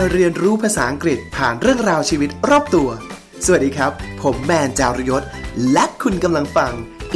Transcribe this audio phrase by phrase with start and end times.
[0.00, 2.88] มาเรียนรู้ภาษาอังกฤษผ่านเรื่องราวชีวิตรอบตัว
[3.44, 5.22] สวัสดีครับ ผมแมนจารยศ
[5.72, 6.72] และคุณกำลังฟัง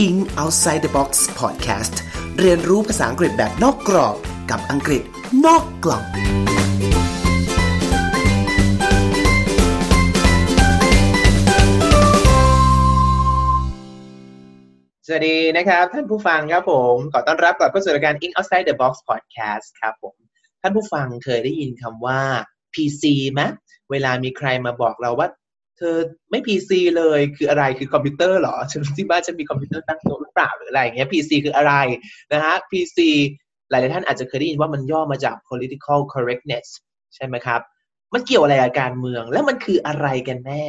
[0.07, 1.95] In Outside the Box Podcast
[2.39, 4.17] เรียนรู้ภาษาอังกฤษแบบนอกกรอบ
[4.51, 5.03] กับอังกฤษ
[5.47, 6.05] นอกกล่อง
[15.07, 20.15] สวัสดีนะครับ ท่านผู้ฟังครับผม ขอต้อนรับกลับเข้าสู่รายการ In Outside the Box Podcast ครับผม
[20.63, 22.21] ท่านผู้ฟังเคยได้ยินคำว่า
[22.75, 23.43] PC ไหม
[23.91, 25.29] เวลามีใครมาบอกเราว่า
[25.79, 25.97] เธอ
[26.31, 31.73] ไม่ PC เลยคืออะไรคือคอมพิวเตอร์เหรอฉันที่บ้านฉันมีคอมพิวเตอร์ตั้งโต๊ะหรือเปล่าหรืออะไรอย่างเงี้ย PC คืออะไร
[32.33, 32.99] นะฮะ PC
[33.71, 36.67] หลายท่านอาจจะเคยได้ยินว่ามันย่อมาจาก political correctness
[37.15, 37.61] ใช่ไหมครับ
[38.15, 40.65] มันเกี่ยวอะไรกับการเมือง แล้วมันคืออะไรกันแน่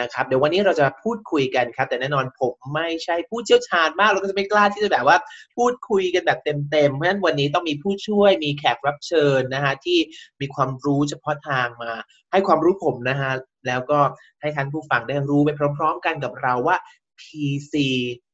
[0.00, 5.16] นะครับเดี๋ยววันนี้เราจะพูดคุยกันครับ แต่แน่นอนผมไม่ใช่ผู้เชี่ยวชาญมากเราก็จะไม่กล้าที่จะแบบว่า
[5.56, 9.98] พูดคุยกันแบบเต็มๆเพราะฉะนั้นวันนี้ต้องมีผู้ช่วยมีแขกรับเชิญนะฮะที่
[10.40, 11.92] มีความรู้เฉพาะทางมา
[12.32, 13.32] ให้ความรู้ผมนะฮะ
[13.66, 13.98] แล้วก็
[14.40, 16.76] ให้ท่านผู้ฟังได้รู้ไปพร้อมๆ กันกับเราว่า
[17.20, 17.74] PC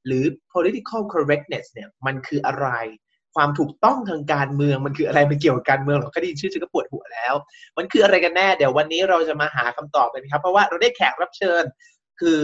[0.06, 2.68] หรือ political correctness เนี่ยมันคืออะไร
[3.38, 7.34] ความถูกต้องทางการเมืองมันคืออะไรมันเกี่ยวกับการเมืองหรอก็ได้ยินชื่อฉันก็ปวดหัวแล้ว
[7.78, 11.62] มันคืออะไรกันแน่เดี๋ยววันนี้เราจะมาหาคำตอบกันครับ เพราะว่าเราได้แขกรับเชิญ
[12.20, 12.40] คือ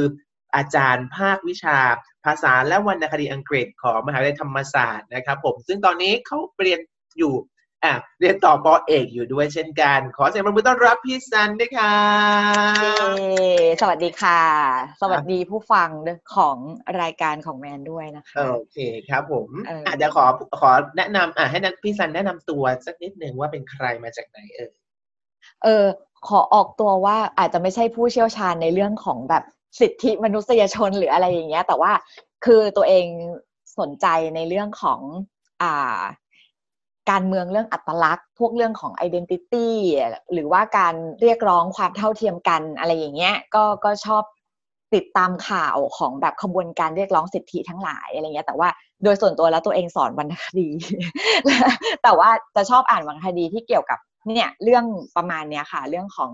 [0.57, 1.79] อาจารย์ภาควิชา
[2.25, 6.81] ภาษาและวรรณคดีอังกฤษของมหาวิทยาลัยธรรมศาสตร์นะครับ ผมซึ่งตอนนี้เขาเรียน
[7.19, 7.35] อยู่
[7.85, 11.95] อะเรียนต่อปอเอกอยู่ด้วยเช่นกัน ขอเสียงปรบมือต้อนรับพี่ซันด้วยค่ะ
[12.81, 14.43] เย้สวัสดีค่ะ
[15.01, 15.89] สวัสดีผู้ฟัง
[16.35, 16.57] ของ
[17.03, 20.25] รายการของแมนด้วยนะคะโอเคครับผมเอออ่อะเดี๋ยวขอ
[20.61, 24.71] ขอแนะนำอะให้นัพี่ซันแนะนำตัวสักนิดหนึ่งว่าเป็นใครมาจากไหนเออ
[25.63, 25.85] เออ
[26.29, 29.45] ขอออกตัวว่าอาจจะไม่ใช่ผู้เชี่ยวชาญในเรื่องของแบบ
[29.81, 31.93] สิทธิมนุษยชนหรืออะไรอย่างเงี้ย แต่ว่า
[32.45, 33.07] คือตัวเอง
[33.79, 35.01] สนใจในเรื่องของ
[35.63, 36.01] อ่า
[37.11, 39.69] การเมืองเรื่องอัตลักษณ์ พวกเรื่องของ identity
[40.33, 44.23] หรือว่าการเรียกร้องความเท่าเทียมกันอะไรอย่างเงี้ยก็ก็ชอบ
[44.95, 48.69] ติดตามข่าวของแบบขบวนการเรียกร้องสิทธิทั้งหลายอะไรเงี้ยแต่ว่า
[49.05, 50.69] โดยส่วนตัวแล้วตัวเองสอนวรรณคดี
[52.03, 54.85] แต่ว่าจะชอบอ่านวรรณคดีที่เกี่ยวกับเนี่ยเรื่อง
[55.17, 56.31] ประมาณเนี้ยค่ะ เรื่องของ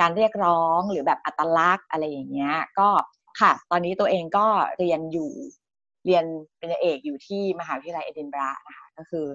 [0.00, 2.88] การเรียกร้องหรือแบบอัตลักษณ์อะไรอย่างเงี้ยก็
[3.40, 4.46] ค่ะ ตอนนี้ตัวเองก็
[4.78, 5.30] เรียนอยู่
[6.06, 6.24] เรียน
[6.58, 9.26] เป็นเอกอยู่ที่มหาวิทยาลัยเอดินบะระนะคะก็คือ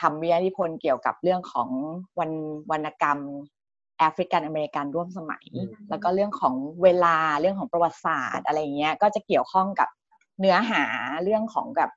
[0.00, 1.68] ทำวิทยานิพนธ์เกี่ยวกับเรื่องของ
[2.18, 2.34] วรรณ
[2.70, 3.18] วรรณกรรม
[3.98, 9.88] แอฟริกันอเมริกันร่วมสมัยอืมแล้วก็เรื่องของเวลาเรื่องของประวัติศาสตร์อะไรอย่างเงี้ยก็จะเกี่ยวข้องกับ
[10.40, 10.84] เนื้อหา
[11.24, 11.90] เรื่องของกับ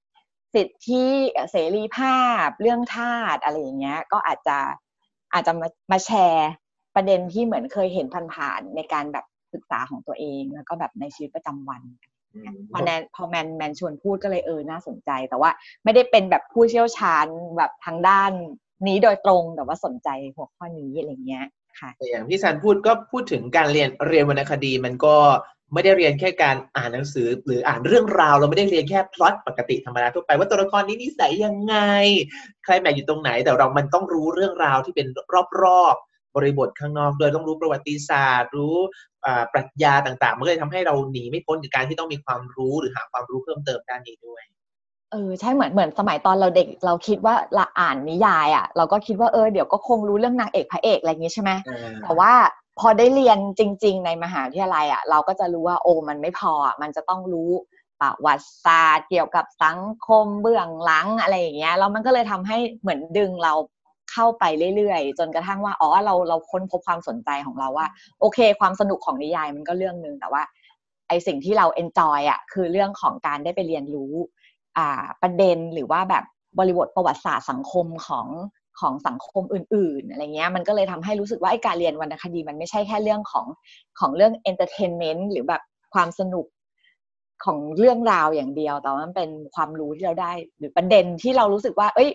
[0.56, 1.06] สิทธิ
[1.52, 4.58] เสรีภาพ เรื่องทาสอะไรอย่างเงี้ยก็อาจจะ
[5.34, 6.50] อาจจะมามาแชร์
[6.96, 11.82] ประเด็นที่เหมือนเคยเห็นผ่านๆในการแบบศึกษาของตัวเอง แล้วก็แบบในชีวิตประจำวัน
[12.74, 15.52] พอแนนพอแมนแมนชวนพูดก็เลยเออน่าสนใจ แต่ว่า
[15.84, 17.26] ไม่ได้เป็นแบบผู้เชี่ยวชาญ
[17.58, 18.32] แบบทางด้าน
[18.88, 21.46] นี้โดยตรงแต่ว่าสนใจหัวข้อนี้อะไรเงี้ย
[21.80, 25.16] ค่ะแต่อย่างที่ซันพูดก็พูดถึงการเรียนเรียนวรรณคดีมันก็
[25.74, 31.76] ไม่ได้เรียนแค่การอ่านหนังสือ หรืออ่านเรื่องราว เราไม่ได้เรียนแค่พล็อตปกติธรรมดาทั่วไปว่าตัวละครนี้นิสัยยังไง
[32.64, 35.08] ใครแม่อยู่ตรงไหนแต่เรามันต้องรู้เรื่องราวที่เป็น
[35.64, 38.76] รอบๆ บริบทข้างนอกด้วยต้องรู้ประวัติศาสตร์ รู้
[39.26, 44.44] อ่าปรัชญาต่างๆ มันก็เลยทำให้เราหนีไม่พ้นจากการที่ต้องมีความรู้หรือหาความรู้เพิ่มเติมด้านนี้ด้วย
[45.12, 51.52] เออใช่เหมือนเหมือนสมัยตอนเราเด็กเราคิดว่าเราอ่านนิยายอะ เราก็คิดว่าเออเดี๋ยวก็คงรู้เรื่องนางเอกพระเอกอะไรอย่างงี้ใช่ไหม
[52.04, 52.34] แต่ว่า
[52.80, 57.52] พอได้เรียนจริง ๆ ในมหาวิทยาลัยอะ เราก็จะรู้ว่าโอ้มันไม่พออะมันจะต้องรู้
[58.02, 63.54] ประวัติศาสตร์เกี่ยวกับสังคมเบื้องหลังอะไรอย่างเงี้ยแล้วมันก็เลยทำให้เหมือนดึงเรา
[64.12, 64.44] เข้าไป
[64.76, 67.88] เรื่อยๆ จนกระทั่งว่าอ๋อเราเราค้นพบความสนใจของเราว่า
[68.20, 70.44] โอเค ความสนุกของนิยายมันก็เรื่องหนึ่งแต่ว่า
[71.08, 74.14] ไอสิ่งที่เราเอนจอยอะคือเรื่องของการได้ไปเรียนรู้
[74.78, 76.24] อ่าประเด็นหรือว่าแบบ
[76.60, 78.28] บริบทประวัติศาสตร์สังคมของ
[78.80, 83.46] ของสังคมอื่น ๆ อะไรเงี้ยมันก็เลยทำให้รู้สึกว่าไอ้การเรียนวรรณคดีมันไม่ใช่แค่เรื่องของ
[84.00, 85.62] ของเรื่อง entertainment หรือแบบ
[85.94, 86.46] ความสนุก
[87.46, 92.10] ของเรื่องราวอย่างเดียว แต่ว่ามันเป็นความรู้ที่เราได้ หรือประเด็นที่เรารู้สึกว่า เอ้ย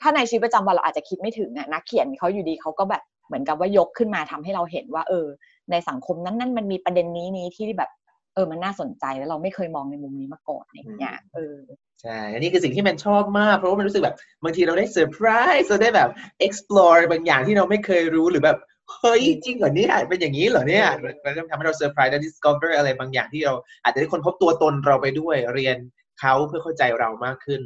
[0.00, 5.26] ถ้าในชีวิตประจำวันเราอาจจะคิดไม่ถึงอะนักเขียนเขาอยู่ดีเขาก็แบบเหมือนกับว่ายกขึ้นมาทำให้เราเห็นว่า เออ
[5.70, 7.90] ในสังคมนั้นๆมันมีประเด็นนี้นี้ที่แบบ
[8.34, 11.58] เออมันน่าสนใจแล้วเราไม่เคยมองในมุมนี้มาก่อนอย่างเงี้ยเออ
[12.02, 15.26] ใช่อันนี้คือสิ่งที่แมนชอบมากเพราะว่าแมนรู้สึกแบบบางทีเราได้เซอร์ไพร
[15.60, 16.10] ส์เราได้แบบ
[16.46, 18.58] explore บางอย่างที่เราไม่เคยรู้หรือแบบ
[18.92, 20.86] เฮ้ยจริงเหรอเนี่ยเป็นอย่างนี้เหรอเนี่ย
[21.24, 23.54] มันทำให้เราเซอร์ไพรส์และ discover อะไรบางอย่างที่เรา
[23.84, 25.76] อาจจะได้ค้นพบตัวตนเราไปด้วยเรียน
[26.20, 27.60] เขาเพื่อเข้าใจเรามากขึ้น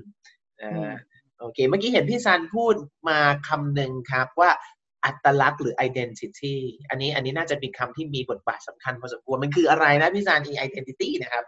[0.63, 0.93] อ่า
[1.41, 2.75] โอเค เมื่อกี้เห็นพี่ซันพูด
[3.09, 3.19] มา
[3.49, 4.51] คำหนึ่งครับว่า
[5.05, 6.57] อัตลักษณ์หรือ identity
[6.89, 11.45] อันนี้อันนี้น่าจะเป็นคำที่มีบทบาทสำคัญพอสมควร มันคืออะไรนะพี่ซัน identity นะครับ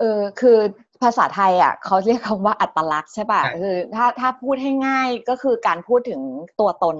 [0.00, 0.58] เออคือ
[1.02, 6.20] ภาษาไทยอะเขาเรียกคำว่าอัตลักษณ์ใช่ป่ะใช่คือถ้าถ้าพูดให้ง่ายก็คือการพูดถึง
[6.60, 6.96] ตัวตน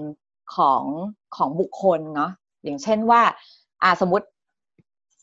[0.56, 0.82] ของ
[1.36, 2.32] ของบุคคลเนาะ
[2.64, 3.22] อย่างเช่นว่า
[3.82, 4.26] อ่าสมมติ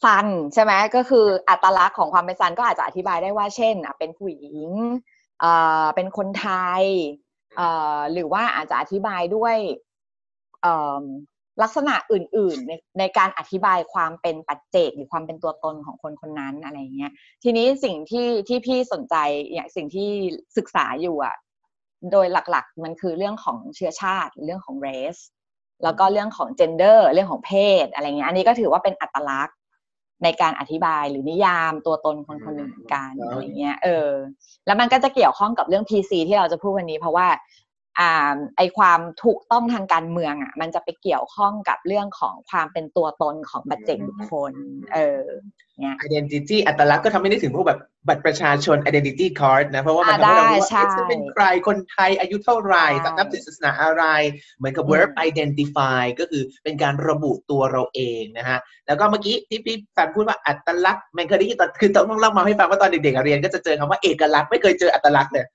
[0.04, 5.12] ซันใช่ไหมก็คืออัตลักษณ์ของความเป็นซันก็อาจจะอธิบายได้ว่าเช่นอะเป็นผู้หญิงอ่า
[5.96, 6.48] เป็นคนไท
[6.82, 6.84] ย
[7.60, 9.56] อ่าหรือว่าอาจจะอธิบายด้วย
[10.66, 11.04] อ่า
[11.62, 17.12] ลักษณะอื่น ๆ ในในการอธิบายความเป็นปัจเจกหรือความเป็นตัวตนของคนคนนั้นอะไรเงี้ย
[17.44, 19.16] ทีนี้สิ่งที่ที่พี่สนใจ
[19.54, 20.10] อย่างสิ่งที่
[20.58, 21.36] ศึกษาอยู่อะ
[22.12, 25.22] โดยหลักๆ มันคือเรื่องของเชื้อชาติ เรื่องของ race
[25.84, 27.54] แล้วก็เรื่องของ gender เรื่องของเพ
[27.86, 29.58] ศอะไรเงี้ยอันนี้ก็ถือว่าเป็นอัตลักษณ์
[30.24, 34.10] ในการอธิบายหรือนิยามตัวตนคนคนหนึ่งกันอะไรเงี้ยเออ
[34.66, 37.63] แล้วมันก็จะเกี่ยวข้องกับเรื่อง PC ที่เราจะพูดวันนี้ เพราะว่าอ่า
[38.58, 44.54] ไอความถูกต้องทางการเมืองอะ มันจะไปเกี่ยวข้องกับเรื่องของความเป็นตัวตนของบัจเจกบุคคล
[44.94, 45.24] เออ
[45.82, 52.86] เนี่ย identity อัตลักษณ์ก็ทำให้ได้ถึงพวกแบบบัตรประชาชน identity card นะ เพราะว่ามันทำให้เรารู้ว่าจะเป็นใครคนไทยอายุเท่าไหร่
[53.18, 54.04] นับถือศาสนาอะไร
[54.58, 65.46] เหมือนกับ verb identify ก็คือเป็นการระบุตัวเราเองนะฮะ แล้วก็เมื่อกี้ที่พี่ฟันพูดว่าอัตลักษณ์มันเคยได้ยินตอนคือต้องเล่ามาให้ฟังว่าตอนเด็กๆเรียนก็จะเจอคำว่าเอกลักษณ์ไม่เคยเจออัตลักษณ์เลย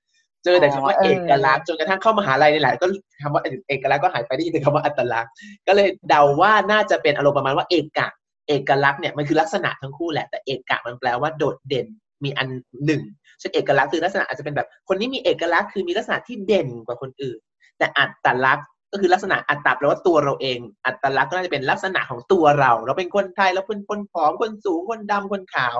[0.44, 2.87] เจอแต่คำว่าเอกลักษณ์จนกระทั่งเข้ามหาลัยนี่แหละก็
[3.23, 5.32] คำว่าเอกลักษณ์ก็หายไปได้ยินแต่คำว่าอัตลักษณ์
[5.67, 8.08] ก็เลยเดาว่าน่าจะเป็นอารมณ์ประมาณว่าเอกะ
[8.49, 11.87] เอกลักษณ์เนี่ยมันคือลักษณะทั้งคู่แหละแต่เอกะมันแปลว่าโดดเด่น
[12.25, 12.49] มีอัน
[12.87, 13.02] หนึ่ง
[13.38, 17.38] เช่นเอกลักษณ์คือลักษณะอาจจะเป็นแบบ คนนี้มีเอกลักษณ์คือมีลักษณะที่เด่นกว่าคนอื่น
[17.79, 25.76] แต่อัตลักษณ์ก็คือลักษณะอัตตาแปลว่าตัวเราเอง อัตลักษณ์ก็น่าจะเป็นลักษณะของตัวเรา เราเป็นคนไทยเราเป็นคนผอมคนสูงคนดำคนขาว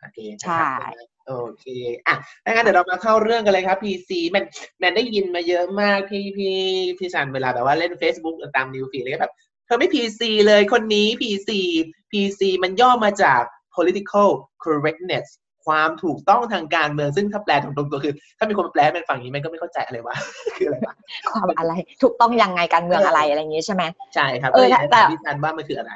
[0.00, 0.66] โอเคใช่
[1.28, 1.64] โอเค
[2.06, 2.16] อะ
[2.52, 4.44] งั้นเดี๋ยวเรามาเข้าเรื่องกันเลยครับ PC แมน
[4.78, 6.56] แมนได้ยินมาเยอะมากพี่พี่
[6.98, 9.34] พี่ซันเวลาแบบว่าเล่น Facebook ตามนิวฟีดเลยแบบ
[9.66, 11.50] เธอไม่ PC เลยคนนี้ PC
[12.12, 13.42] PC มันย่อมาจาก
[13.76, 14.28] political
[14.64, 15.26] correctness
[15.66, 20.16] ความถูกต้องทางการเมืองซึ่งถ้าแปลตรงๆตัวคือ ถ้ามีคนแปลให้มันฟังอย่างนี้มันก็ไม่เข้าใจอะไรวะ
[20.56, 20.94] คืออะไรวะ
[21.32, 21.72] ความอะไร
[22.02, 23.82] ถูกต้องยังไงการเมืองอะไรอะไรอย่างนี้ใช่ไหม
[24.14, 25.92] ใช่ครับเออก็เลยแต่ถามพี่ซันว่ามันคืออะไร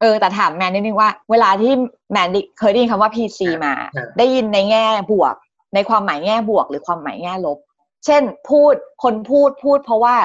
[0.00, 1.72] เออแต่ถามแมนนิดนึงว่า เวลาที่
[2.12, 5.34] แมนได้เคยได้ยินคำว่า PC มาครับได้ยินในแง่บวก
[5.74, 7.58] ในความหมายแง่บวก หรือความหมายแง่ลบ
[8.04, 10.16] เช่น พูดคนพูดพูดเพราะว่า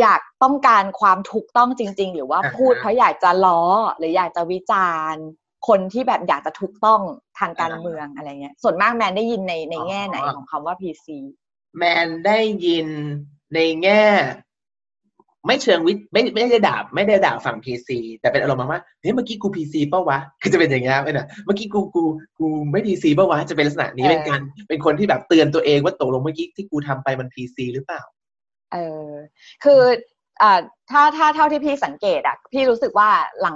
[0.00, 3.62] อยากต้องการความถูกต้องจริง ๆ หรือว่าอ่าฮะพูดเพราะอยากจะล้อ
[3.98, 5.24] หรืออยากจะวิจารณ์
[5.68, 7.00] คนที่แบบอยากจะถูกต้อง
[7.38, 11.06] ทางการเมืองอะไรเงี้ย ส่วนมากแมนได้ยินในในแง่ไหนของคำว่า PC
[11.78, 12.88] แมนได้ยิน
[13.54, 14.04] ในแง่
[15.48, 22.04] ไม่เชิงวิไม่ไม่ได้ด่าไม่ได้ด่าฝั่งพีซีแต่เป็นอารมณ์ประมาณว่าเฮ้ยเมื่อกี้กูพีซีป่าวะคือจะเป็นอย่างเงี้ยไม่น่ะเมื่อกี้กูกู
[22.38, 28.02] กูไม่พีซีป่าวะจะเป็นลักษณะนี้เออเป็นการเป็นคนที่แบบเตือนตัวเองว่าตกลงเมื่อกี้ที่กูทำไปมันพีซีหรือเปล่า
[28.72, 29.08] เออ
[29.64, 29.82] คือ
[30.42, 30.60] อ่า
[30.90, 33.08] ถ้าถ้าเท่าที่พี่สังเกตอะพี่รู้สึกว่า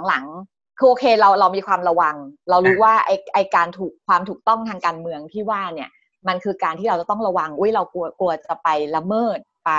[0.07, 2.15] หลังๆคือโอเคเราเรามีความระวัง
[2.49, 5.89] เรารู้ว่าไอไอการถูกความถูกต้องทางการเมืองที่ว่าเนี่ย
[6.27, 9.71] มันคือการที่เราจะต้องระวังอุ้ยเรากลัวกลัวจะไปละเมิดไป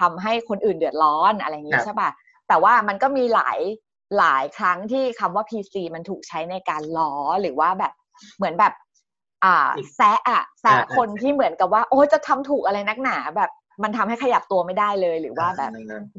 [0.00, 2.10] ทำให้คนอื่นเดือดร้อนอะไรอย่างคนี้รับใช่ป่ะ
[2.48, 3.58] แต่ว่ามันก็มีหลาย
[4.18, 7.92] หลายครั้งที่คำว่า PC มันถูกใช้ในการล้อหรือว่าแบบ
[8.36, 8.72] เหมือนแบบ
[9.44, 13.50] อ่า แซะอะแซะอ่าคนที่เหมือนกับว่า โอ้ยจะทำถูกอะไรนักหนา แบบ
[13.82, 15.72] มันทำให้ขยับตัวไม่ได้เลยหรือว่าแบบ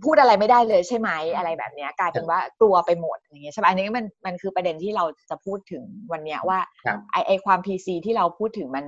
[0.05, 8.85] พูดอะไรไม่ได้เลยใช่ไหมอะไรแบบเนี้ย กลายเป็นว่ากลัวไปหมดอย่างเงี้ยใช่ไหมอันนี้มันมันคือประเด็นที่เราจะพูดถึงวันเนี้ยว่าครับไอไอความ PC ที่เราพูดถึงมัน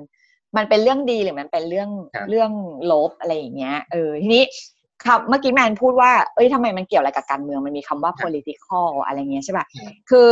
[0.57, 2.51] มันเป็นเรื่องดีหรือมันเป็นเรื่องครับเรื่อง
[2.91, 4.43] ลบอะไรอย่างเงี้ยเออทีนี้
[5.03, 10.29] ครับเมื่อกี้แมนพูดว่า เอ้ยทำไมมันเกี่ยวอะไรกับการเมือง มันมีคำว่า political อะไรเงี้ยใช่ป่ะครับคือ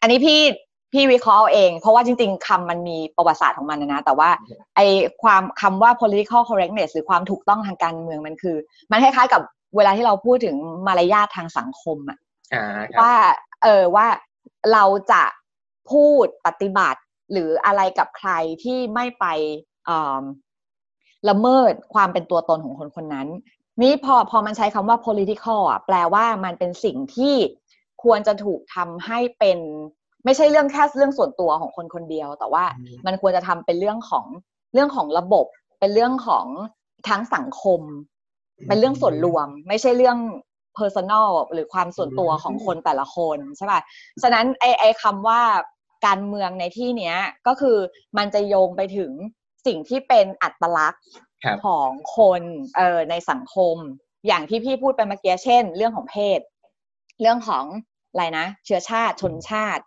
[0.00, 0.40] อันนี้พี่
[0.92, 4.30] พี่วิเคราะห์เอาเองเพราะว่าจริง ๆคำมันมีประวัติศาสตร์ของมันนะนะแต่ว่า
[4.76, 4.80] ไอ
[5.22, 8.56] ความคำว่า political correctness หรือความถูกต้องทางการเมืองมันคือ
[8.90, 9.42] มันคล้ายๆกับ
[9.76, 12.18] เวลาที่เราพูดถึงมารยาททางสังคมอะ
[12.54, 13.14] อ่าครับว่า
[13.62, 14.06] เออว่า
[14.72, 15.22] เราจะ
[15.90, 17.00] พูดปฏิบัติ
[17.32, 18.30] หรืออะไรกับใคร
[18.62, 19.24] ที่ไม่ไป
[19.86, 20.24] เอิ่ม
[21.28, 23.28] ละเมิดความเป็นตัวตนของคนคนนั้น
[23.80, 27.34] นี่พอพอมันใช้คำว่า political อะแปลว่ามันเป็นสิ่งที่
[28.02, 29.58] ควรจะถูกทำให้เป็น
[30.24, 34.24] ไม่ใช่เรื่องแค่เรื่องส่วนตัวของคนคนเดียว แต่ว่าอืมมันควรจะทำเป็นเรื่องของ
[34.74, 35.46] เรื่องของระบบ
[35.80, 36.46] เป็นเรื่องของ
[37.08, 37.80] ทั้งสังคม
[38.68, 40.18] เป็นเรื่องส่วนรวม ไม่ใช่เรื่อง
[40.78, 43.80] personal หรือความส่วนตัวของคนแต่ละคนใช่ป่ะ
[44.22, 45.40] ฉะนั้นไอไอคำว่า
[46.06, 47.76] การเมืองในที่เนี้ยก็คือ
[48.18, 49.10] มันจะโยงไปถึง
[49.66, 51.31] สิ่งที่เป็นอัตลักษณ์ครับ
[51.66, 52.42] ของคน
[52.76, 53.76] เอ่อในสังคม
[54.26, 56.40] อย่างที่พี่พูดไปเมื่อกี้เช่น เรื่องของเพศ
[57.20, 57.64] เรื่องของ
[58.10, 59.82] อะไรนะ เชื้อชาติชนชาติ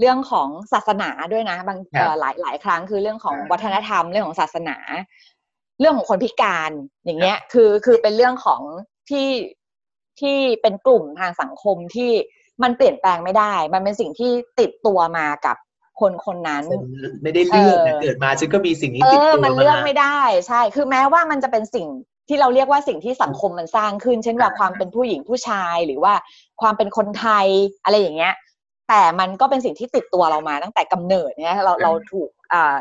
[0.00, 4.76] เรื่องของศาสนาด้วยนะ บางครับเอ่อหลายหลายครั้งคือเรื่องของอ่าวัฒนธรรมเรื่องของศาสนา
[5.80, 6.70] เรื่องของคนพิการ
[7.04, 8.62] อย่างเงี้ย คือคือเป็นเรื่องของ
[9.10, 9.28] ที่
[10.20, 12.10] ที่เป็นกลุ่มทางสังคมที่
[12.62, 15.56] มันเปลี่ยนแปลงไม่ได้ มันเป็นสิ่งที่ติดตัวมากับ
[16.00, 16.64] คนคนนั้น
[17.22, 21.86] ไม่ได้เลือกนะเออเกิดมาฉันก็มีสิ่งนี้เอติดอตัวมันเลือกาไม่ได้ใช่ คือแม้ว่ามันจะเป็นสิ่ง
[22.28, 26.14] ที่เราเรียกว่าสิ่งที่สังคมมันสร้างขึ้น เช่นว่าความเป็นผู้หญิงผู้ชายหรือว่า
[26.60, 27.46] ความเป็นคนไทย
[27.84, 28.34] อะไรอย่างเงี้ย
[28.88, 32.76] แต่มันก็เป็นสิ่งที่ติดตัวเรามาตั้งแต่กำเนิดเนี่ยเราเราถูกอ่า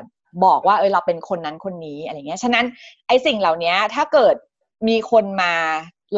[0.46, 2.66] บอกว่าเออเราเป็นคนนั้นคนนี้อะไรเงี้ย ฉะนั้น
[3.08, 4.36] ไอ้สิ่งเหล่านี้ถ้าเกิด
[4.88, 5.54] มีคนมา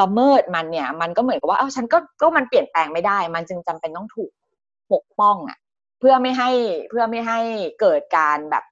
[0.01, 4.31] ละเมิดมันเนี่ย มันก็เหมือนกับว่าเอ้าฉันก็ก็มันเปลี่ยนแปลงไม่ได้ มันจึงจำเป็นต้องถูก
[4.93, 5.57] ปกป้องอะ
[5.99, 6.49] เพื่อไม่ให้
[6.89, 7.39] เพื่อไม่ให้
[7.81, 8.63] เกิดการแบบ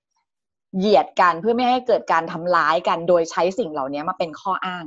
[0.77, 4.85] เหยียดกันเพื่อไม่ให้เกิดการทำร้ายกันโดยใช้สิ่งเหล่านี้มาเป็นข้ออ้าง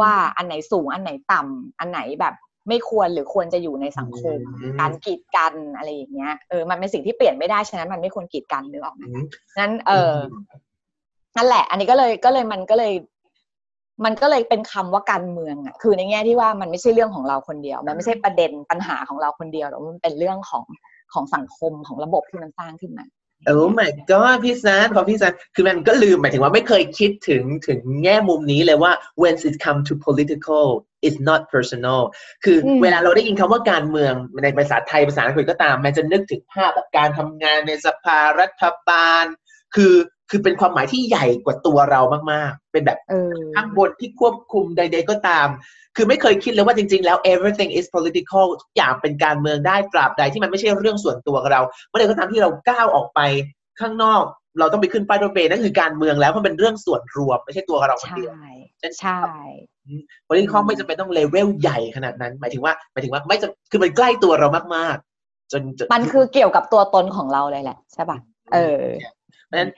[0.00, 2.34] ว่าอันไหนสูงอันไหนต่ำอันไหนแบบ
[2.68, 4.38] ไม่ควรหรือควรจะอยู่ในสังคม
[4.80, 9.02] การกีดกันอะไรอย่างเงี้ยเออมันเป็นสิ่งที่เปลี่ยนไม่ได้ฉะนั้นมันไม่ควรกีดกันนึกออกไหม
[9.60, 10.14] นั้น เออ
[11.36, 12.92] นั่นแหละ อันนี้ก็เลยก็เลยมันก็เลย
[14.04, 20.64] มันก็เลยเป็นคำว่าการเมืองอะ คือในแง่ที่ว่ามันไม่ใช่เรื่องของเราคนเดียว มันไม่ใช่ประเด็นปัญหาของเราคนเดียวแต่มันเป็นเรื่องของ
[21.12, 23.06] ของสังคมของระบบที่มันสร้างขึ้นมา
[23.46, 30.66] โอ้ my god พี่ซันพอพี่ซันคือมันก็ลืมหมายถึงว่าไม่เคยคิดถึงถึงแง่มุมนี้เลยว่า when it come to political
[31.06, 32.00] it's not personal
[32.44, 39.24] คือเวลาเราได้ยินคำว่าการเมืองในภาษาไทยภาษาอังกฤษก็ตาม มันจะนึกถึงภาพแบบการทำงานในสภารัฐบาล
[39.76, 39.94] คือ
[40.30, 42.00] คือเป็นความหมายที่ใหญ่กว่าตัวเรา
[42.32, 42.98] มากๆ เป็นแบบ
[43.54, 45.48] ข้างบนที่ควบคุมใด ๆ ก็ตาม
[45.96, 53.20] คือไม่เคยคิดเลยว่าจริง ๆ แล้ว everything is political ทุกอย่างเป็นการเมืองได้ตราบใดที่มันไม่ใช่เรื่องส่วนตัวเรา เมื่อใดก็ตามที่เราก้าวออกไป
[53.80, 54.22] ข้างนอก
[54.58, 58.32] เราต้องไปขึ้นป้ายรถเมล์นั่นคือการเมืองแล้วมันเป็นเรื่องส่วนรวมไม่ใช่ตัวเราคนเดียว
[59.00, 59.20] ใช่
[60.26, 65.62] พ o l i t i c a ไม่จำเป็นต้องเลเวลใหญ่ขนาดนั้น หมายถึงว่าหมายถึงว่าไม่จะคือมันใกล้ตัวเรามากๆจน
[65.94, 68.18] มันคือเกี่ยวกับตัวตนของเราเลยแหละใช่ป่ะ
[68.54, 68.84] เออ
[69.46, 69.70] เพราะฉะนั้น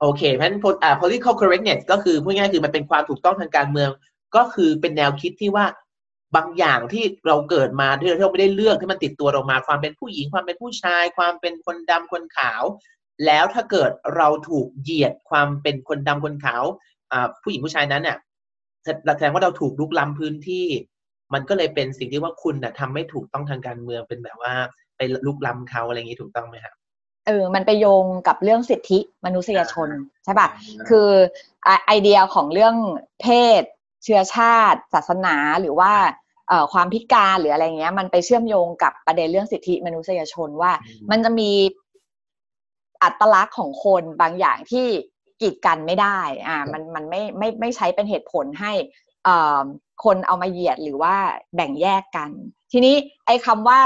[0.00, 0.58] โอเคเพราะฉะนั้น
[1.00, 3.90] political correctness ก็คือพูดง่ายคือมันเป็นความถูกต้องทางการเมือง
[4.36, 5.66] ก็คือเป็นแนวคิดที่ว่า
[6.36, 12.62] บางอย่างที่เราเกิดมาที่เราไม่ได้เลือกที่มันติดตัวเรามา ความเป็นผู้หญิงความเป็นผู้ชาย ความเป็นคนดำคนขาว
[13.26, 16.62] แล้วถ้าเกิดเราถูกเหยียดความเป็นคนดำคนขาว
[17.42, 18.18] ผู้หญิงผู้ชายนั้นเนี่ย
[18.84, 20.66] แสดงว่าเราถูกลุกล้ำพื้นที่
[21.34, 24.54] มันก็เลยเป็นสิ่งที่ว่าคุณนะทำไม่ถูกต้องทางการเมืองเป็นแบบว่า
[24.96, 26.74] ไปลุกล้ำเขาอะไรอย่างนี้ถูกต้องไหมครับ
[27.26, 29.88] เออมันไปโยงกับเรื่องสิทธิมนุษยชน
[30.24, 30.48] ใช่ปะ
[30.88, 31.08] คือ
[31.86, 32.74] ไอเดียของเรื่อง
[33.20, 33.26] เพ
[33.60, 33.62] ศ
[34.04, 35.92] เชื้อชาติ ศาสนาหรือว่า
[36.72, 40.72] ความพิการหรืออะไรเงี้ย มันไปเชื่อมโยงกับประเด็นเรื่องสิทธิมนุษยชนว่า
[41.10, 41.50] มันจะมี
[43.02, 44.86] อัตลักษณ์ของคนบางอย่างที่
[45.40, 48.72] กีดกันไม่ได้ อ่า มันมันไม่ไม่ไม่ใช้เป็นเหตุผลให้
[49.26, 49.36] อ่
[50.04, 51.14] คนเอามาเหยียดหรือว่า
[51.54, 52.30] แบ่งแยกกัน
[52.72, 52.94] ทีนี้
[53.26, 53.78] ไอ้คำว่า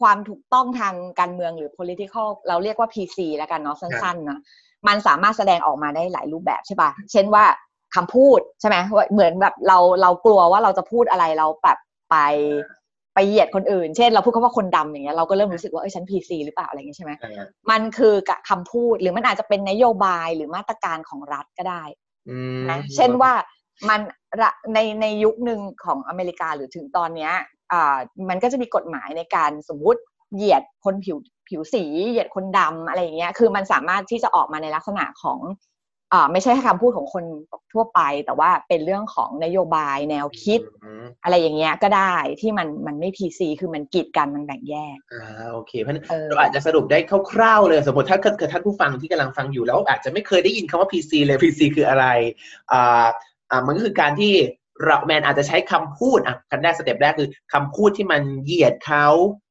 [0.00, 4.40] ความถูกต้องทางการเมืองหรือ political เราเรียกว่า PC แล้วกันเนาะสั้นๆเนาะ
[4.88, 7.44] มันสามารถแสดงออกมาได้หลายรูปแบบใช่ปะเช่นว่า
[7.94, 8.76] คำพูดใช่ไหม
[9.12, 11.78] เหมือนแบบเราเรากลัวว่าเราจะพูดอะไรเราแบบ
[12.10, 12.16] ไป
[13.14, 17.12] ไปเหยียดคนอื่น เช่น เราพูดคำว่าคนดำอย่างเงี้ยเราก็เริ่มรู้สึกว่าเอ้ยฉัน PC หรือเปล่าอะไรเงี้ยใช่ไหม
[17.70, 18.14] มันคือ
[18.48, 21.82] คำพูดหรือมันอาจจะเป็นนโยบายหรือมาตรการของรัฐก็ได้
[22.70, 23.32] นะเช่นว่า
[23.88, 24.00] มัน
[24.74, 27.44] ในในยุคหนึ่งของอเมริกาหรือถึงตอนเนี้ยอ่า
[28.28, 30.00] มันก็จะมีกฎหมายในการสมมุติ
[30.34, 31.16] เหยียดคนผิว
[31.48, 35.38] ผิวสีเหยียดคนดำอะไรอย่างเงี้ยคือมันสามารถที่จะออกมาในลักษณะของ
[36.12, 37.24] อ่าไม่ใช่คำพูดของคน
[37.72, 40.60] ทั่วไป แต่ว่าเป็นเรื่องของนโยบายแนวคิด
[41.22, 45.94] อะไรอย่างเงี้ยก็ได้ที่มันมันไม่พีซีคือมันกีดกันมันแบ่งแยกอ่าโอเคเพราะ
[46.28, 46.98] เราอาจจะสรุปได้
[47.30, 52.06] คร่าวๆเลยสมมติถ้าเกิดท่านผู้ฟังที่กำลังฟังอยู่แล้วอาจจะไม่เคยได้ยินคำว่า PC เลย PC คืออะไร
[52.72, 53.06] อ่า
[53.50, 54.32] อ่ามันก็คือการที่
[54.84, 59.06] เราแมนอาจจะใช้คำพูดอะคันแรกสเต็ปแรกคือคำพูดที่มันเหยียดเขา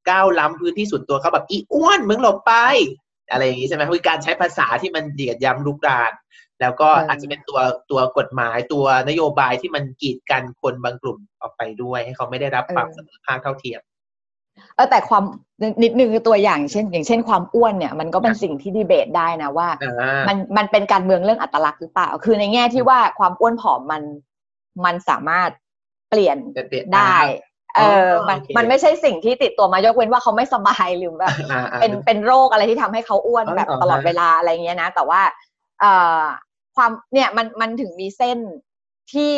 [0.10, 2.54] ก้าวล้ำพื้นที่ส่วนตัวเขาแบบอีอ้วนมึงหลบไป
[3.32, 6.12] อะไรอย่างนี้ใช่ไหมคือการใช้ภาษาที่มันเหยียดย้ำลุกราน
[6.62, 7.60] แล้วก็อาจจะเป็นตัว
[7.92, 13.82] ตัวกฎหมายตัวนโยบายที่มันกีดกันคนบางกลุ่มออกไปด้วย ให้เขาไม่ได้รับความเสมอภาคเท่าเทียม
[14.76, 15.24] เออแต่ความ
[15.84, 19.68] นิดนึงคือตัวอย่างเช่น อย่างเช่นความอ้วนเนี่ยมันก็เป็นสิ่งที่ดีเบตได้นะว่า
[20.28, 24.02] มันมันเป็นการเมืองเรื่องอัตลักษณ์หรือเปล่า คือในแง่ที่ว่าความอ้วนผอมมัน
[24.86, 25.50] มันสามารถ
[26.10, 26.38] เปลี่ยน
[26.96, 27.18] ได้
[27.76, 31.36] เออมันมันไม่ใช่สิ่งที่ติดตัวมายกเว้นว่าเขาไม่สบายหรือแบบ
[31.80, 35.22] เป็นเป็นโรคอะไรที่ทำให้เขาอ้วนแบบตลอดเวลาอะไรเงี้ยนะ แต่ว่า
[35.80, 36.22] เอ่อ
[36.76, 38.40] ความเนี่ยมันมันถึงมีเส้น
[39.14, 39.36] ที่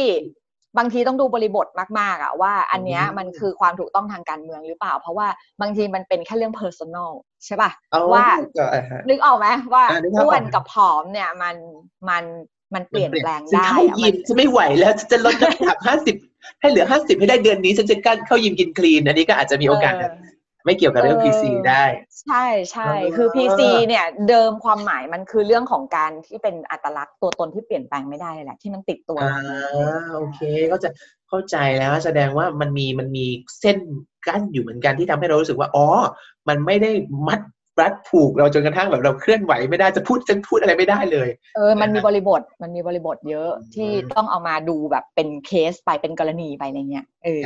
[0.78, 1.68] บางทีต้องดูบริบท
[2.00, 5.28] มาก ๆอะว่า อันเนี้ยมันคือความถูกต้องทางการเมืองหรือเปล่า เพราะว่า
[5.62, 7.12] บางทีมันเป็นแค่เรื่อง personal
[7.46, 7.72] ใช่ป่ะ
[8.14, 8.26] ว่า
[9.10, 9.84] นึกออกไหมว่า
[10.22, 11.56] อ้วนกับผอมเนี่ยมัน
[12.10, 12.24] มัน
[12.76, 16.16] มันเปลี่ยนแปลงได้เข้ายิมจะไม่ไหวแล้วจะลดน้ำหนักห้าสิบ
[16.62, 19.94] ให้เหลือห้าสิบให้ได้เดือนนี้ฉันจะกั้นเข้ายิมกินคลีน อันนี้ก็อาจจะมีโอกาส
[20.66, 21.84] ไม่เกี่ยวกับเรื่องพีซีได้
[22.22, 29.38] ใช่ใช่คือพีซีเนี่ยเดิมความหมายมันคือเรื่องของการที่เป็นอัตลักษณ์ตัวตนที่เปลี่ยนแปลงไม่ได้แหละ ที่มันติดตัวอ่า
[30.16, 30.40] โอเค
[30.72, 30.90] ก็จะ
[31.28, 33.26] เข้าใจแล้วแสดงว่ามันมีมันมี
[33.60, 33.78] เส้น
[34.28, 35.88] กั้นอยู่เหมือนกันที่ทำให้เรารู้สึกว่าอ๋อ
[36.48, 36.92] มันไม่ได้
[37.28, 37.40] มัด
[37.82, 47.42] รัดผูกเราจนกระทั่งแบบเราเคลื่อนไหวไม่ได้จะพูดจะพูดอะไรไม่ได้เลย เออ มันมีบริบทมันมีบริบทเยอะที่ต้องเอามาดูแบบเป็นเคสไปเป็นกรณีไปอะไรเงี้ยเออ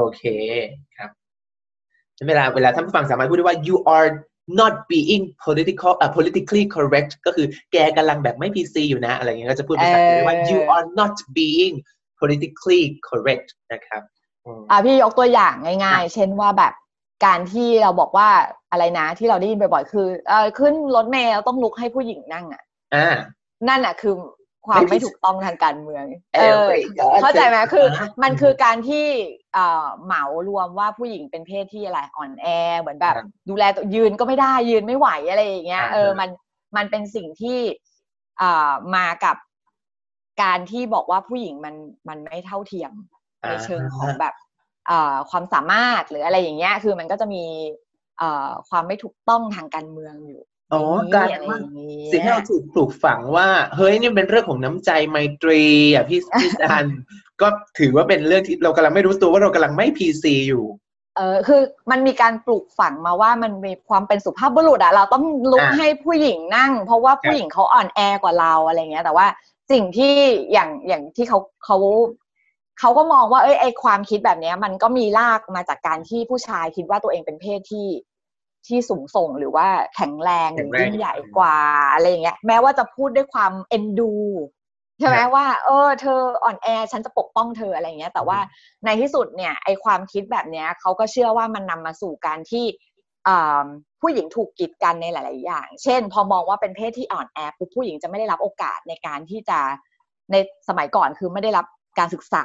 [0.00, 0.22] โอเค
[0.98, 1.10] ครับ
[2.28, 4.08] เวลาเวลาท่านผู้ฟังสามารถพูดได้ว่า you are
[4.60, 11.74] not being political อ่ politically correct ก็คือแกกำลังแบบไม่ PC อยู่นะ อะไรเงี้ยก็จะพูดภาษาอังกฤษว่า you are not being
[12.20, 14.02] politically correct นะครับ
[14.70, 15.54] อ่าพี่ยกตัวอย่าง
[15.84, 16.72] ง่ายๆ เช่นว่าแบบ
[17.24, 18.28] การที่เราบอกว่า
[18.70, 22.62] อะไรนะที่เราได้ยินบ่อยๆคือเออขึ้นรถเมล์ต้องลุกให้ผู้หญิงนั่งอะ
[23.68, 24.14] นั่นอะคือ
[24.66, 26.04] ความไม่ถูกต้องทางการเมือง
[26.34, 26.66] เออ
[27.22, 27.86] เข้าใจไหมคือ
[28.22, 29.06] มันคือการที่
[30.04, 32.46] เหมารวมว่าผู้หญิงเป็นเพศที่อะไรอ่อนแอ
[32.80, 33.14] เหมือนแบบ
[33.48, 36.28] ดูแลตัวยืนก็ไม่ได้ยืนไม่ไหวอะไรอย่างเงี้ย เออมัน
[36.76, 37.58] มันเป็นสิ่งที่
[38.96, 39.36] มากับ
[40.42, 41.74] การที่บอกว่าผู้หญิงมัน
[42.08, 42.92] มันไม่เท่าเทียม
[43.48, 44.34] ในเชิงของแบบ
[45.30, 47.44] ความสามารถหรืออะไรอย่างเงี้ย คือมันก็จะมี
[48.68, 50.82] ความไม่ถูกต้องทางการเมืองอยู่อ๋อ
[51.14, 51.58] กลายเป็นว่า
[52.12, 55.62] สิ่งที่เราถูกปลูกฝังว่า เฮ้ยนี่เป็นเรื่องของน้ำใจไมตรี
[55.94, 56.86] อะพี่พี่ซัน
[57.40, 60.64] ก็ถือว่าเป็นเรื่องที่เรากำลังไม่รู้ตัวว่าเรากำลังไม่พีซีอยู่
[61.16, 69.26] เออคือมันมีการปลูกฝังมาว่ามันมีความเป็นสุภาพบุรุษอะเราต้องลุกให้ผู้หญิงนั่ง เพราะว่าผู้หญิงเขาอ่อนแอกว่าเราอะไรเงี้ย แต่ว่า
[69.70, 70.14] สิ่งที่
[70.52, 71.76] อย่างอย่างที่เขาเขา
[72.78, 77.88] เขาก็มองว่าเอ้ยไอความคิดแบบนี้มันก็มีรากมาจากการที่ผู้ชายคิดว่าตัวเองเป็นเพศที่
[78.66, 81.58] ที่สูงส่งหรือว่าแข็งแรงหรือยิ่งใหญ่กว่า
[81.92, 84.14] อะไรอย่างเงี้ยแม้ว่าจะพูดด้วยความเอ็นดู
[84.98, 88.38] ใช่ไหมว่า เออ เธออ่อนแอฉันจะปกป้องเธออะไรเงี้ย แต่ว่า
[88.84, 92.64] ในที่สุดเนี่ยไอความคิดแบบเนี้ยเขาก็เชื่อว่ามันนำมาสู่การที่
[94.00, 99.58] ผู้หญิงถูกกีดกันในหลาย ๆ อย่าง เช่น พอมองว่าเป็นเพศที่อ่อนแอปุ๊บผู้หญิงจะไม่ได้รับโอกาสในการที่จะ
[100.32, 100.36] ใน
[100.68, 101.66] สมัยก่อนคือไม่ได้รับ
[101.98, 102.44] การศึกษา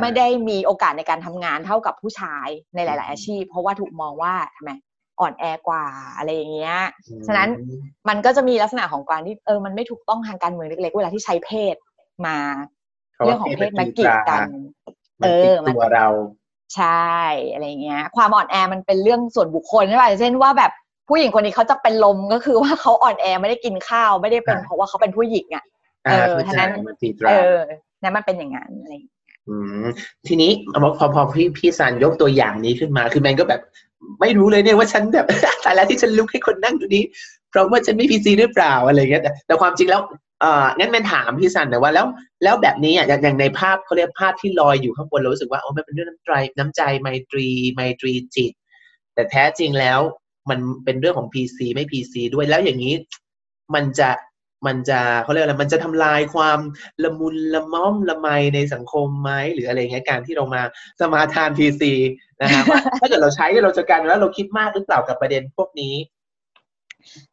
[0.00, 4.70] ไม่ได้มีโอกาสในการทำงานเท่ากับผู้ชายในหลาย ๆ อาชีพ เพราะว่าถูกมองว่าทำไม
[5.20, 5.84] อ่อนแอกว่า
[6.16, 6.76] อะไรอย่างเงี้ย
[7.26, 7.48] ฉะนั้น
[8.08, 11.76] มันก็จะมีลักษณะของการที่เออมันไม่ถูกต้องทางการเมืองเล็ก ๆ เวลาที่ใช้เพศ
[12.26, 12.36] มา
[13.24, 14.40] เรื่องของเพศมากีดกัน
[15.24, 16.08] เออมันตัวเรา
[16.76, 17.14] ใช่
[17.52, 20.72] อะไรเงี้ย ความอ่อนแอมันเป็นเรื่องส่วนบุคคลใช่ป่ะเช่นว่าแบบ
[21.08, 25.64] ผู้หญิงคนนี้เขาจะเป็นลมก็คือว่าเขาอ่อนแอไม่ได้กินข้าวไม่ได้เป็นเพราะว่าเขาเป็นผู้หญิงอะ
[26.06, 26.70] เออฉะนั้น
[27.28, 27.56] เออ
[28.04, 28.94] นั่นมันเป็นอย่างนั้นอะไร
[29.48, 29.86] อืม
[30.26, 30.50] ทีนี้
[30.98, 33.60] พอพอพี่พี่สันยกตัวอย่างนี้ขึ้นมา คือแมนก็แบบ
[34.20, 35.26] ไม่รู้เลยเนี่ยว่าฉันแบบ
[35.62, 37.04] แต่แล้วที่ฉันลุกให้คนนั่งตรงนี้
[37.50, 40.00] เพราะว่าฉันไม่พีซีหรือเปล่าอะไรเงี้ยแต่แต่ความจริงแล้ว
[40.40, 42.06] เอองั้นแมนถามพี่สันหน่อยว่าแล้ว
[42.42, 48.52] แล้วแบบนี้อะอย่างในภาพเขาเรียกภาพที่ลอยอยู่ข้างบนเรารู้สึกว่าโอ้มันเป็นเรื่องน้ำใจน้ำใจไมตรีไมตรีจิต
[49.14, 50.00] แต่แท้จริงแล้ว
[50.50, 52.94] มันเป็นเรื่องของ PC ไม่ PC ด้วยแล้วอย่างนี้
[53.74, 54.10] มันจะ
[54.66, 56.58] มันจะเขาเรียกอะไรมันจะทำลายความ
[57.04, 60.62] ละมุนละม่อมละไมในสังคมไหมหรืออะไรเงี้ยการที่เรามา
[61.00, 61.92] สมาทานพีซี
[62.42, 62.64] นะครับ
[63.00, 65.94] ถ้าเกิดเราใช้เราจะการแล้วเราคิดมากหรือเปล่ากับประเด็นพวกนี้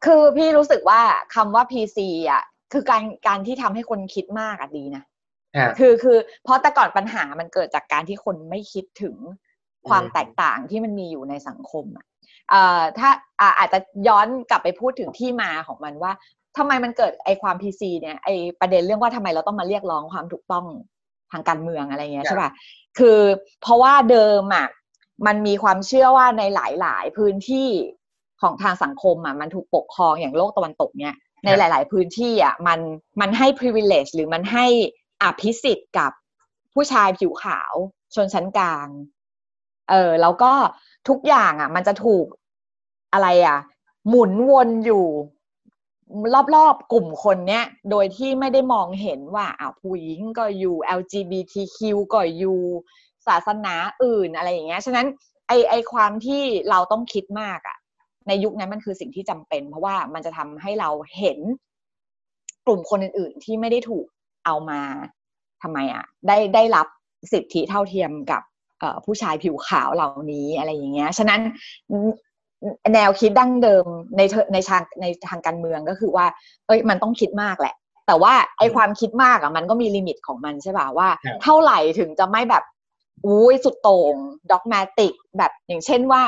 [0.06, 1.02] คือพี่รู้สึกว่า
[1.36, 5.04] คำว่าพีซีอะคือการการที่ทำให้คนคิดมากอะดีนะ
[5.80, 9.16] คือคือเพราะแต่ก่อนปัญหามันเกิดจากการที่คนไม่คิดถึง
[9.90, 12.06] ความแตกต่างที่มันมีอยู่ในสังคมอะ
[13.00, 13.10] ถ้า
[13.60, 16.12] อาจจะย้อนกลับไปพูดถึงที่มาของมันว่า
[16.58, 20.66] ทำไมมันเกิดไอความพีซีเนี่ยไอประเด็นเรื่องว่าทำไมเราต้องมาเรียกร้องความถูกต้อง
[21.32, 22.52] ทางการเมืองอะไรเงี้ยใช่ป่ะ
[22.98, 23.20] คือ
[23.62, 24.68] เพราะว่าเดิมอะ
[25.28, 27.70] มันมีความเชื่อว่าในหลาย ๆ พื้นที่
[28.42, 32.80] ของทางสังคมอะมันถูกปกครองอย่างโลกตะวันตกเนี่ยในหลาย ๆ พื้นที่อะมัน
[33.22, 34.66] มันให้ privilege หรือมันให้
[35.24, 36.12] อภิสิทธิ์กับ
[36.74, 37.74] ผู้ชายผิวขาว
[38.16, 38.88] ชนชั้นกลาง
[39.90, 40.52] เออแล้วก็
[41.10, 42.26] ทุกอย่างอะ มันจะถูก
[43.14, 43.58] อะไรอะ
[44.10, 45.06] หมุนวนอยู่
[46.56, 51.80] รอบๆ กลุ่มคนเนี้ย โดยที่ไม่ได้มองเห็นว่าอ้าวผู้หญิงก็อยู่ LGBTQ
[52.14, 52.60] ก็อยู่
[53.28, 55.08] ศาสนาอื่นอะไรอย่างเงี้ย ฉะนั้น
[55.48, 57.78] ไอไอความที่เราต้องคิดมากอะ
[58.28, 61.40] ในยุคนั้นมันคือสิ่งที่จำเป็น เพราะว่ามันจะทำให้เราเห็น
[62.66, 64.06] กลุ่มคนอื่น ๆ ที่ไม่ได้ถูก
[64.46, 64.82] เอามา
[65.62, 66.88] ทำไมอะได้ได้รับ
[67.32, 68.42] สิทธิเท่าเทียมกับ
[69.06, 71.42] ผู้ชายผิวขาวเหล่านี้อะไรอย่างเงี้ย ฉะนั้น
[72.94, 73.86] แนวคิดดั้งเดิม
[74.18, 74.22] ใน
[74.54, 76.26] ในทางในทางการเมืองก็คือว่า
[76.68, 77.76] เอ้ยมันต้องคิดมากแหละ
[78.08, 81.10] แต่ว่าไอความคิดมากอะมันก็มีลิมิตของมันใช่ป่ะว่า
[81.44, 82.64] เท่าไหร่ถึงจะไม่แบบ
[83.26, 84.16] อุ้ยสุดโต่ง
[84.52, 86.24] ด็อกแมติกแบบอย่างเช่นว่า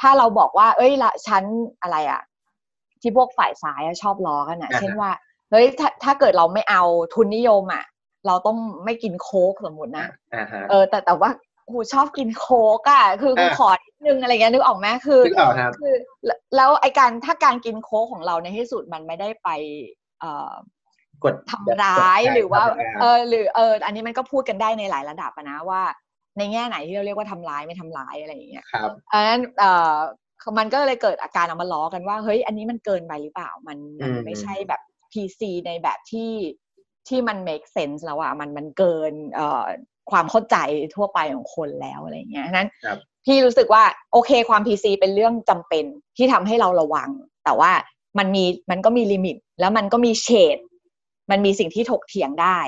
[0.00, 1.44] ถ้าเราบอกว่า เอ้ยละฉัน
[1.82, 2.22] อะไรอะ
[3.00, 5.10] ที่พวกฝ่ายซ้ายชอบล้อกันนะเช่นว่า
[5.50, 6.82] เฮ้ยถ้าถ้าเกิดเราไม่เอา
[7.14, 7.84] ทุนนิยมอะ
[8.26, 10.06] เราต้องไม่กินโค้กสมมตินะ
[10.70, 11.30] เออ แต่แต่ว่า
[11.74, 15.20] กูชอบกินโค้กอะคือกูขอนิดนึงอะไรเงี้ยนึกออกไหมคือ
[15.78, 15.94] คือ
[16.56, 19.48] แล้วไอการถ้าการกินโค้กของเราในที่สุดมันไม่ได้ไป
[20.20, 20.52] เอ่อ
[21.24, 22.62] กดทำร้ายหรือว่า
[23.00, 25.82] เออหรือเอออันนี้มันก็พูดกันได้ในหลายระดับนะว่า
[26.38, 29.96] ในแง่ไหนที่เราเรียกว่าทำร้ายไม่ทำร้ายอะไรอย่างเงี้ยครับอันนั้นเอ่อ
[30.58, 34.80] มันก็เลยเกิดอาการเอามาล้อกันว่าเฮ้ยอันนี้มันเกินไปหรือเปล่ามันมันไม่ใช่แบบ
[35.12, 36.32] PC ในแบบที่
[37.08, 39.66] ที่มัน make sense แล้วอะมันมันเกินเอ่อ
[40.10, 40.56] ความเข้าใจ
[40.94, 42.68] ทั่วไปของคนแล้วอะไรเงี้ยนั้น
[43.24, 45.84] พี่รู้สึกว่าโอเคความ PC เป็นเรื่องจำเป็น
[46.16, 47.10] ที่ทำให้เราระวัง
[47.44, 47.72] แต่ว่า
[48.18, 50.58] มันมีมันก็มีลิมิต แล้วมันก็มีเฉด
[51.30, 52.58] มันมีสิ่งที่ถกเถียงได้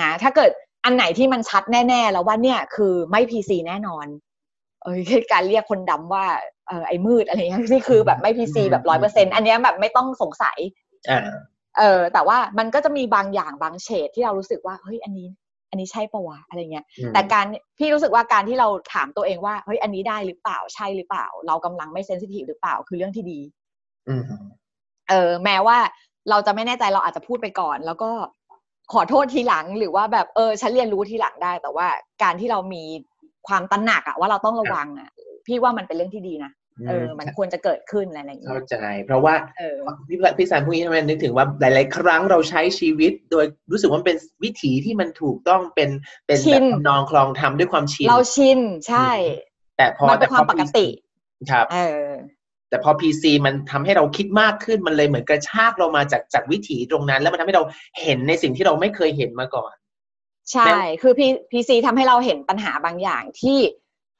[0.00, 0.50] นะถ้าเกิด
[0.84, 4.06] อันไหนที่มันชัดแน่ๆแล้วว่าเนี่ยคือไม่ PC แน่นอน
[4.82, 4.98] เออ
[5.32, 6.24] การเรียกคนดำว่า
[6.68, 10.58] เออไอ้มืดอะไรเงี้ยนี่คือแบบไม่ PC แบบร้อยเปอร์เซ็นอันนี้แบบไม่ต้องสงสัย
[11.78, 15.28] เออแต่ว่ามันก็จะมีบางอย่างบางเฉดที่เรารู้สึกว่าเฮ้ยอันนี้
[15.70, 17.46] อันนี้ใช่ปะวะอะไรเงี้ย แต่การ
[17.78, 23.40] พี่รู้สึกว่าการที่เราถามตัวเองว่าเฮ้ยอันนี้ได้หรือเปล่าใช่หรือเปล่า เรากำลังไม่เซนซิทีฟหรือเปล่าคือเรื่องที่ดี
[25.10, 25.78] เออแม้ว่า
[26.30, 28.10] เราจะไม่แน่ใจเราอาจจะพูดไปก่อน แล้วก็
[28.92, 31.86] ขอโทษทีหลังหรือว่าแบบเออฉันเรียนรู้ทีหลังได้ แต่ว่า
[32.22, 32.82] การที่เรามี
[33.48, 35.10] ความตระหนักอะว่าเราต้องระวังอะ
[35.46, 36.52] พี่ว่ามันเป็นเรื่องที่ดีนะ
[36.88, 39.34] เออมันควรจะเกิดขึ้นอะไรอย่างเงี้ยเข้าใจ เพราะว่า
[40.08, 45.90] พี่พี่สารพูดนี้ทำไมนึกถึงว่าหลาย ๆ ครั้งเราใช้ชีวิต โดยรู้สึกว่าเป็นวิถีที่มันถูกต้องเป็น
[46.26, 49.10] เป็นแบบนองคลองทำด้วยความชินเราชินใช่
[49.76, 50.86] แต่พอมันเป็นความปกติ
[51.50, 52.08] ครับเออ
[52.68, 57.64] แต่พอ PC มันทำให้เราคิดมากขึ้นมันเลยเหมือนกระชากเรามาจากจากวิถีตรงนั้น แล้วมันทำให้เรา
[58.02, 59.72] เห็นในสิ่งที่เราไม่เคยเห็นมาก่อน
[60.52, 63.58] ใช่ คือพีพีซีทำให้เราเห็นปัญหาบางอย่างที่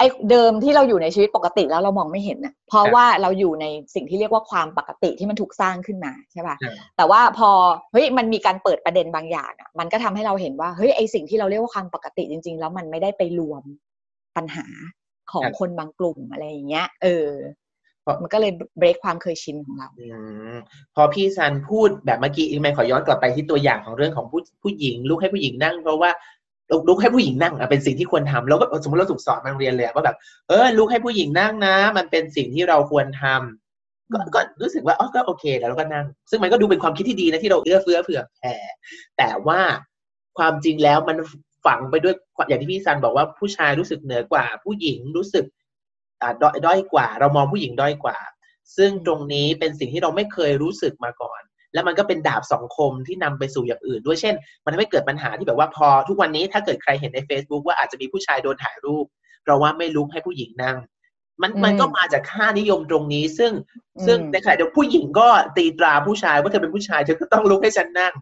[0.00, 6.56] ไอ้เดิมที่เราอยู่ในชีวิตปกติแล้วเรามองไม่เห็นนะเพราะว่าเราอยู่ในสิ่งที่เรียกว่าความปกติที่มันถูกสร้างขึ้นมาใช่ป่ะ
[6.96, 7.50] แต่ว่าพอ
[7.92, 13.62] เฮ้ยมันมีการเปิดประเด็นบางอย่างอะมันก็ทำให้เราเห็นว่าเฮ้ยไอสิ่งที่เราเรียกว่าความปกติจริง ๆ แล้วมันไม่ได้ไปรวม
[14.36, 14.66] ปัญหา
[15.32, 17.28] ของคนบางกลุ่มอะไรอย่างเงี้ย เออ
[18.22, 19.88] มันก็เลยเบรกความเคยชินของเรา
[20.94, 26.10] พอพี่ซันพูดแบบเมื่อกี้อีกไหมขอย้อนกลับไปที่ตัวอย่างของเรื่องของผู้ผู้หญิงลุกให้ผู้หญิงนั่ง เพราะว่า
[26.88, 30.16] ลุกให้ผู้หญิงนั่งเป็นสิ่งที่ควรทำแล้วก็สมมติเราถูกสอนมาเรียนเลยว่าแบบ
[30.48, 38.54] เออลุกให้ผู้หญิงนั่งนะ มันเป็นสิ่งที่เราควรทำก็ก็รู้สึกว่าอ๋อก็โอเค แล้วก็นั่ง ซึ่งมันก็ดูเป็นความคิดที่ดีนะที่เราเอื้อเฟื้อเผื่อแผ่
[39.18, 39.60] แต่ว่า
[40.38, 41.16] ความจริงแล้วมัน
[41.66, 42.14] ฝังไปด้วย
[42.48, 45.44] อย่างที่พี่ซันบอกว่าผู้ชายรู้สึกเหนือกว่า ผู้หญิงรู้สึก
[46.66, 48.18] ด้อยกว่า เรามองผู้หญิงด้อยกว่า
[48.76, 51.40] ซึ่งตรงนี้เป็นสิ่งที่เราไม่เคยรู้สึกมาก่อน
[51.74, 59.06] แล้วมันก็เป็นดาบสองคมที่นำไปสู่อย่างอื่น ด้วยเช่น มันทำให้เกิดปัญหาที่แบบว่าพอทุกวันนี้ถ้าเกิดใครเห็นใน Facebook ว่าอาจจะมีผู้ชายโดนถ่ายรูป
[59.42, 60.76] เพราะว่าไม่ลุกให้ผู้หญิงนั่ง
[61.42, 63.52] มันมันก็มาจากค่านิยมตรงนี้ ซึ่ง
[64.06, 68.14] ซึ่งในขณะเดียวผู้หญิงก็ตีตราผู้ชายว่าเธอเป็นผู้ชายเธอก็ต้องลุกให้ฉันนั่ง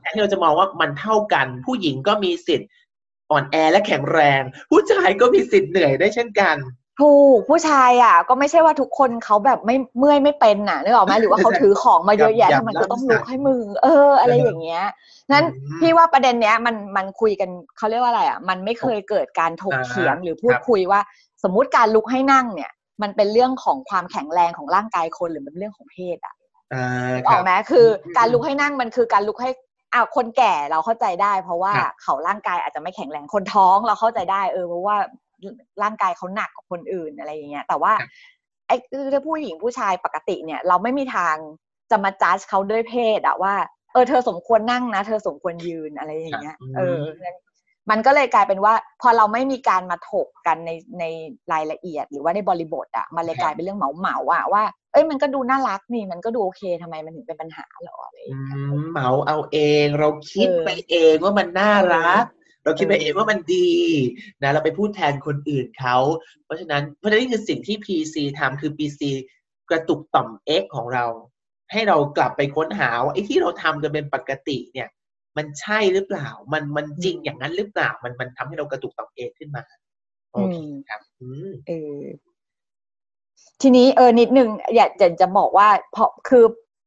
[0.00, 2.68] แทนที่เราจะมองว่ามันเท่ากัน ผู้หญิงก็มีสิทธิ์
[3.30, 6.56] อ่อนแอและแข็งแรง ผู้ชายก็มีสิทธิ์เหนื่อยได้เช่นกัน
[7.00, 14.84] ถูกผู้ชายอะ ก็ไม่ใช่ว่าทุกคนเขาแบบไม่เมื่อยไม่เป็นน่ะนึกออกไหมหรือว่าเขาถือของมาเยอะแยะทำไมก็ต้องลุกให้มือ เออ อะไรอย่างเงี้ย
[15.32, 15.44] นั้น
[15.80, 21.00] พี่ว่าประเด็นเนี้ยมันมันคุยกันเขาเรียกว่าอะไรอะ มันไม่เคยเกิดการถกเถียงหรือพูดคุยว่า
[21.42, 22.70] สมมุติการลุกให้นั่งเนี่ย
[23.02, 26.34] มันเป็นเรื่องของความแข็งแรงของร่างกายคนหรือมันเป็นเรื่องของเพศอะ
[27.28, 27.86] ออกไหมคือ
[28.18, 29.50] การลุกให้นั่งมันคือการลุกให้
[29.94, 34.96] อ้าวคนแก่เราเข้าใจได้ เพราะว่าเขาร่างกายอาจจะไม่แข็งแรงคนท้องเราเข้าใจได้ เออเพราะว่า
[35.82, 37.92] ร่างกายเขาหนักกว่าคนอื่นอะไรอย่างเงี้ยแต่ว่า
[38.66, 38.76] ไอ้
[39.12, 41.36] ถ้าผู้หญิงผู้ชายปกติเนี่ย เราไม่มีทาง
[41.90, 43.54] จะมาจัดเขาด้วยเพศอะว่า
[43.92, 47.02] เออเธอสมควรนั่งนะ เธอสมควรยืนอะไรอย่างเงี้ยเออ
[47.90, 51.04] มันก็เลยกลายเป็นว่า พอเราไม่มีการมาถกกันในใน
[51.52, 58.18] รายละเอียด หรือว่าในบริบทอะมันเลยกลายเป็นเรื่องเหมาเหมาอะว่า เอ้ยมันก็ดูน่ารักนี่มันก็ดูโอเคทำไมมันถึงเป็นปัญหาหรออะไร
[58.92, 62.24] เหมาเอาเอง เราคิดไปเองว่ามันน่ารัก
[62.68, 63.70] เราคิดไปเองว่ามันดี
[64.42, 65.96] นะเราไปพูดแทนคนอื่นเขา
[66.44, 69.00] เพราะฉะนั้นเพราะฉะนั้นนี่คือสิ่งที่ PC ทำคือ PC
[69.70, 70.28] กระตุกต่อม
[70.60, 71.06] X ของเรา
[71.72, 74.88] ให้เรากลับไปค้นหาว่าไอ้ที่เราทำกันเป็นปกติเนี่ย
[75.36, 79.62] มันใช่หรือเปล่า มันมันจริงอย่างนั้นหรือเปล่า มันมันทำให้เรากระตุกต่อม X ขึ้นมา
[80.32, 80.56] โอเค
[80.88, 81.00] ครับ
[81.68, 82.00] เออ
[83.62, 86.44] ทีนี้เออนิดนึงอยากจะจะบอกว่าเพราะคือ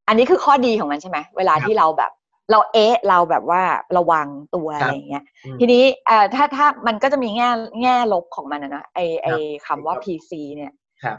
[0.07, 2.11] อันนี้คือข้อดีของมันใช่ไหมเวลาที่เราแบบ
[2.49, 3.61] เราเอ๊ะเราแบบว่า
[3.97, 5.23] ระวังตัวอะไรเงี้ย
[5.59, 7.49] ทีนี้เอ่อถ้าถ้ามันก็จะมีแง่
[7.81, 9.27] แง่ลบของมันนะไอไอ
[9.65, 10.71] คำว่า PC เนี่ย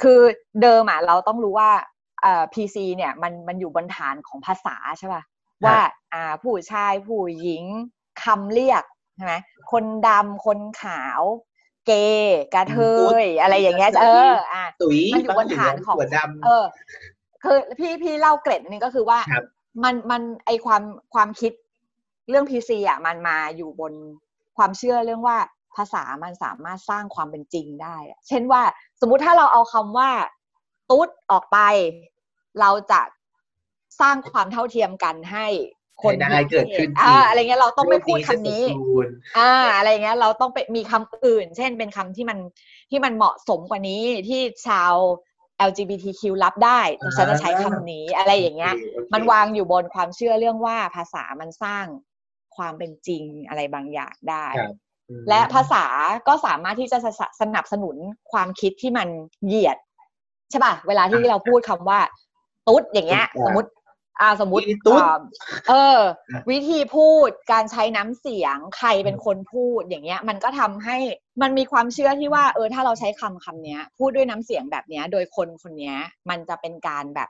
[0.02, 0.20] คือ
[0.62, 1.70] เดิมอะเราต้องรู้ว่า
[2.22, 5.22] เอ่อ PC เนี่ยมันมันอยู่บนฐานของภาษาใช่ป่ะ
[5.64, 5.78] ว่า
[6.14, 7.64] อ่าผู้ชายผู้หญิง
[8.22, 8.84] คำเรียก
[9.16, 9.34] ใช่ไหม
[9.72, 11.22] คนดำคนขาว
[11.86, 12.76] เกย์กระเท
[13.22, 14.64] ยอะไรอย่างเงี้ยเอออะ
[15.14, 15.96] มันอยู่บนฐานของ
[16.44, 16.64] เออ
[17.42, 19.18] คือพี่พี่เล่าเกร็ดนึงก็คือว่า
[19.82, 20.82] มันมันไอความ
[21.14, 21.52] ความคิด
[22.28, 23.92] เรื่องพีซีอะมันมาอยู่บน
[24.56, 25.38] ความเชื่อเรื่องว่า
[25.76, 27.96] ภาษามันสามารถสร้างความเป็นจริงได้
[28.28, 28.62] เช่นว่า
[29.00, 30.10] สมมุติถ้าเราเอาคำว่า
[30.90, 31.58] ตุ๊ดออกไป
[32.60, 33.00] เราจะ
[34.00, 35.46] สร้างความเท่าเทียมกันให้
[36.02, 38.64] คนได้เกิดขึ้นอ่าอะไรเงี้ยเราต้องไม่พูดคำนี้
[39.38, 42.38] อ่าอะไรเงี้ยเราต้องไปมีคำอื่น เช่นเป็นคำที่มัน
[42.90, 44.92] ที่มันเหมาะสมกว่านี้ที่ชาว
[45.68, 48.74] LGBTQ รับได้แต่ฉันจะใช้คำนี้อะไรอย่างเงี้ย
[49.12, 51.84] มันวางอยู่บนความเชื่อเรื่องว่าภาษามันสร้าง
[52.56, 54.46] ความเป็นจริงอะไรบางอย่างได้
[55.28, 55.84] และภาษา
[56.28, 56.98] ก็สามารถที่จะ
[57.40, 57.96] สนับสนุน
[58.32, 59.08] ความคิดที่มัน
[59.46, 59.78] เหยียด
[60.50, 62.00] ใช่ป่ะ เวลาที่เราพูดคำว่า
[62.68, 63.70] ตุ๊ดอย่างเงี้ย สมมติ
[64.20, 65.02] อ่าสมมติตุ๊ด
[65.68, 65.98] เออ
[66.50, 70.96] วิธีพูดการใช้น้ำเสียงใครเป็นคนพูดอย่างเงี้ย มันก็ทำให้
[71.42, 75.96] มันมีความเชื่อที่ว่า เออ ถ้าเราใช้คำคำเนี้ย พูดด้วยน้ำเสียงแบบเนี้ย โดยคนคนเนี้ย
[76.30, 77.28] มันจะเป็นการแบบ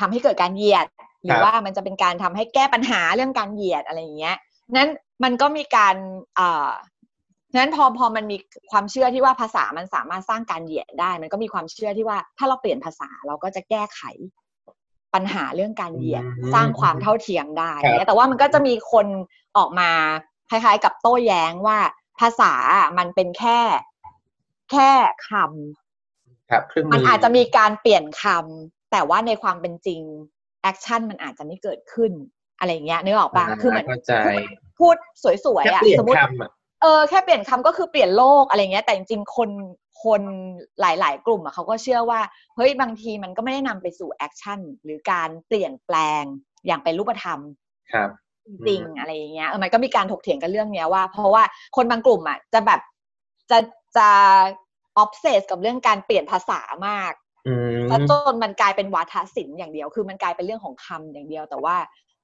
[0.00, 0.86] ทำให้เกิดการเหยียด
[1.24, 4.36] หรือว่ามันจะเป็นการทำให้แก้ปัญหาเรื่องการเหยียดอะไรอย่างเงี้ย
[4.76, 4.90] นั้น
[5.24, 5.96] มันก็มีการ
[6.38, 6.70] อ่า
[7.52, 8.36] ฉะนั้นพอพอมันมี
[8.70, 14.00] ความเชื่อที่ว่าภาษามันสามารถสร้างการเหยียดได้ มันก็มีความเชื่อที่ว่าถ้าเราเปลี่ยนภาษาเราก็จะแก้ไข
[15.14, 17.72] ปัญหาเรื่องการเหยียดสร้างความเท่าเทียมได้
[18.06, 19.06] แต่ว่ามันก็จะมีคน
[19.56, 19.90] ออกมา
[20.50, 21.78] คล้ายๆ กับโต้แย้งว่า
[22.20, 22.52] ภาษา
[22.98, 23.58] มันเป็นแค่
[24.72, 24.90] แค่
[25.28, 30.02] คำครับมันอาจจะมีการเปลี่ยนคำแต่ว่าในความเป็นจริง
[30.62, 32.12] action มันอาจจะไม่เกิดขึ้น
[32.58, 33.86] อะไรเงี้ยนึกออกปะคือเหมือน
[34.78, 34.96] พูด
[35.44, 36.18] สวยๆอะสมมติ
[36.82, 39.48] เออแค่เปลี่ยนคำก็คือเปลี่ยนโลกอะไรเงี้ยแต่จริงๆคน
[40.04, 40.22] คน
[40.80, 42.20] หลาย ๆ กลุ่มอะเขาก็เชื่อว่า
[42.56, 46.22] เฮ้ยบางทีมันก็ไม่ได้นำไปสู่ action หรือการเปลี่ยนแปลง
[46.66, 47.38] อย่างเป็นรูปธรรม
[47.92, 48.10] ครับ
[48.66, 51.42] จริงอะไรอย่างเงี้ยเออมันก็มีการถกเถียงกันเรื่องเนี้ยว่า เพราะว่า
[51.76, 52.80] คนบางกลุ่มอะจะแบบ
[53.50, 53.58] จะ
[53.96, 54.08] จะ
[54.98, 57.12] obsess กับเรื่องการเปลี่ยนภาษามาก
[57.88, 61.76] แล้วจนมันกลายเป็นวาทศิลป์อย่างเดียว คือมันกลายเป็นเรื่องของคำอย่างเดียว แต่ว่า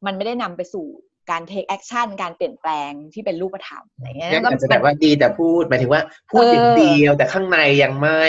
[0.07, 0.87] มันไม่ได้นำไปสู่
[1.31, 8.25] การ take action การเปลี่ยนแปลงที่เป็นรูปธรรมอะไรเงี้ยก็จะแบบว่าดีแต่พูดหมายถึงว่าพูดอย่างเดียวแต่ข้างในยังไม่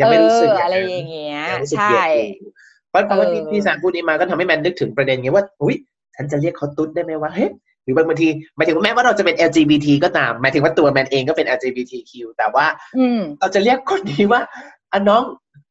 [0.00, 1.40] ยังไม่รู้สึกอะไรอย่างเงี้ย
[1.76, 2.02] ใช่
[2.90, 5.76] เพราะเพราะว่าที่พี่ซันพูดนี้มาก็ทำให้แมนนึกถึงประเด็นเงี้ยว่าอุ้ย
[6.16, 7.50] ฉันจะเรียกเขาตุ๊ดได้ไหมว่าเฮ้ย
[7.84, 12.66] หรือบางทีหมายถึงแม้ว่าเราจะเป็น LGBT ก็ตามหมายถึงว่าตัวแมนเองก็เป็น LGBTQ แต่ว่า
[13.40, 14.40] เราจะเรียกคนนี้ว่า
[14.92, 15.22] อันน้อง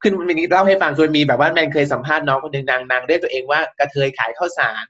[0.02, 4.86] คือมันมีเล่าให้ฟังคือมีแบบว่าแมนเคยสัมภาษณ์น้องคนหนึ่งนางนางเรียกตัวเองว่ากระเทยขายข้าวสาร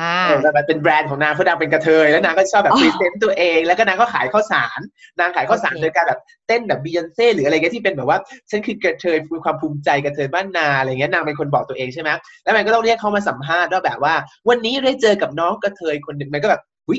[0.00, 0.14] อ่า
[0.56, 4.80] มันเป็นแบรนด์ของนางเขาดังเป็นกระเทย แล้วนางก็ชอบแบบ present ตัวเอง แล้วก็นางก็ขายข้าวสาร
[5.20, 8.18] นางขายข้าวสารโดยการแบบเต้นแบบบียอนเซ่หรืออะไรเงี้ยที่เป็นแบบว่า
[8.50, 12.10] ฉันคือกระเทยมีความภูมิใจกระเทยบ้านนาอะไรเงี้ยนางเป็นคนบอกตัวเองใช่ไหม
[12.42, 14.14] แล้วมันก็ต้องเรียกเขามาสัมภาษณ์ว่าแบบว่า
[14.48, 16.98] วันนี้ได้เจอกับน้องกระเทยคนหนึ่งมันก็แบบวิ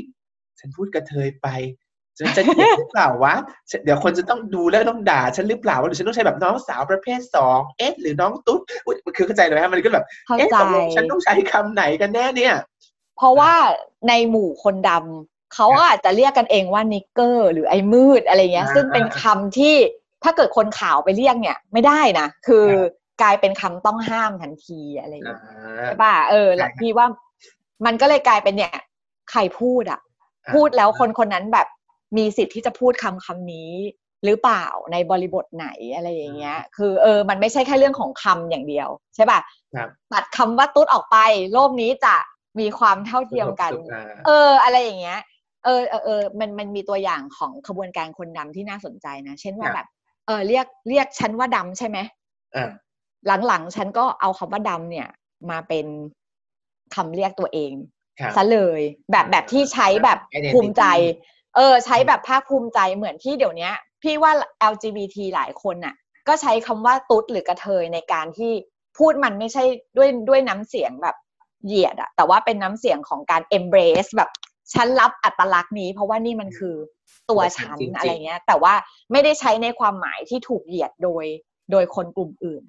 [0.59, 1.47] ฉันพูดกระเทยไป
[2.19, 3.35] ฉันจะเหยียดหรือเปล่าวะ
[3.83, 8.61] เดี๋ยวคนจะต้องดูแล้วต้องด่าฉันหรือเปล่าว่าหรือฉันต้องใช้แบบน้องสาวประเภทสองเอ๊ะหรือน้องตุ๊ด
[9.17, 10.05] คือเข้าใจเลยฮะมันก็แบบ
[10.37, 12.53] เอ๊ะตกลงฉันต้องใช้คำไหนกันแน่เนี่ย
[13.15, 13.53] เพราะว่า
[14.07, 19.75] ในหมู่คนดำเขาอาจจะเรียกกันเองว่านิกเกอร์ หรือไอ้มืดอะไรเงี้ย ซึ่งเป็นคำที่
[20.23, 22.65] ถ้าเกิดคนขาวไปเรียกเนี่ยไม่ได้นะ คือ
[23.21, 25.41] กลายเป็นคำต้องห้ามทันทีอะไรอย่างเงี้ย
[25.85, 27.07] ใช่ป่ะเออแล้วพี่ว่า
[27.85, 28.73] มันก็เลยกลายเป็นเนี่ย
[29.31, 29.99] ใครพูดอะ
[30.53, 31.67] พูดแล้วคนคนนั้นแบบ
[32.17, 33.71] มีสิทธิ์ที่จะพูดคำคำนี้
[34.25, 39.39] หรือเปล่าในบริบทไหนอะไรอย่างเงี้ย คือเออ มันไม่ใช่แค่เรื่องของคำอย่างเดียว ใช่ป่ะ
[40.11, 41.17] ตัดคำว่าตุ๊ดออกไป
[41.53, 42.15] โลกนี้จะ
[42.59, 43.71] มีความเท่าเทียมกัน
[44.25, 45.19] เออ อะไรอย่างเงี้ย
[45.65, 49.87] เออเออเออมันมันมีตัวอย่างของขบวนการคนดำที่น่าสนใจนะ เช่นว่าแบบ
[50.25, 51.97] เออเรียกเรียกฉันว่าดำใช่ไหม
[53.47, 55.07] หลังๆ ฉันก็เอาคำว่าดำเนี่ย
[55.49, 55.87] มาเป็น
[56.95, 57.73] คำเรียกตัวเอง
[58.35, 60.19] ซะเลยแบบแบบที่ใช้แบบ
[60.53, 60.83] ภูมิใจ
[61.55, 63.69] เออ ใช้แบบภาคภูมิใจเหมือนที่เดี๋ยวนี้
[64.01, 64.31] พี่ว่า
[64.71, 65.95] LGBT หลายคนน่ะ
[66.27, 68.51] ก็ใช้คำว่าตุ๊ดหรือกระเทยในการที่
[68.97, 69.63] พูดมันไม่ใช่
[69.97, 71.15] ด้วยด้วยน้ำเสียงแบบ
[71.65, 74.29] เหยียดอะแต่ว่าเป็นน้ำเสียงของการ embrace แบบ
[74.73, 76.75] ฉันรับอัตลักษณ์นี้ เพราะว่านี่มันคือ
[77.29, 78.73] ตัวฉันอะไรเงี้ย แต่ว่า
[79.11, 81.25] ไม่ได้ใช้ในความหมายที่ถูกเหยียดโดย
[81.71, 82.63] โดยคนกลุ่มอื่น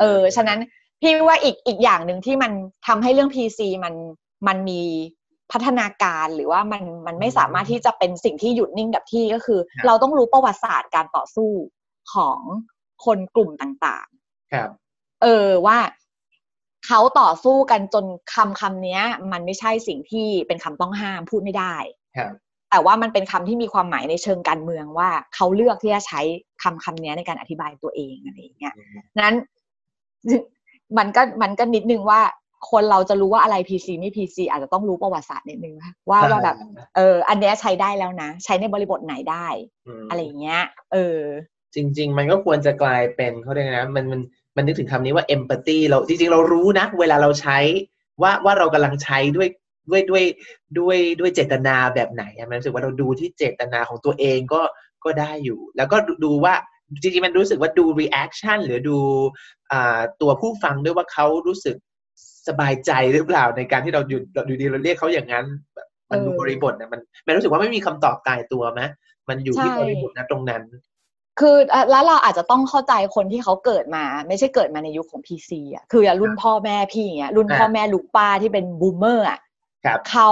[0.00, 0.58] เออฉะนั้น
[1.00, 2.52] พี่ว่าอีกอีกอย่างหนึ่งที่มัน
[2.86, 3.94] ทำให้เรื่อง PC มัน
[4.46, 4.82] มันมี
[5.52, 11.50] พัฒนาการหรือว่ามันมันไม่สามารถที่จะเป็นสิ่งที่หยุดนิ่งกับที่ก็คือ เราต้องรู้ประวัติศาสตร์การต่อสู้
[12.14, 12.40] ของ
[13.04, 14.70] คนกลุ่มต่าง ๆ ครับ
[15.22, 15.78] เออว่า
[16.86, 19.00] เขาต่อสู้กันจนคำคำนี้
[19.32, 21.76] มันไม่ใช่สิ่งที่เป็นคำต้องห้ามพูดไม่ได้
[22.70, 26.20] แต่ว่ามันเป็นคำที่มีความหมายในเชิงการเมืองว่าเขาเลือกที่จะใช้
[26.62, 28.74] คำคำนี้ในการอธิบายตัวเองอะไรอย่างเงี้ย
[29.24, 29.36] นั้น
[30.98, 32.20] มันก็มันก็นิดนึงว่า
[32.70, 35.74] คนเราจะรู้ว่าอะไร PC ไม่ PC อาจจะต้องรู้ประวัติศาสตร์นิดนึง
[36.10, 36.56] ว่าว่าแบบ
[36.96, 39.46] เอออันนี้ใช้ได้แล้วนะ ใช้ในบริบทไหนได้
[40.10, 40.62] อะไรอย่างเงี้ย
[40.92, 41.20] เออ
[41.74, 44.20] จริง ๆ มันก็ควรจะกลายเป็นเขาเรียกนะมันมัน
[44.56, 47.58] มันนึกถึงคำนี้ว่า empathy เราจริงๆ เรารู้นะ เวลาเราใช้
[48.22, 49.48] ว่าว่าเรากำลังใช้ด้วย
[49.90, 50.24] ด้วยด้วย
[50.78, 54.62] ด้วยด้วยเจตนาแบบไหนมันรู้สึกว่าเราดูที่เจตนาของตัวเองก็
[55.04, 56.54] ก็ได้อยู่ แล้วก็ดูว่า
[57.02, 58.98] จริงๆ มันรู้สึกว่าดู reaction หรือดู
[60.20, 61.76] ตัวผู้ฟังด้วยว่าเขารู้สึก
[62.48, 65.46] สบายใจหรือเปล่าในการที่เราอยู่อยู่ดีเราเรียกเขาอย่างนั้น
[66.10, 68.82] มันดูบริบทนะมันมันรู้สึกว่าไม่มีคำตอบตายตัวไหม
[69.28, 70.62] มันอยู่ที่บริบทนะตรงนั้น
[71.40, 71.56] คือ
[71.90, 79.38] แล้วเราอาจจะต้องเข้าใจคนที่เขาเกิดมา ไม่ใช่เกิดมาในยุคของ PC อะคือรุ่นพ่อแม่พี่อย่างเงี้ยรุ่นพ่อแม่ลุงป้าที่เป็น boomer อะ
[80.10, 80.30] เขา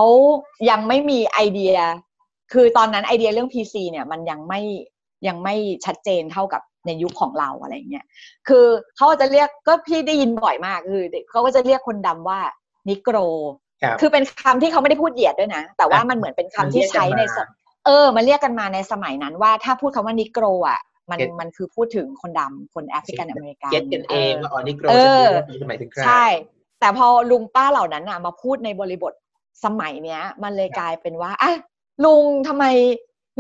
[0.71, 1.75] ยังไม่มีไอเดีย
[2.53, 4.61] คือตอนนั้นไอเดียเรื่อง PC เนี่ยมันยังไม่
[5.27, 8.05] ยังไม่ชัดเจนเท่ากับในยุคของเราอะไรเงี้ย
[8.49, 12.41] คือเขาจะเรียกก็พี่ได้ยินบ่อยมากคือเขาก็จะเรียกคนดำว่า
[12.89, 13.17] นิโกร
[14.01, 17.23] คือเป็นคำที่เขาไม่ได้พูดเหยียดด้วยนะ แต่ว่ามันเหมือนเป็นคำที่ใช้ใน
[17.87, 24.87] เออ มันเรียกกันมาในสมัยนั้นว่าถ้าพูดคำว่านิโกรอะ มันมันคือพูดถึงคนดำคนแอฟริกันอเมริกันเก็ตกันเองว่าอ๋อนิโกร
[25.61, 26.27] จะหมายถึงใครใช่
[26.81, 29.13] แต่พอลุงป้าเหล่านั้นอะมาพูดในบริบท
[29.65, 31.53] สมัยเนี้ย มันเลยกลายเป็นว่าอะ
[32.05, 32.65] ลุงทำไม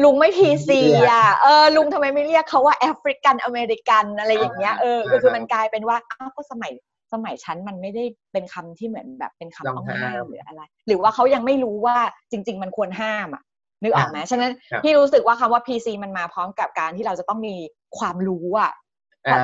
[0.04, 6.72] ลุงไม่ PC อะเออลุงทำไมไม่เรียกเขาว่าแอฟริกันอเมริกันอะไรอย่างเงี้ยเออคือมันกลายเป็นว่าอ้าวก็สมัย
[7.12, 11.96] สมัยชั้นมันไม่ได้เป็นคำที่เหมือนแบบเป็นคำต้องห้ามหรืออะไร หรือว่าเขายังไม่รู้ว่า
[12.30, 13.42] จริง ๆ มันควรห้ามอะ
[13.84, 17.54] นึกออกไหมฉะนั้นพี่รู้สึกว่าคำว่า PC มันมาพร้อมกับการที่เราจะต้องมี
[17.98, 18.72] ความรู้อะ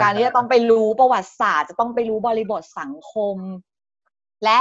[0.03, 3.37] การที่จะต้องไปรู้ประวัติศาสตร์ จะต้องไปรู้บริบทสังคม
[4.44, 4.59] และ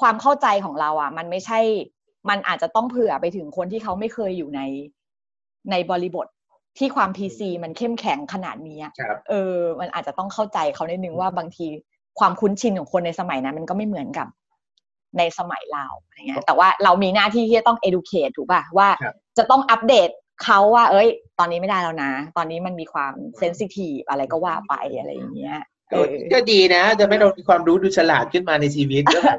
[0.00, 1.60] ความเข้าใจของเราอะมันไม่ใช่
[2.28, 4.60] มันอาจจะต้องเผื่อไปถึงคนที่เขาไม่เคยอยู่ใน
[5.70, 6.26] ในบริบท
[6.78, 8.78] ที่ความ PC มันเข้มแข็งขนาดนี้
[9.28, 11.66] เออ มันอาจจะต้องเข้าใจเขาในนึงว่าบางที
[12.18, 14.26] ความคุ้นชินของคนในสมัยนั้นมันก็ไม่เหมือนกับ
[15.18, 18.88] ในสมัยเราอะไรเงี้ยแต่ว่าเรามีหน้าที่ที่จะต้อง educate ถูกป่ะว่า
[19.38, 20.08] จะต้องอัปเดต
[20.44, 25.58] เขาว่า เอ้ย ตอนนี้ไม่ได้แล้วนะ ตอนนี้มันมีความเซนซิทีฟอะไรก็ว่าไปอะไรอย่างเงี้ย
[26.32, 29.38] ก็ดีนะ จะไม่เรามีความรู้ดูฉลาดขึ้นมาในชีวิตก็แบบ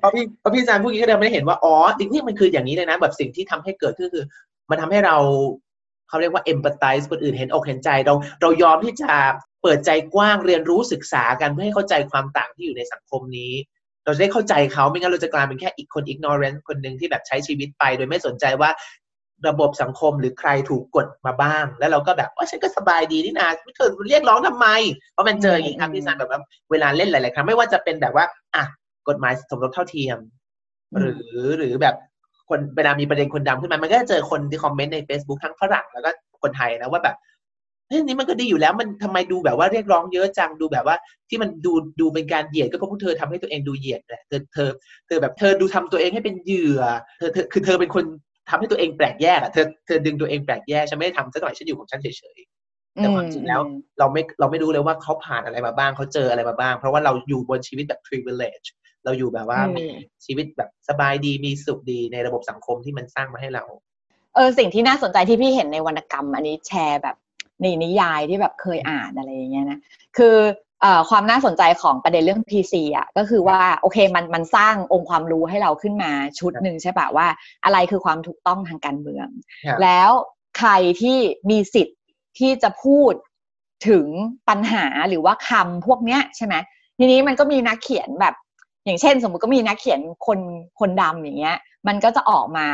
[0.00, 4.24] เพราะพี่เพราะพี่ซานพูดงี้ก็เดาไม่ได้เห็นว่าอ๋อจริงนี่มันคืออย่างนี้เลยนะ แบบสิ่งที่ทำให้เกิดขึ้นคือ
[4.70, 5.16] มันทำให้เรา
[6.08, 9.12] เขาเรียกว่าเอมพัตไตส์คนอื่นเห็นอกเห็นใจเราเรายอมที่จะ
[9.62, 13.52] เปิดใจกว้างเรียนรู้ศึกษากันเพื่อให้เข้าใจความต่างที่อยู่ในสังคมนี้
[14.04, 18.70] เราจะได้เข้าใจเขาไม่งั้นเราจะกลายเป็นแค่อีกคน ignorant คนหนึ่งที่แบบใช้ชีวิตไปโดยไม่สนใจว่า
[19.48, 24.66] ระบบสังคมหรือใครถูกกดมาบ้าง แล้วเราก็แบบว่าฉันก็สบายดีนี่นาไม่เคยเรียกร้องทำไม
[25.12, 26.40] เพราะมันเจออย่างนี้ครับพี่ซันแบบว่า
[26.70, 28.64] เวลาเล่นหลาย ๆ ครั้งไม่ว่าจะเป็นแบบว่า อะ
[29.08, 30.18] กฎหมายสมรสเท่าเทียม
[30.98, 31.94] หรือหรือแบบ
[32.48, 36.10] คนเวลามีประเด็นคนดำขึ้นมา มันก็จะเจอคนที่คอมเมนต์ใน Facebook ทั้งฝรั่งแล้วก็
[36.42, 37.16] คนไทยนะว่าแบบ
[37.88, 40.96] เฮ้ยนี้มันก็ดีอยู่แล้วมันทำไมดูแบบว่าเรียกร้องเยอะจังดูแบบว่า
[41.28, 44.70] ที่มันดูดูเป็นการเหยียดก็เพราะพวกเธอทำให้ตัวเองดูเหยียดแหละเธอเธอ
[45.06, 46.82] เธอแบบเธอดูทำตัวเองให้เป็นเหยื่อ
[47.18, 48.04] เธอเธอคือเธอเป็นคน
[48.50, 53.60] ทำให้ตัวเองแปลกแยกอะเธอเธอดึงตัวเองแปลกแยกฉันไม่ได้ทำซะหน่อยฉันอยู่ของฉันเฉยๆแต่ความจริงแล้ว
[53.98, 58.66] เราไม่เราไม่รู้เลยว่าเขาผ่านอะไรมาบ้างเขาเจออะไรมาบ้าง เพราะว่าเราอยู่บนชีวิตแบบ privilege
[59.04, 59.84] เราอยู่แบบว่ามี
[60.26, 63.64] ชีวิตแบบสบายดีมีสุขดีในระบบสังคมที่มันสร้างมาให้เรา
[64.34, 67.16] เออสิ่งที่น่าสนใจที่พี่เห็นในวรรณกรรม อันนี้แชร์แบบ
[67.64, 69.78] ในนิยายที่แบบเคยอ่านอะไรอย่างเงี้ยนะ
[70.16, 70.36] คือ
[71.10, 77.26] ความน่าสนใจของประเด็นเรื่อง PC อะก็คือว่าโอเคมันมันสร้างองค์ความรู้ให้เราขึ้นมาชุดหนึ่งใช่ปะว่า
[77.64, 79.28] อะไรคือความถูกต้องทางการเมือง
[79.82, 80.10] แล้ว
[80.58, 81.18] ใครที่
[81.50, 81.98] มีสิทธิ์
[82.38, 83.12] ที่จะพูด
[83.88, 84.06] ถึง
[84.48, 86.54] ปัญหาหรือว่าคำพวกเนี้ยใช่ไหม
[86.98, 88.34] ทีนี้มันก็มีนักเขียนแบบ
[88.84, 90.40] อย่างเช่น สมมุติก็มีนักเขียนคน
[90.80, 91.56] คนดำอย่างเงี้ย
[91.88, 92.66] มันก็จะออกมา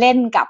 [0.00, 0.46] เล่นกับ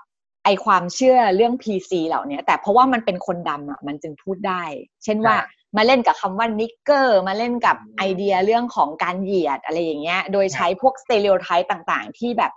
[0.46, 4.62] ไอความเชื่อเรื่อง PC เหล่านี้แต่เพราะว่ามันเป็นคนดำอะมันจึงพูดได้
[5.04, 5.36] เช่นว่า
[5.76, 12.52] มาเล่นกับคำว่านิกเกอร์มาเล่นกับไอเดียเรื่องของการเหยียดอะไรอย่างเงี้ย โดยใช้พวกสเตเรโอไทป์ต่างๆ ที่แบบ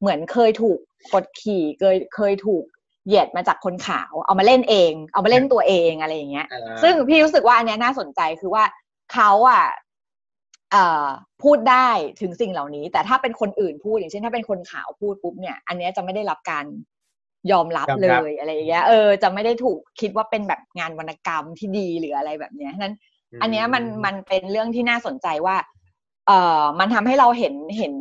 [0.00, 0.78] เหมือนเคยถูก
[1.14, 2.64] กดขี่เคยเคยถูก
[3.06, 6.46] เหยียดมาจากคนขาว เอามาเล่นเอง เอามาเล่นตัวเองอะไรอย่างเงี้ย
[6.82, 8.64] ซึ่งพี่รู้สึกว่าอันเนี้ยน่าสนใจคือว่า
[9.12, 9.64] เขาอะ
[11.42, 11.88] พูดได้
[12.20, 16.64] ถึงสิ่งเหล่านี้ แต่ถ้าเป็นคนอื่นพูดอย่างเช่นถ้าเป็นคนขาวพูดปุ๊บเนี่ย อันนี้จะไม่ได้รับการ
[17.52, 22.94] ยอมรับเลยอะไรอย่างเงี้ยเออจะไม่ได้ถูกคิดว่าเป็นแบบงานวรรณกรรมที่ดีหรืออะไรแบบเนี้ยนั้น
[23.42, 25.56] อันเนี้ยมันมันเป็นเรื่องที่น่าสนใจว่า
[26.26, 27.94] เอ่อมันทำให้เราเห็นเห็น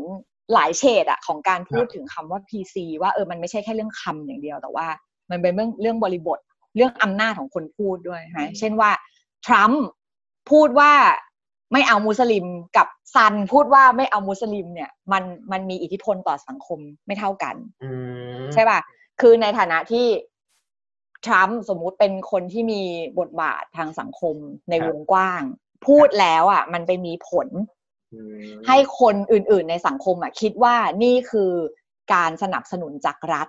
[0.53, 4.87] หลายเฉดอะของการพูดถึงคำว่า PC ว่าเออมันไม่ใช่แค่เรื่องคำอย่างเดียว แต่ว่า
[5.29, 6.39] มันเป็นเรื่องเรื่องบริบท
[6.75, 8.91] เรื่องอำนาจของคนพูดด้วยฮะเช่นว่า
[9.45, 9.83] ทรัมป์
[10.51, 10.91] พูดว่า
[11.73, 12.45] ไม่เอามุสลิม
[12.77, 17.55] กับซันพูดว่าไม่เอามุสลิมเนี่ย มันมันมีอิทธิพลต่อสังคมไม่เท่ากัน
[18.53, 18.79] ใช่ป่ะ
[19.21, 20.07] คือในฐานะที่
[21.25, 22.81] ทรัมป์สมมุติเป็นคนที่มี
[23.19, 24.35] บทบาททางสังคม
[24.69, 25.41] ในวงกว้าง
[25.87, 27.47] พูดแล้วอะ มันไปมีผล
[28.67, 31.51] ให้คนอื่น ๆ ในสังคมอะ คิดว่านี่คือ
[32.13, 33.47] การสนับสนุนจากรัฐ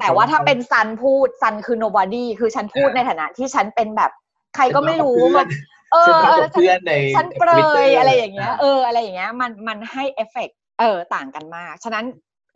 [0.00, 4.10] แต่ว่าถ้าเป็นซันพูดซันคือ nobody คือฉันพูดในฐานะที่ฉันเป็นแบบ
[4.54, 5.48] ใครก็ไม่รู้มัน
[5.92, 6.10] เออ
[7.16, 7.50] ฉันเปร
[7.86, 10.50] ยอะไรอย่างเงี้ย เอออะไรอย่างเงี้ย มันมันให้เอฟเฟก
[10.80, 12.04] เออต่างกันมาก ฉะนั้น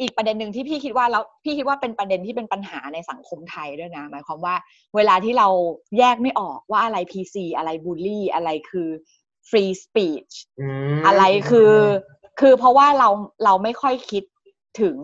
[0.00, 4.54] อีกประเด็นหนึ่งที่พี่คิดว่าแล้วพี่คิดว่าเป็นประเด็นที่เป็นปัญหาในสังคมไทยด้วยนะ หมายความว่า
[4.96, 5.48] เวลาที่เรา
[5.98, 8.88] แยกไม่ออกว่าอะไร PC อะไรบูลลี่ อะไรคือ
[9.48, 10.32] free speech
[11.06, 11.72] อะไรคือ
[12.40, 13.08] คือเพราะว่าเรา
[13.44, 14.24] เราไม่ค่อยคิด
[14.80, 14.96] ถึง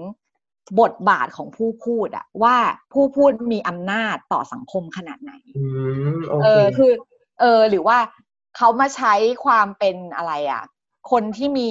[0.80, 2.56] บทบาทของผู้พูดอะว่า
[2.92, 5.32] ผู้พูดมีอำนาจต่อสังคมขนาดไหน
[6.42, 6.92] เออคือ
[7.40, 7.98] เออหรือว่า
[8.56, 9.14] เขามาใช้
[9.44, 10.62] ความเป็นอะไรอะ
[11.10, 11.70] คนที่มี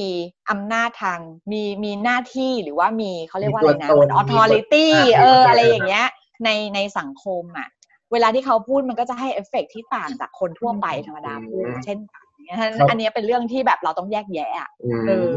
[0.49, 1.19] อำนาจทาง
[1.51, 4.85] มีมีหน้าที่หรือว่ามีเขาเรียกว่าอะไรนะ authority
[5.19, 6.07] เอออะไรอย่างเงี้ย
[6.43, 7.69] ในในสังคมอะ
[8.11, 12.25] เวลาที่เขาพูดมันก็จะให้เอฟเฟกที่ต่างจากคนทั่วไปธรรมดาพูดเช่นกัน
[12.89, 14.69] อันนี้เป็นเรื่องที่แบบเราต้องแยกแยะ
[15.07, 15.27] เออ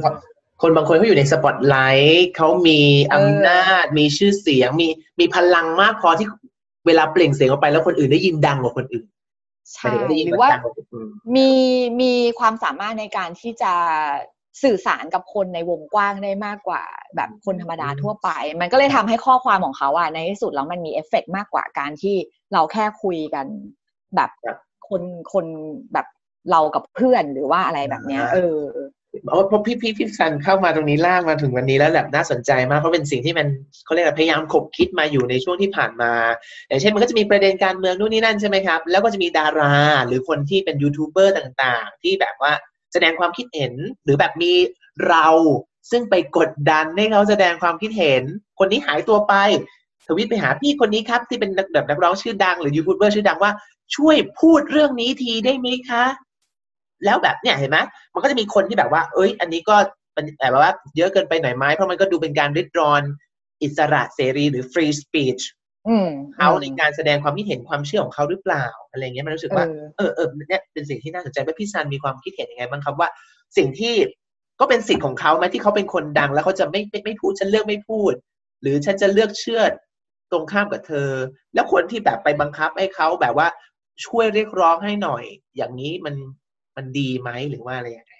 [0.63, 2.81] คนบางคนเขาอยู่ในสปอตไลท์เขามี
[3.15, 4.89] อำนาจ มีชื่อเสียง มี
[5.21, 6.27] มีพลังมากพอที่
[6.87, 9.07] เวลาเปล่งเสียงออกไปแล้วคนอื่นได้ยินดังกว่าคนอื่น
[9.73, 9.93] ใช่
[10.25, 10.51] หรือว่า
[11.37, 11.51] มี
[12.01, 13.73] มีความสามารถในการที่จะ
[14.63, 16.83] สื่อสารกับคนในวงกว้างได้มากกว่า
[17.17, 18.29] แบบคนธรรมดาทั่วไป
[18.61, 22.17] มันก็เลยทำให้ข้อความของเขาอะในที่สุดแล้วมันมีเอฟเฟกมากกว่าการที่
[22.53, 23.47] เราแค่คุยกัน
[24.17, 24.31] แบบ
[24.89, 25.03] คน
[25.33, 25.47] คน
[25.93, 26.07] แบบ
[26.51, 28.59] เรากับเพื่อนหรือว่าอะไรแบบเนี้ย เออ
[29.25, 33.47] เพราะพี่พี่พี่ซันเข้ามาตรงนี้ล่างมาถึงวันนี้แล้วแบบน่าสนใจมากเพราะเป็นสิ่งที่มัน
[33.85, 36.13] เขาเรียกพยายามขบคิดมาอยู่ในช่วงที่ผ่านมา
[36.69, 39.75] อย่างเช่นมันก็จะมีประเด็นการเมืองนู่นนี่นั่นใช่ไหมครับ แล้วก็จะมีดารา
[40.07, 42.53] หรือคนที่เป็นยูทูบเบอร์ต่างๆ ที่แบบว่า
[42.93, 43.73] แสดงความคิดเห็น
[44.05, 44.53] หรือแบบมี
[45.09, 45.29] เรา
[45.91, 48.23] ซึ่งไปกดดันให้เขาแสดงความคิดเห็น
[48.59, 49.35] คนนี้หายตัวไป
[50.09, 53.53] ทวิตไปหาพี่คนนี้ครับที่เป็นแบบนักร้องชื่อดังหรือยูทูบเบอร์ชื่อดังว่า
[53.97, 56.05] ช่วยพูดเรื่องนี้ทีได้ไหมคะ
[57.05, 57.79] แล้วแบบเนี่ยเห็นไหม
[58.15, 59.77] มันก็จะมีคนที่แบบว่า เอ้ย อันนี้ก็
[60.17, 63.03] มันแบบว่า เยอะเกินไปหน่อยไหมเพราะมันก็ดูเป็นการริดรอน
[63.63, 65.43] อิสระเสรีหรือ free speech
[66.37, 69.65] เขาในการแสดงความคิดเห็นความเชื่อของเขาหรือเปล่าอะไรเงี้ยมันรู้สึกว่า
[69.97, 73.09] เออเออเนี่ยเป็นสิ่งที่น่าสนใจว่าพี่ซันมีความคิดเห็นยังไงบ้างครับว่า
[73.57, 73.95] สิ่งที่
[74.61, 78.13] ก็เป็นสิทธิ์ของเขาไหมที่เขาเป็นคนดัง แล้วเขาจะไม่ไม่ไม่พูดฉันเลือกไม่พูด
[78.63, 79.63] หรือฉันจะเลือกเชื่อ
[80.33, 81.11] ตรงข้ามกับเธอ
[81.55, 83.49] แล้วคนที่แบบไปบังคับให้เขาแบบว่า
[84.07, 85.25] ช่วยเรียกร้องให้หน่อย
[85.57, 86.15] อย่างนี้มัน
[86.77, 88.15] มันดีไหมหรือว่าอะไรยังไง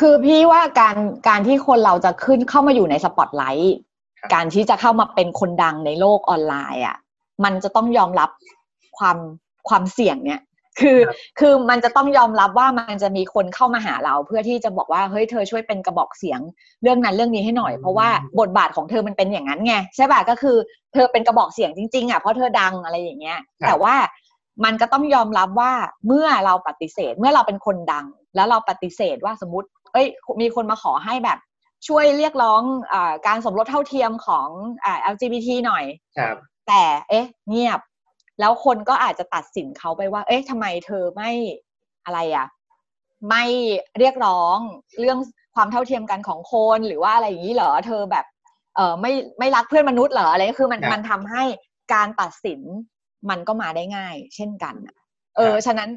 [0.00, 0.96] คือพี่ว่าการ
[1.28, 3.76] การที่คนเราจะขึ้นเข้ามาอยู่ในสปอตไลท์
[4.34, 6.96] การที่จะเข้ามาเป็นคนดังในโลกออนไลน์อะ
[7.44, 8.30] มันจะต้องยอมรับ
[8.98, 9.16] ความ
[9.68, 10.40] ความเสี่ยงเนี่ย
[10.80, 10.98] คือ
[11.40, 16.40] คือมันจะต้องยอมรับว่ามันจะมีคนเข้ามาหาเรา เพื่อที่จะบอกว่าเฮ้ยเธอช่วยเป็นกระบอกเสียง
[16.82, 18.08] เรื่องนั้นเรื่องนี้ให้หน่อย เพราะว่า
[18.40, 20.56] บทบาทของเธอมันเป็นอย่างนั้นไงใช่ป่ะก็คือ
[20.92, 23.94] เธอเป็นกระบอกเสียงจริงๆอะเพราะเธอดังอะไรอย่างเงี้ยแต่ว่า
[24.64, 25.72] มันก็ต้องยอมรับว่า
[26.06, 30.06] เมื่อเราปฏิเสธเมื่อเราเป็นคนดัง แล้วเราปฏิเสธว่าสมมติ เอ้ย
[30.40, 31.38] มีคนมาขอให้แบบ
[31.88, 32.94] ช่วยเรียกร้องอ
[33.26, 34.48] การสมรสเท่าเทียมของ
[34.84, 35.84] อ LGBT หน่อย
[36.18, 36.36] ครับ
[36.68, 37.80] แต่เอ๊ะ เงียบ
[38.40, 41.30] แล้วคนก็อาจจะตัดสินเขาไปว่า เอ๊ะทำไมเธอไม่
[42.04, 42.46] อะไรอะ
[43.28, 43.44] ไม่
[43.98, 44.58] เรียกร้อง
[45.00, 45.18] เรื่อง
[45.54, 48.24] ความเท่าเทียมกันของคนหรือว่าอะไรอย่างนี้เหรอเธอแบบ
[48.76, 51.42] เออไม่ไม่รักเพื่อนมนุษย์เหรออะไรคือมันมันทำให้
[51.94, 52.60] การตัดสิน
[53.28, 54.74] มันก็มาได้ง่าย เช่นกัน
[55.36, 55.90] เออ ฉะนั้น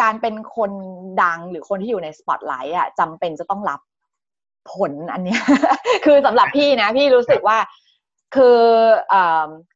[0.00, 0.70] การเป็นคน
[1.22, 3.80] ดังหรือคนที่อยู่ในสปอตไลท์อะจำเป็นจะต้องรับ
[4.72, 5.42] ผลอันเนี้ย
[6.04, 7.58] คือสำหรับพี่นะ พี่รู้สึกว่า
[8.36, 8.58] คือ
[9.12, 9.14] อ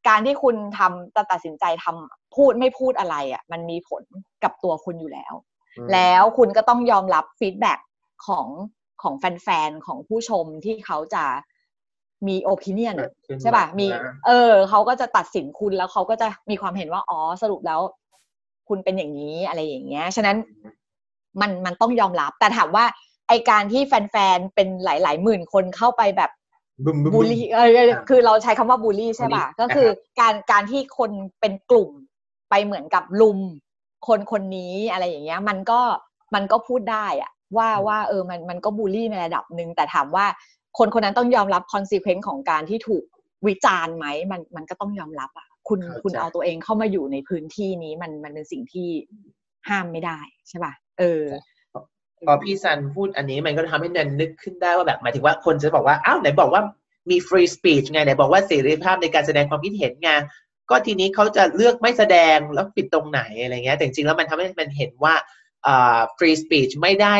[0.07, 4.03] การที่คุณทำตัดสินใจทำพูดไม่พูดอะไรอะ มันมีผล
[4.43, 5.33] กับตัวคุณอยู่แล้ว
[5.93, 7.73] แล้วคุณก็ต้องยอมรับฟีดแบ็
[8.27, 8.47] ของ
[9.01, 11.23] ของแฟนๆ ของผู้ชมที่เขาจะ
[12.27, 12.95] มีโอปิเนียน
[13.41, 13.87] ใช่ป่ะมี
[14.27, 17.79] เออเขาก็จะตัดสินคุณแล้วเขาก็จะมีความเห็นว่าอ๋อสรุปแล้ว
[18.69, 20.37] คุณเป็นอย่างนี้อะไรอย่างเงี้ยฉะนั้น
[21.41, 22.85] มันมันต้องยอมรับ แต่ถามว่า
[23.27, 26.31] ไอการที่แฟนๆ เป็นหลายๆหมื่นคนเข้าไปแบบ
[27.13, 27.67] บูลลี่เออ
[28.09, 29.87] คือเราใช้คำว่าบูลลี่ใช่ป่ะก็คือ
[30.19, 31.11] การการที่คน
[31.41, 31.89] เป็นกลุ่ม
[32.49, 33.39] ไปเหมือนกับรุม
[34.07, 35.81] คนคนนี้อะไรอย่างเงี้ย มันก็
[36.35, 40.25] มันก็พูดได้อะว่าว่าเออมันมันก็บูลลี่ในระดับหนึ่งแต่ถามว่า
[40.77, 43.03] คนคนนั้นต้องยอมรับ consequence ของการที่ถูก
[43.47, 48.89] วิจารณ์ไหมมันมันก็ต้องยอมรับอะคุณคุณเอาตัวเองเข้ามาอยู่ในพื้นที่นี้มันมันเป็นสิ่งที่
[49.69, 50.19] ห้ามไม่ได้
[50.49, 51.23] ใช่ป่ะเออ
[52.27, 56.61] พอพี่ซันพูดอันนี้มันก็ทำให้นันนึกขึ้นได้ว่าแบบหมายถึงว่าคนจะบอกว่าอ้าวไหนบอกว่า
[57.09, 60.11] มีฟรีสปีชไงไหนบอกว่าเสรีภาพในการแสดงความคิดเห็นไง
[60.69, 65.13] ก็ทีนี้เขาจะเลือกไม่แสดงแล้วปิดตรงไหนอะไรเงี้ยแต่จริงๆแล้วมันทำให้มันเห็นว่า
[65.67, 67.15] อ่าฟรีสปีชไม่ได้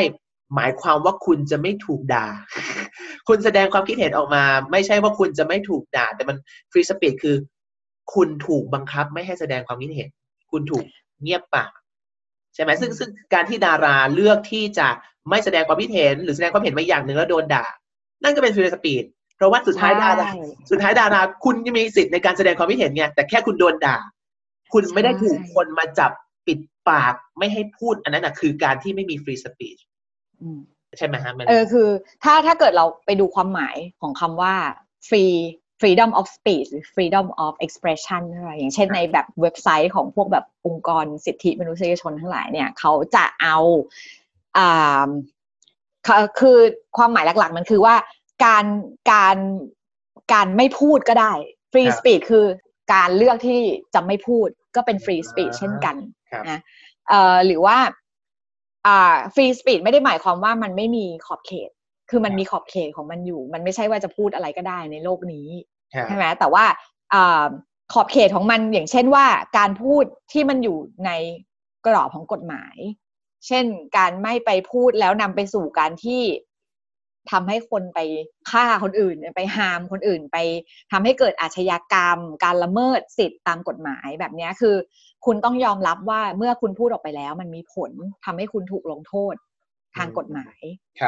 [0.56, 2.28] หมายความว่าคุณจะไม่ถูกด่า
[3.28, 6.38] คุณแสดงความคิดเห็นออกมา ไม่ใช่ว่าคุณจะไม่ถูกด่า แต่มัน
[6.72, 7.36] ฟรีสปีดคือ
[8.14, 10.10] คุณถูกบังคับไม่ให้แสดงความคิดเห็น
[10.51, 10.86] คุณถูก
[11.22, 11.72] เงียบปาก
[12.56, 14.88] ใช่ไหมซึ่งซึ่งการที่ดาราเลือกที่จะ
[15.30, 17.66] ไม่แสดงความคิดเห็น หรือแสดงความเห็นมาอย่างหนึ่งแล้วโดนด่า
[18.24, 19.03] นั่นก็เป็น free speech
[19.36, 20.28] เพราะว่าสุดท้ายดารา
[20.72, 23.97] สุดท้ายดารา คุณมีสิทธิ์ในการแสดงความคิดเห็นไงแต่แค่คุณโดนด่า
[24.74, 26.12] คุณไม่ได้ถูกคนมาจับ
[26.47, 29.78] ปิดปากไม่ให้พูดอันนั้นนะคือการที่ไม่มี free speech
[30.97, 31.88] ใช่ไหมฮะเออคือ
[32.23, 34.53] ถ้าถ้าเกิดเราไปดูความหมายของคำว่า
[35.09, 35.36] free
[35.81, 43.57] freedom of speech หรือ freedom of expression อะไรอย่างเช่นในแบบเว็บไซต์ของพวกแบบองค์กรสิทธิมนุษยชนทั้งหลายเนี่ยเขาจะเอา
[44.57, 45.09] อ่า
[46.39, 46.57] คือ
[46.97, 47.95] ความหมายหลักๆ มันคือว่า
[48.45, 48.65] การ
[49.11, 49.38] การ
[50.33, 51.33] การไม่พูดก็ได้
[51.72, 52.45] free speech คือ
[52.93, 53.61] การเลือกที่
[53.93, 55.95] จะไม่พูดก็เป็น free speech เช่นกัน
[56.49, 56.59] นะ
[57.09, 57.77] เอ่อหรือว่า
[58.86, 61.69] อ่า free speech ไม่ได้หมายความว่ามันไม่มีขอบเขต
[62.09, 65.47] คือมันมีขอบเขตของมันอยู่ มันไม่ใช่ว่าจะพูดอะไรก็ได้ในโลกนี้
[66.07, 66.65] ใช่ไหมแต่ว่า
[67.13, 67.45] อ่า
[67.93, 69.25] ขอบเขตของมันอย่างเช่นว่า
[69.57, 71.11] การพูดที่มันอยู่ใน
[71.86, 72.75] กรอบของกฎหมาย
[73.47, 73.65] เช่น
[73.97, 76.21] การไม่ไปพูดแล้วนำไปสู่การที่
[77.31, 77.99] ทำให้คนไป
[78.51, 80.38] ฆ่าคนอื่น ไปหามคนอื่นไป
[80.91, 84.75] ทำให้เกิดอาชญากรรม การละเมิดสิทธิ์ตามกฎหมายแบบนี้คือ
[85.26, 87.91] คุณต้องยอมรับว่าเมื่อคุณพูดออกไปแล้ว มันมีผล
[88.26, 89.36] ทำให้คุณถูกลงโทษ
[89.97, 90.59] ทางกฎหมาย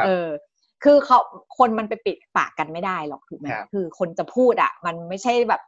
[0.05, 0.27] เออ
[0.83, 1.19] คือเขา
[1.57, 5.61] คนมันไปปิดปากกันไม่ได้หรอกถูกไหมคือคนจะพูดอะ มันไม่ใช่แบบ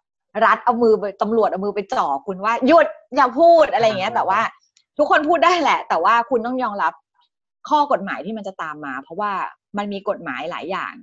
[0.45, 4.39] รัฐเอามือไปตำรวจเอามือไปจ่อคุณว่าหยุดอย่าพูดอะไรเงี้ย แต่ว่า
[4.97, 6.93] ทุกคนพูดได้แหละ แต่ว่าคุณต้องยอมรับ
[7.69, 9.31] ข้อกฎหมายที่มันจะตามมา เพราะว่า
[9.77, 10.93] มันมีกฎหมายหลายอย่าง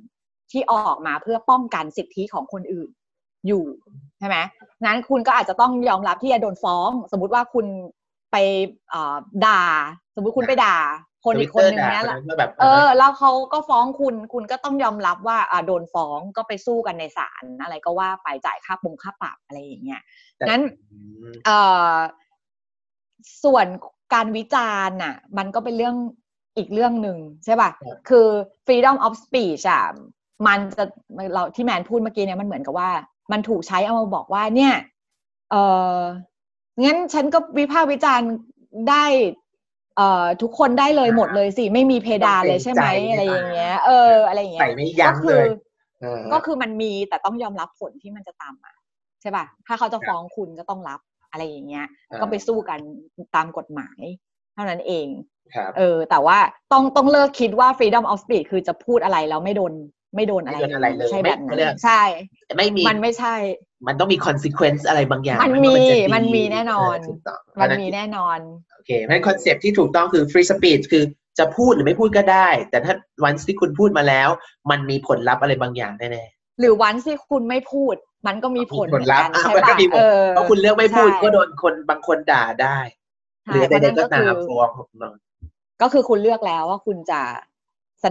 [0.50, 2.88] ที่ออกมาเพื่อป้องกันสิทธิของคนอื่น
[3.48, 3.64] อยู่
[4.18, 4.36] ใช่ไหม
[4.84, 7.66] นั้นคุณก็อาจจะต้องยอมรับที่จะโดนฟ้อง สมมุติว่าคุณ
[8.32, 8.36] ไป
[9.46, 9.62] ด่า
[10.16, 10.76] สมมุติคุณไปด่า
[11.24, 12.16] คนอีกคนหนึ่งเนี้ยแหละ
[12.60, 20.02] เออ แล้วเขาก็ฟ้องคุณคุณก็ต้องยอมรับว่าอ่าโดนฟ้องก็ไปสู้กันในศาลอะไรก็ว่าไปจ่ายค่าปงค่าปรับอะไรอย่างเงี้ย
[20.48, 20.62] นั้น
[21.44, 21.58] เอ่
[21.92, 21.96] อ
[23.44, 23.66] ส่วน
[24.14, 25.96] การวิจารณ์น่ะ มันก็เป็นเรื่อง
[26.56, 27.70] อีกเรื่องหนึ่งใช่ป่ะ
[28.08, 28.26] คือ
[28.66, 29.82] freedom of speech อะ
[30.46, 30.84] มันจะ
[31.32, 32.90] เราที่แมนพูดเมื่อกี้เนี่ยมันเหมือนกับว่า
[33.32, 34.74] มันถูกใช้เอามาบอกว่าเนี่ย
[35.50, 35.54] เอ
[35.96, 35.98] อ
[36.82, 38.30] งั้นฉันก็วิพากษ์วิจารณ์
[38.90, 39.04] ได้
[39.96, 44.68] เอ่อทุกคนได้เลยหมดเลยสิ ไม่มีเพดานเลยใช่ไหมอะไรอย่างเงี้ย เออ อะไรอย่างเงี้ย
[45.08, 45.40] ก็คือ
[46.32, 48.72] ก็คือมันมีแต่ต้องยอมรับผลที่มันจะตามมา
[49.20, 51.00] ใช่ป่ะถ้าเขาจะฟ้องคุณก็ต้องรับ
[51.30, 51.86] อะไรอย่างเงี้ย
[52.20, 52.78] ก็ไปสู้กัน
[53.34, 54.00] ตามกฎหมาย
[54.54, 55.06] เท่านั้นเอง
[55.76, 56.38] เออ แต่ว่า
[56.72, 59.72] ต้องต้องเลิกคิดว่า freedom of speech คือจะพูดอะไรแล้วไม่โดน
[60.14, 62.02] ไม่โดนอะไรใช่แบบนั้นใช่
[62.56, 63.34] ไม่มีมันไม่ใช่
[63.86, 65.74] มันต้องมี consequence อะไรบางอย่าง มันมี
[66.14, 66.98] มันมีแน่นอน
[67.60, 68.38] มันมีแน่นอน
[68.74, 71.04] โอเคเพราะคอนเซปที่ถูกต้องคือ free speech คือ
[71.38, 72.94] จะพูดหรือไม่พูดก็ได้ แต่ถ้า
[73.24, 74.28] วันที่คุณพูดมาแล้ว
[74.70, 77.94] มันมีผลลัพธ์อะไรบางอย่างแน่ๆหรือวันที่คุณไม่พูด
[78.26, 79.76] มันก็มีผลลัพธ์ใช่ปะ
[80.34, 82.78] เพราะคุณเลือกไม่พูดก็โดนคนบางคนด่าได้
[83.46, 84.70] หรือใดๆก็ตามฟ้อง
[85.82, 87.20] ก็คือคุณเลือกแล้วว่าคุณจะ
[87.55, 87.55] แส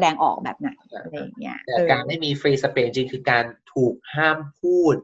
[0.03, 0.69] ดงออกแบบไหน
[1.03, 3.43] อะไรเงี้ยแต่การไม่มี free speech จริงคือการ
[3.73, 4.95] ถูกห้ามพูด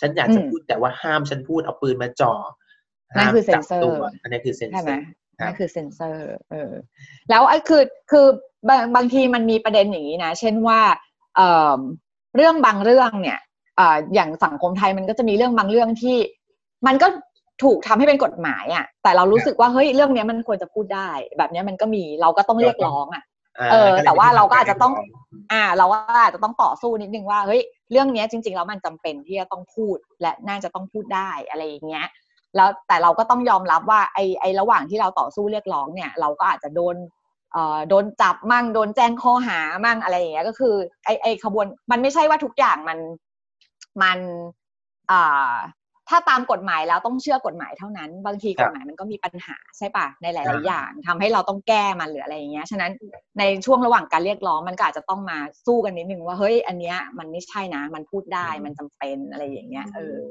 [0.00, 2.34] ฉันอยากจะพูดแต่ว่าห้ามฉันพูดเอาปืนมาจ่อ
[3.16, 5.04] นั่นคือเซนเซอร์อันนี้คือเซนเซอร์
[5.40, 6.72] นั่นคือเซนเซอร์ เออ
[7.30, 8.26] แล้วไอ้คือคือ
[8.68, 10.80] บางบางทีมันมีประเด็นอย่างนี้นะ เช่นว่า
[11.36, 11.80] เอ่อ
[12.36, 13.38] เรื่องบางเรื่องเนี่ย
[13.78, 16.16] อ่าอย่างสังคมไทยมันก็จะมีเรื่องบางเรื่องที่
[16.86, 17.08] มันก็
[17.64, 23.24] ถูกทำให้เป็นกฎหมายอะ แต่เรารู้สึกว่าเฮ้ยเรื่องนี้มันควรจะพูดได้ แบบนี้มันก็มีเราก็ต้องเรียกร้องอะ
[23.70, 24.94] เออ แต่ว่าเราก็อาจจะต้อง
[25.52, 32.06] อ่า เราก็อาจจะต้องต่อสู้นิดนึงว่าเฮ้ยเรื่องนี้จริงๆแล้วมันจำเป็นที่จะต้องพูดและน่าจะต้องพูดได้อะไรอย่างเงี้ย
[32.56, 36.96] แล้วแต่เราก็ต้องยอมรับว่าไอ้ไอ้ระหว่างที่เราต่อสู้เรียกร้องเนี่ย เราก็อาจจะโดน
[37.52, 40.74] เอ่อโดนจับมั่งโดนแจ้งข้อหามั่งอะไรอย่างเงี้ยก็คือ
[41.04, 42.98] ไอ้ไอ้ขบวนมันไม่ใช่ว่าทุกอย่างมัน
[44.02, 44.18] มัน
[45.10, 45.54] อ่า
[46.08, 52.90] ถ้าตามกฎหมายแล้วต้องเชื่อกฎหมายเท่านั้น บางทีกฎหมายมันก็มีปัญหาใช่ปะในหลาย ๆ อย่างทำให้เราต้องแก้มันหรืออะไรอย่างเงี้ยฉะนั้น
[53.38, 60.22] ในช่วงระหว่างการเรียกร้องมันก็อาจจะต้องมาสู้กันนิดนึงว่าเฮ้ยอันเนี้ยมันไม่ใช่นะ มันพูดได้มันจำเป็นอะไรอย่างเงี้ยเออ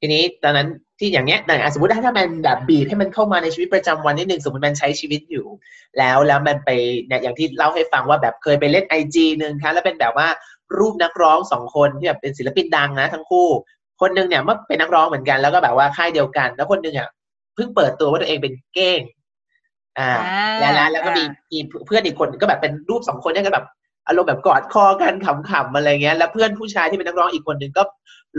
[0.00, 0.68] ทีนี้ตอนนั้น
[0.98, 1.40] ที่อย่างเงี้ย
[1.72, 5.46] สมมติถ้ามันแบบบีบให้มันเข้ามาในชีวิตประจำวันนิดนึงสมมติมันใช้ชีวิตอยู่
[5.98, 6.70] แล้วแล้วมันไป
[7.06, 10.28] เนี่ยอย่างที่เล่าให้ฟังว่าแบบเคยไปเล่นไอจีหนึ่งครับแล้วเป็นแบบว่า
[10.78, 13.48] รูปนักร้องสองคนที่แบบเป็นศิลปินดังนะทั้งคู่
[14.00, 17.08] คนหนึ่งเนี่ยเมื่อเป็นนักร้องเหมือนกันแล้วก็แบบว่าค่ายเดียวกัน แล้วคนหนึ่งอะ
[17.54, 19.00] เพิ่งเปิดตัวว่าตัวเองเป็นเก้ง
[19.98, 20.10] อ่า
[20.58, 23.66] แล้วแล้วก็มีมีเพื่อนอีกคนก็แบบเป็นรูปสองคนเนี่ยก็แบบ
[24.08, 27.82] อารมณ์แบบกอดคอกันขำๆอะไรเงี้ย แล้วเพื่อนผู้ชายที่เป็นนักร้องอีกคนหนึ่งก็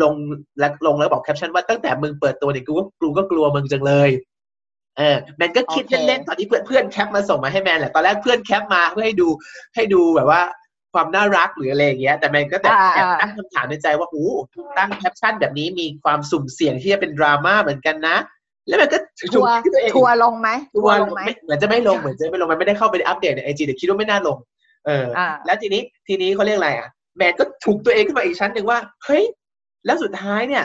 [0.02, 0.14] ลง
[0.60, 4.10] แล้วลงแล้วบอกแคปชั่นว่าตั้งแต่มึงเปิดตัวเนี่ยกูก็กูก็กลัวมึงจังเลย
[4.98, 9.28] เออแมนก็คิดเล่นๆตอนที่เพื่อนเพื่อนแคปมาส่งมาให้แมนแหละตอนแรกเพื่อนแคปมาเพื่อให้ดู
[9.76, 10.42] ให้ดูแบบว่า
[10.94, 12.70] ความน่ารักหรืออะไรอย่างเงี้ย แต่มันก็แต่
[13.22, 14.28] ตั้งคำถามในใจว่าโอ้
[14.78, 18.18] ตั้งแคปชั่นแบบนี้มีความสุ่มเสี่ยงที่จะเป็นดราม่าเหมือนกันนะ
[18.68, 19.58] แล้วมันก็ทัวร์
[19.96, 24.38] ทัวร์ลงไหมทัวร์ลงไหมเหมือนจะไม่ลงเหมือนจะไม่ลงมันไม่ได้เข้าไปอัปเดตใน IG แต่คิดว่าไม่น่าลง
[24.86, 25.06] เออ
[25.46, 29.24] แล้วทีนี้ทีนี้เขาเรียกอะไรอะแมนก็ถูกตัวเองขึ้นมาอีกชั้นหนึ่งว่าเฮ้ย
[29.86, 30.64] แล้วสุดท้ายเนี่ย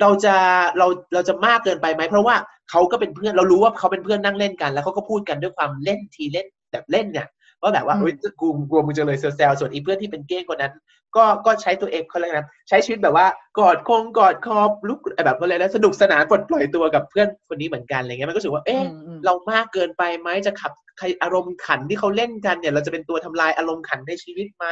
[0.00, 0.34] เราจะ
[0.78, 2.36] เราเราจะมากเกินไปไหมเพราะว่า
[2.70, 7.26] เขาก็เป็นเพื่อนเรารู้ว่าเขาเป็นเพื่อนนั่งเล่นกัน แล้วเขาก็พูดกันด้วยความเล่นทีเล่นแบบเล่นเนี่ย
[7.62, 10.72] ว่าแบบว่าเฮ้ยกูกลัวมึงจะเลยเซลล์ส่วนอีเพื่อนที่เป็นเก้งคนนั้น
[11.16, 13.26] ก็ก็ใช้ตัวเองเขาเลยนะใช้ชีวิตแบบว่า
[13.58, 14.58] กอดคงกอดคอ
[14.88, 18.82] ลุกแบบอะไรนะสนุกสนานปลดปล่อยตัวกับเพื่อนคนนี้เหมือนกันอะไรเงี้ยมันก็รู้สึกว่าเอ๊ะ
[19.24, 24.66] เรามากเกินไปไหมจะขับใครอารมณ์ขันที่เขาเล่นกันเนี่ย เราจะเป็นตัวทำลายอารมณ์ขันในชีวิตไหม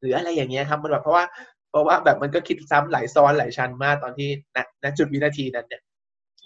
[0.00, 1.24] หรืออะไรอย่างเงี้ยครับมันแบบเพราะว่า
[1.70, 5.82] เพราะว่าแบบมันก็คิดซ้ำหลายซ้อนหลายชั้นมากตอนที่ณณจุดวินาทีนั้นเนี่ย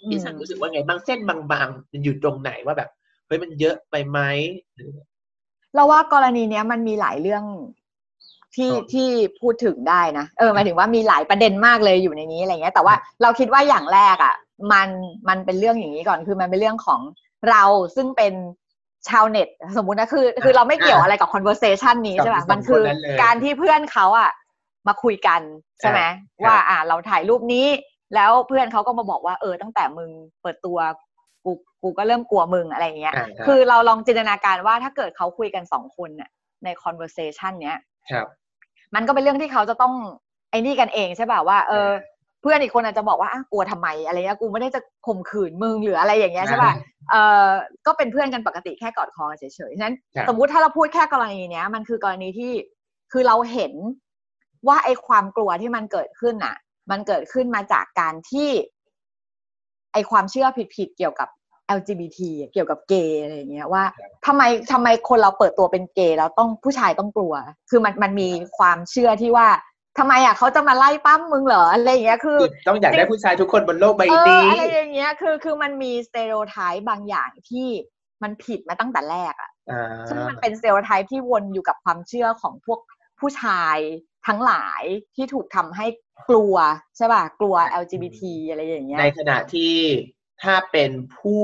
[0.09, 2.89] พี่สันรู้สึกว่าไงบางเส้นบางๆมันอยู่ตรงไหนว่าแบบ
[3.27, 4.19] เฮ้ยมันเยอะไปไหม
[5.75, 7.43] เราว่ากรณีเนี้ยมันมีหลายเรื่อง
[8.55, 9.09] ที่ที่
[9.41, 14.35] พูดถึงได้นะเออหมายถึงว่ามีหลายประเด็นมากเลยอยู่ในนี้อะไรเงี้ย แต่ว่าเราคิดว่าอย่างแรกอะ
[14.71, 14.89] มัน
[15.27, 17.01] มันเป็นเรื่องอย่างนี้ก่อนคือมันเป็นเรื่องของ
[17.49, 17.63] เรา
[17.95, 18.33] ซึ่งเป็น
[19.09, 19.47] ชาวเน็ต
[19.77, 22.83] สมมุตินะคือคือเราไม่เกี่ยวอะไรกับ conversation นี้ใช่ป่ะมันคือ
[23.23, 24.31] การที่เพื่อนเขาอะ
[24.87, 25.41] มาคุยกัน
[25.79, 26.01] ใช่ไหม
[26.43, 27.67] ว่า อ่าเราถ่ายรูปนี้
[28.15, 30.09] แล้วเพื่อนเขาก็มาบอกว่าเออตั้งแต่มึง
[30.41, 30.77] เปิดตัว
[31.45, 31.51] กู
[31.83, 33.13] กูก็เริ่มกลัวมึงอะไรเงี้ย
[33.45, 36.29] คือเราลองจินตนาการว่าถ้าเกิดเขาคุยกันสองคนเนี่ย
[36.63, 37.77] ใน conversation เนี้ย
[38.11, 38.27] ครับ
[38.95, 39.93] มันก็เป็นเรื่องที่เขาจะต้อง
[40.51, 41.89] ไอ้นี่กันเองใช่ป่ะว่าเออ
[42.41, 46.73] เพื่อนอีกคนอาจจะบอกว่ากลัวทำไมอะไรเงี้ยกูไม่ได้จะข่มขืนมึงหรืออะไรอย่างเงี้ยใช่ป่ะ
[47.11, 47.15] เอ
[47.47, 47.49] อ
[47.85, 49.95] ก็เป็นเพื่อนกันปกติแค่กอดคอเฉยๆฉะนั้น
[50.29, 52.51] สมมุติถ้าเราพูดแค่กรณีเนี้ย มันคือกรณีที่
[53.11, 53.73] คือเราเห็น
[54.67, 56.55] ว่าไอ้ความกลัวที่มันเกิดขึ้นอะ
[56.91, 58.49] มันเกิดขึ้นมาจากการที่
[59.93, 61.29] ไอ้ความเชื่อผิดๆเกี่ยวกับ
[61.77, 62.19] LGBT
[62.53, 63.83] เกี่ยวกับเกย์อะไรอย่างเงี้ยว่า
[64.25, 64.41] ทำไม
[64.71, 67.33] ทำไมคนเราเปิดตัวเป็นเกย์แล้วต้องผู้ชายต้องกลัว
[67.69, 69.47] คือมันมันมีความเชื่อที่ว่า
[69.97, 72.37] ทำไมอะเขาจะมาไล่ปั้มมึงเหรออะไรอย่างเงี้ยคือ
[72.67, 77.67] ต้องอยากได้ผู้ชายทุกคนบนโลกใบนี้อะไรอย่างเงี้ยคือคือมันมีสเตอริโอไทป์บางอย่างที่
[78.23, 79.51] มันผิดมาตั้งแต่แรกอะ
[80.09, 82.79] ซึ่งมันเป็นสเตอริโอไทป์ที่วนอยู่กับความเชื่อของพวก
[83.23, 83.77] ผู้ชาย
[84.27, 84.83] ทั้งหลาย
[85.15, 85.85] ที่ถูกทำให้
[86.29, 86.55] กลัว
[86.97, 89.73] ใช่ป่ะ กลัว LGBT อะไรอย่างเงี้ย ในขณะที่
[90.43, 91.41] ถ้าเป็นผู้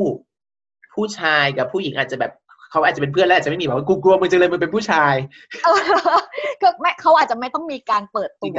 [0.93, 2.31] ผู้ชายกับผู้หญิงอาจจะแบบ
[2.71, 5.13] เขาอาจจะเป็นเพื่อนแล้วอาจจะไม่มีแบบว่ากูกลัวมึงจะเลยมึงเป็นผู้ชาย
[6.61, 8.55] ก็ไม่เขาอาจจะไม่ต้องมีการเปิดตัว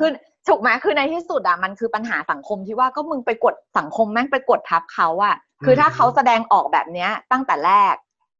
[0.00, 0.10] คือ
[0.48, 7.94] ถูกไหมคือในที่สุดอะมันคือปัญหาสังคมที่ว่าก็มึงไปกดสังคมแม่งไปกดทับเขาอะคือถ้าเขาแสดงออกแบบเนี้ยตั้งแต่แรก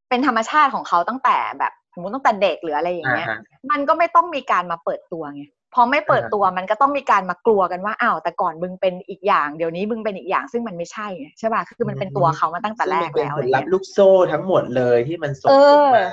[0.09, 3.29] เป็นธรรมชาติของเขาตั้งแต่แบบส มมติตั้งแต่เด็กหรืออะไรอย่างเงี้ย
[3.71, 5.45] มันก็ไม่ต้องมีการมาเปิดตัวไง
[5.75, 15.51] พอไม่เปิดตัวมันก็ต้องมีการมากลัวกันว่าอ้าวแต่ก่อนมึงเป็นอีกอย่าง เดี๋ยวนี้มึงเป็นอีกอย่างซึ่งมันไม่ใช่ใช่ป่ะคือมันเป็นตัวเขามาตั้งแต่แรกแล้วผลลัพธ์ลูกโซ่ทั้งหมดเลยที่มันส่ง
[15.97, 16.07] มา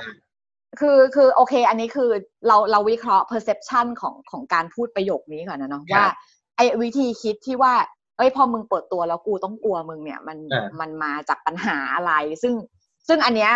[0.80, 2.10] คือคือโอเค อันนี้คือ
[2.46, 6.04] เราเราวิเคราะห์ perception ของของการพูดประโยคนี้ก่อนนะเนาะว่า
[6.56, 7.74] ไอ้วิธีคิดที่ว่า
[8.16, 10.38] เอ้ยพอมึงเปิดตัวแล้วกูต้องกลัวมึงเนี่ย มัน
[10.80, 12.12] มันมาจากปัญหาอะไร
[12.42, 12.54] ซึ่ง
[13.08, 13.52] ซึ่งอันเนี้ย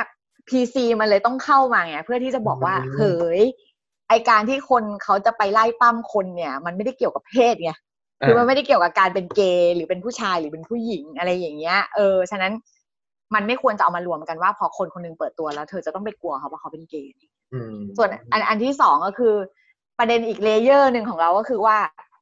[0.50, 3.42] PC มันเลยต้องเข้ามาไงเพื่อที่จะบอกว่าเฮ้ย
[4.08, 7.72] ไอการที่คนเขาจะไปไล่ปั้มคนเนี่ย มันไม่ได้เกี่ยวกับเพศไง
[8.26, 12.52] คือมันไม่ได้เกี่ยวกับการเป็นเกย์หรือเป็นผู้ชายหรือเป็นผู้หญิงอะไรอย่างเงี้ย เออฉะนั้น
[13.34, 17.12] มันไม่ควรจะเอามารวมกันว่าพอคนคนนึงเปิดตัวแล้ว เธอจะต้องไปกลัวเขาว่าเขาเป็นเกย์
[17.96, 19.34] ส่วนอันอันที่สองก็คือ
[19.98, 21.76] ประเด็นอีก layer หนึ่งของเราก็คือว่า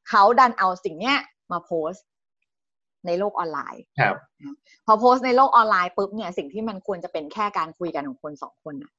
[0.08, 1.16] เขาดันเอาสิ่งเนี้ย
[1.52, 1.92] มาโพสต์
[3.08, 4.14] ในโลกออนไลน์ครับ
[4.86, 8.92] พอโพสต์ในโลกออนไลน์ปุ๊บเนี่ยสิ่งที่มันควรจะเป็นแค่การคุยกันของคนสองคนอะ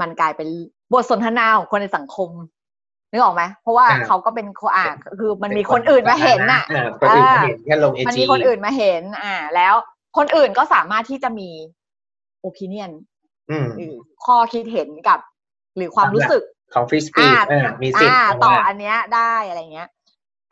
[0.00, 0.48] มันกลายเป็น
[0.92, 2.30] บทสนทนาของคนในสังคม
[3.10, 4.46] นึกออกไหมเพราะว่าเขาก็เป็น
[4.76, 4.84] อ่า
[5.18, 6.62] คือมันมีคนอื่นมาเห็นน่ะ
[7.00, 9.74] คนอื่นมาเห็นแค่ลง IG มันมีคนอื่นมาเห็น อ่า แล้ว
[10.16, 11.50] คนอื่นก็สามารถที่จะมี
[12.40, 12.90] opinion
[13.76, 13.94] หรือ
[14.24, 15.18] ข้อคิดเห็นกับ
[15.76, 16.42] หรือความรู้สึก
[16.74, 17.46] ของ free speech
[17.82, 19.88] มีสิทธิ์ต่ออันเนี้ยได้อะไรเงี้ย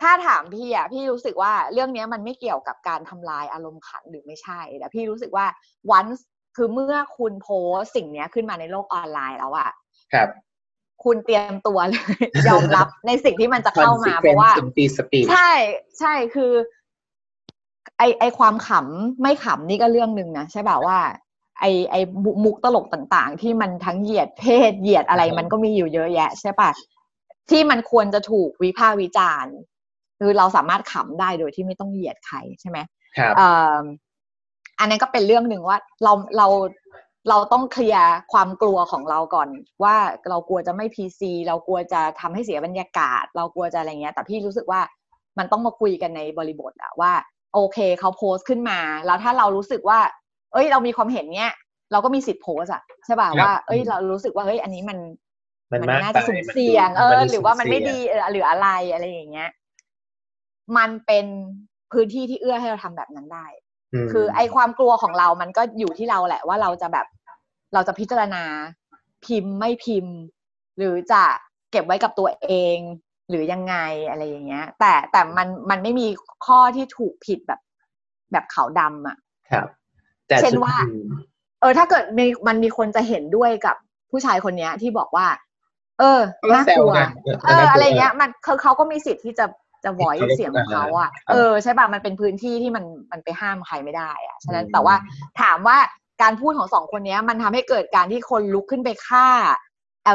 [0.00, 5.46] ถ้าถามพี่อะพี่รู้สึกว่าเรื่องนี้มันไม่เกี่ยวกับการทำลายอารมณ์ขันหรือไม่ใช่แต่พี่รู้สึกว่า
[5.90, 6.04] วัน
[6.56, 9.70] คือเมื่อคุณโพสต์สิ่งนี้ขึ้นมาในโลกออนไลน์แล้วอะ
[10.12, 10.28] ครับ
[11.04, 12.16] คุณเตรียมตัวเลย
[12.48, 14.52] ยอมรับในสิ่งที่มันจะเข้ามาเพราะว่า
[15.30, 15.52] ใช่
[15.98, 16.52] ใช่คือ
[17.98, 20.98] ไอไอความขำไม่ขำนี่ก็เรื่องหนึ่งนะใช่แบบว่า
[21.60, 21.96] ไอไอ
[22.44, 26.70] มุกตลกต่างๆ ที่มันทั้งเหยียดเพศเหยียดอะไรมันก็มีอยู่เยอะแยะ ใช่ปะ
[27.50, 29.54] ที่มันควรจะถูกวิพากษ์วิจารณ์
[30.18, 32.78] คือเราสามารถขำได้โดยที่ไม่ต้องเหยียดใครใช่ไหม
[33.18, 33.34] ครับ
[34.78, 36.46] อันนี้ก็เป็นเรื่องหนึ่งว่าเราเรา
[37.28, 39.48] เราต้องเคลียร์ความกลัวของเราก่อน
[39.82, 39.96] ว่า
[40.28, 44.80] เรากลัวจะไม่พีซีเรากลัวจะทำให้เสียบรรยากาศ เรากลัวจะอะไรเงี้ย แต่พี่รู้สึกว่า
[45.38, 47.12] มันต้องมาคุยกันในบริบทอะว่า
[47.54, 49.98] โอเคเขาโพสต์ขึ้นมา แล้วถ้าเรารู้สึกว่า
[50.52, 51.52] เอ้ย เรามีความเห็นเนี้ย
[51.92, 54.98] เราก็มีสิทธิ์โพสอะใช่ป่ะว่า เอ้ย เรารู้สึกว่าเฮ้ยอันนี้มัน
[55.72, 59.50] มันน่าจะสุ่มเสี่ยงเออ หรือว่ามันไม่ดีเออหรืออะไรอะไรอย่างเงี้ย
[60.76, 61.26] มันเป็น
[61.92, 63.46] พื้นที่ที่เอื้อให้เราทำแบบนั้นได้
[64.12, 67.06] คือไอความกลัวของเรามันก็อยู่ที่เราแหละว่าเราจะแบบ
[67.74, 68.42] เราจะพิจารณา
[69.24, 70.14] พิมพ์ไม่พิมพ์
[70.78, 71.22] หรือจะ
[71.70, 72.78] เก็บไว้กับตัวเอง
[73.28, 73.76] หรือยังไง
[74.10, 76.06] อะไรอย่างเงี้ย แต่แต่มันมันไม่มี
[76.46, 77.60] ข้อที่ถูกผิดแบบ
[78.32, 79.16] แบบขาวดำอะ
[79.50, 79.66] ครับ
[80.40, 80.74] เช่นว่า
[81.60, 83.76] เออ ถ้าเกิดมีมันมีคนจะเห็นด้วยกับ
[84.10, 85.26] ผู้ชายคนเนี้ยที่บอกว่า
[85.98, 86.20] เออ
[86.54, 86.92] น่ากลัว
[87.46, 89.44] เอออะไรเงี้ย มันเขาเขาก็มีสิทธิ์ที่จะ
[89.84, 94.94] จะวอยเสียงของเขาอะเออใช่ป่ะมันเป็นพื้นที่ที่มันมันไปห้ามใครไม่ได้อะฉะนั้นแต่ว่า
[95.40, 95.76] ถามว่า
[96.22, 99.26] การพูดของสองคนนี้มันทำให้เกิดการที่คนลุกขึ้นไปฆ่า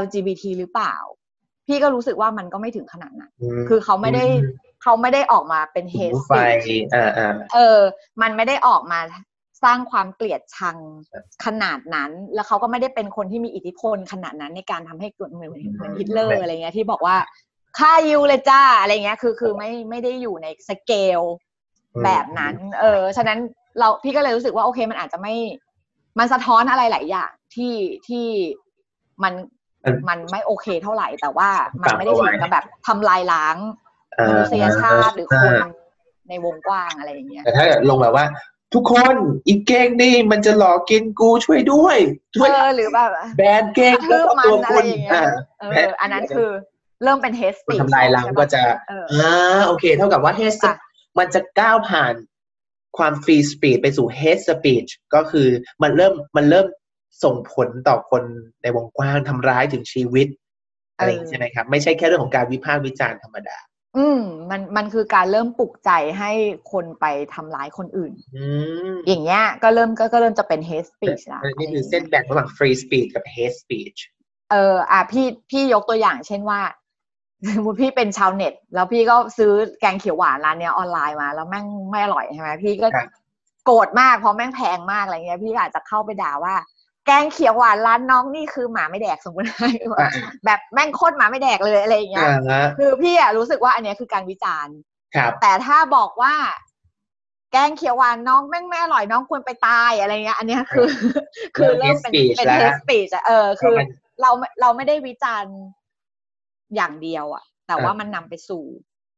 [0.01, 0.95] LGBT หรือเปล่า
[1.67, 3.31] พพี่ก็รู้สึกว่ามันก็ไม่ถึงขนาดนั้น
[3.69, 4.25] คือเขาไม่ได้
[4.83, 6.31] เขาไม่ได้ออกมาเป็นเฮสไฟ
[6.95, 7.79] อ่าอ่าเออ
[8.21, 8.99] มันไม่ได้ออกมา
[9.63, 10.77] สร้างความเกลียดชัง
[11.45, 17.15] ขนาดนั้น แล้วเขาก็ไม่ได้เป็นคนที่มีอิทธิพลขนาดนั้นในการทำให้เกิดเหมือนเหมือนฮิตเลอร์อะไรเงี้ยที่บอกว่า
[17.77, 21.21] ค่ายูเลยจ้าอะไรเงี้ยคือคือไม่ไม่ได้อยู่ในสเกล
[22.05, 23.39] แบบนั้น เออฉะนั้น
[23.79, 25.35] เราพี่ก็เลยรู้สึกว่าโอเคมันอาจจะไม่
[26.19, 27.75] มันสะท้อนอะไรหลายอย่างที่
[28.07, 28.27] ที่
[29.23, 29.33] มัน
[30.09, 31.49] มันไม่โอเคเท่าไหร่ แต่ว่า
[31.81, 33.57] มันไม่ได้ถึงกับแบบทำลายล้าง
[34.29, 35.53] มนุษยชาติหรือคน
[36.29, 38.25] ในวงกว้างอะไรอย่างเงี้ยแต่ถ้าลงแบบว่า
[38.73, 39.15] ทุกคน
[39.47, 41.97] อีกเก้งนี่มันจะหลอกกินกูช่วยด้วย
[42.35, 44.85] ช่วยหรือแบบแบนเก้งก็ตัวคน
[45.61, 46.49] เอออันนั้นคือ
[47.03, 50.55] เริ่มเป็น hate speech ทำลายล้างก็จะอ่าโอเค เท่ากับว่า hate
[51.17, 52.13] มันจะก้าวผ่าน
[52.97, 54.85] ความ free speech ไปสู่ hate speech
[55.15, 55.47] ก็คือ
[55.83, 56.67] มันเริ่มมันเริ่ม
[57.23, 58.23] ส่งผลต่อคน
[58.61, 60.27] ในวงกว้างทำร้ายถึงชีวิต
[60.97, 63.57] อะไรใช่ไหมครับ ไม่ใช่แค่เรื่องของการวิพากษ์วิจารณ์ธรรมดา
[63.97, 66.31] อืม มันมันคือการเริ่มปลุกใจให้
[66.71, 68.45] คนไปทำร้ายคนอื่น อื
[68.89, 73.99] มอย่างเงี้ยก็เริ่มก็ก็เริ่มจะเป็น hate speech ละนี่คือเส้นแบ่งระหว่าง free speech กับ hate speech
[74.51, 76.61] เอออะพี่พี่ยกตัวอย่างเช่นว่า
[77.47, 82.87] สมมติพี่เป็นชาวเน็ต แล้วพี่ก็ซื้อแกงเขียวหวานร้านเนี้ยออนไลน์มา แล้วแม่งไม่อร่อยใช่ไหมพี่ก็
[83.65, 86.55] โกรธมากเพราะแม่งแพงมากอะไรเงี้ย พี่อาจจะเข้าไปด่าว่า
[87.05, 89.45] แกงเขียวหวานร้านน้องนี่คือหมาไม่แดกสมมติ
[90.45, 92.27] แบบแม่งโคตรหมาไม่แดกเลยอะไรอย่างเงี้ย
[92.77, 94.75] คือพี่อะรู้สึกว่าอันนี้คือการวิจารณ์
[95.41, 96.33] แต่ถ้าบอกว่า
[97.51, 100.87] แกงเขียวหวานน้องแม่งไม่อร่อยน้องควรไปตายอะไรเงี้ย อันนี้คือ
[101.55, 103.75] คือเริ่มเป็นเป็นเทสปีชอะเออคือ
[104.21, 104.31] เรา
[104.61, 105.55] เราไม่ได้วิจารณ์
[106.75, 108.63] อย่างเดียวอะแต่ว่ามันนำไปสู่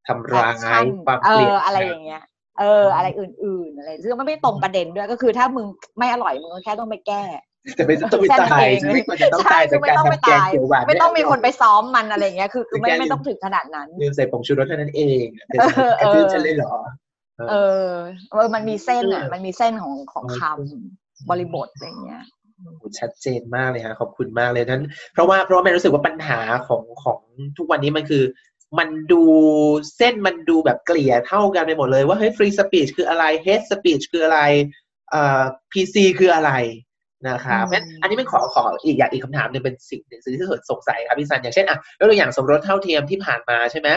[0.07, 0.79] ทำร้ายควา
[1.15, 2.23] มเอออะไรอย่างเงี้ย
[2.59, 5.65] เออ อะไรอื่นๆอะไรซึ่งมันไม่ตรงประเด็นด้วยก็คือถ้ามึง
[5.97, 7.23] ไม่อร่อยมึงก็แค่ต้องไปแก้
[7.75, 15.25] แต่ไม่ต้องไปตายไม่ควรจะต้องตายจากการทำแกงเขียวหวานไม่ต้องมีคนไปซ้อมมันอะไรเงี้ยคือไม่ไม่ต้องถึงขนาดนั้นลืมใส่ผงชูรสเท่านั้นเอง
[15.99, 16.73] เออจะเลยเหรอ
[17.49, 17.53] เอ
[17.87, 17.91] อ
[18.31, 22.23] เออมันมีเส้นอะ มันมีเส้นของของคำบริบทอะไรเงี้ย
[22.99, 24.83] ชัดเจนมากเลยฮะขอบคุณมากเลยนั้น
[25.13, 27.19] เพราะว่าเพราะว่าแม่รู้สึกว่าปัญหาของของ
[27.57, 28.23] ทุกวันนี้มันคือ
[28.79, 29.23] มันดู
[29.97, 34.39] เส้นมันดูแบบเกลี่ยเท่ากันไปหมดเลยว่าเฮ้ยฟรีสปีชคืออะไรเฮดสปีชคืออะไร
[35.09, 35.41] เอ่อ
[35.71, 36.51] พีซีคืออะไร
[37.29, 43.89] นะครับเพราะอันนี้ไม่ขอขออีกอย่างอีกคำถามหนึ่งเป็นสิ่งหนึ่งที่เกิดสงสัยครับพี่ซันอย่างเช่นอะยกตัวอย่างสมรสเท่าเทียมที่ผ่านมาใช่ไหม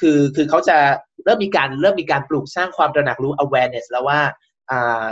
[0.00, 0.76] คือคือเขาจะ
[1.24, 4.20] เริ่มมีการเริ่มมีการปลูกสร้างความตระหนักรู้ awareness แล้วว่า
[4.70, 5.04] อ่า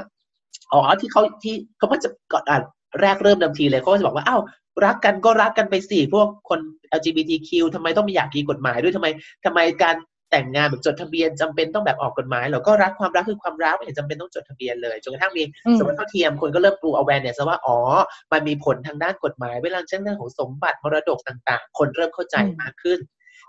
[0.73, 2.63] อ๋อที่เขาที่เขาก็จะก่อน
[3.01, 4.43] แรกเริ่มเดิมทีเลยเขาจะบอกว่าอ้าว
[4.85, 6.61] รักกันก็รักกันไปสิพวกคน
[6.99, 9.07] LGBTQ ทำไมต้องมีอยากมีกฎหมายด้วยทำไม
[9.45, 9.97] ทำไมการ
[10.31, 15.43] แต่งงานแบบจดทะเบียนจำเป็นต้องแบบออกกฎหมายเราก็รักความรักคือความรักไม่เห็นจำเป็นต้องจดทะเบียนเลยจนกระทั่งมี
[15.79, 17.79] สมรสเท่าเทียมคนก็เริ่มปลูก awareness ว่าอ๋อ
[18.33, 22.99] มันมีผลทางด้านกฎหมายเวลาเช่นเรื่องของสมบัติมรดกต่างๆ คนเริ่มเข้าใจมากขึ้น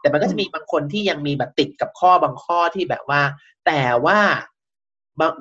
[0.02, 3.22] แต่มันก็จะมีบางคนที่ยังมีแบบติดกับข้อบางข้อที่แบบว่า
[3.66, 4.20] แต่ว่า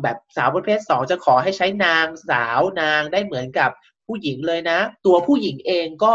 [0.03, 3.71] แบบสาวประเภทสองจะขอให้ใช้นางสาวนางได้เหมือนกับ
[4.07, 6.15] ผู้หญิงเลยนะ ตัวผู้หญิงเองก็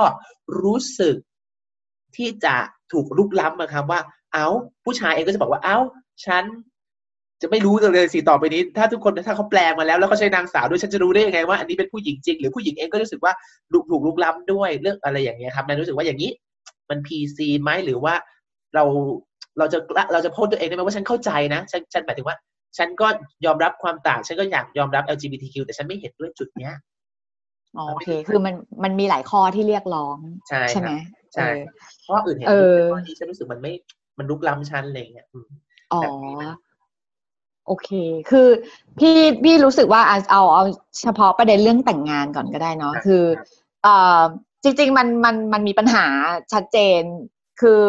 [0.63, 1.15] รู้สึก
[2.15, 2.55] ที่จะ
[2.91, 3.99] ถูกลุกล้ำนะครับว่า
[4.33, 4.45] เอา
[4.85, 5.77] ผู้ชายเองก็จะบอกว่า เอา
[6.25, 6.43] ฉัน
[7.41, 13.33] จะไม่รู้เลยสิต่อไปนี้ ถ้าทุกคนถ้าเขาแปลงมาแล้วแล้วเขาใช้นางสาวด้วยฉันจะรู้ได้ยังไงว่าอันนี้เป็นผู้หญิงจริง หรือผู้หญิงเองก็รู้สึกว่า
[13.71, 16.31] ถูกถูกลุกล้ำด้วยเรื่องอะไรอย่างเงี้ยครับนายรู้สึกว่าอย่างนี้
[16.89, 18.13] มันพีซีไหมหรือว่า
[18.75, 18.83] เรา
[19.57, 19.79] เราจะ
[20.13, 22.37] เราจะพูดตัวเองได้ไหมว่าฉันเข้าใจนะฉันฉันหมายถึงว่า
[22.77, 23.07] ฉันก็
[23.45, 26.73] ยอมรับความต่าง ฉันก็อยากยอมรับ LGBTQ แต่ฉันไม่เห็นด้วยจุดเนี้ย
[27.75, 30.91] โอเค คือมันมันมีหลายข้อที่เรียกร้องใช่ใช่ไหม
[31.33, 31.47] ใช่
[32.03, 32.47] เพราะอื่นเห็น
[32.91, 33.73] ข้อนี้ฉันรู้สึกมันไม่
[34.17, 35.27] มันลุกล้ำฉันอะไรเงี้ย
[35.93, 36.03] อ๋อ
[37.67, 37.89] โอเค
[38.29, 38.47] คือ
[38.99, 40.17] พี่พี่รู้สึกว่าเอา
[40.53, 40.63] เอา
[41.01, 43.23] เฉพาะประเด็นเรื่องแต่งงานก่อนก็ได้เนาะคือ
[43.83, 44.21] เอ่อ
[44.63, 46.05] จริง ๆ มันมันมันมีปัญหา
[46.53, 47.01] ชัดเจน
[47.61, 47.81] คือ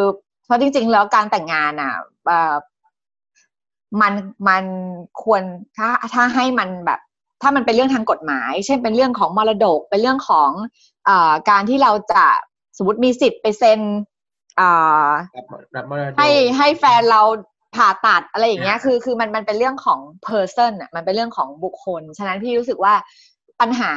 [0.45, 1.95] เพราะจริง ๆ แล้วการแต่งงานอะ
[4.01, 4.13] มัน
[4.49, 4.65] มัน
[5.23, 5.43] ควร
[5.77, 7.01] ถ้าถ้าให้มันแบบ
[7.43, 10.51] ถ้ามันเป็นเรื่องทางกฎหมาย เช่นเป็นเรื่องของมรดก เป็นเรื่องของ
[11.09, 11.11] อ
[11.51, 12.25] การที่เราจะ
[12.77, 13.81] สมมติมีสิทธิ์ไปเซ็น
[16.19, 17.23] ให้ให้แฟนเรา
[17.77, 22.95] ผ่าตัดอะไรอย่างเงี้ย คือคือมันมันเป็นเรื่องของ person อะมันเป็นเรื่องของบุคคล ฉะนั้นพี่รู้สึกว่า
[23.61, 23.93] ปัญหา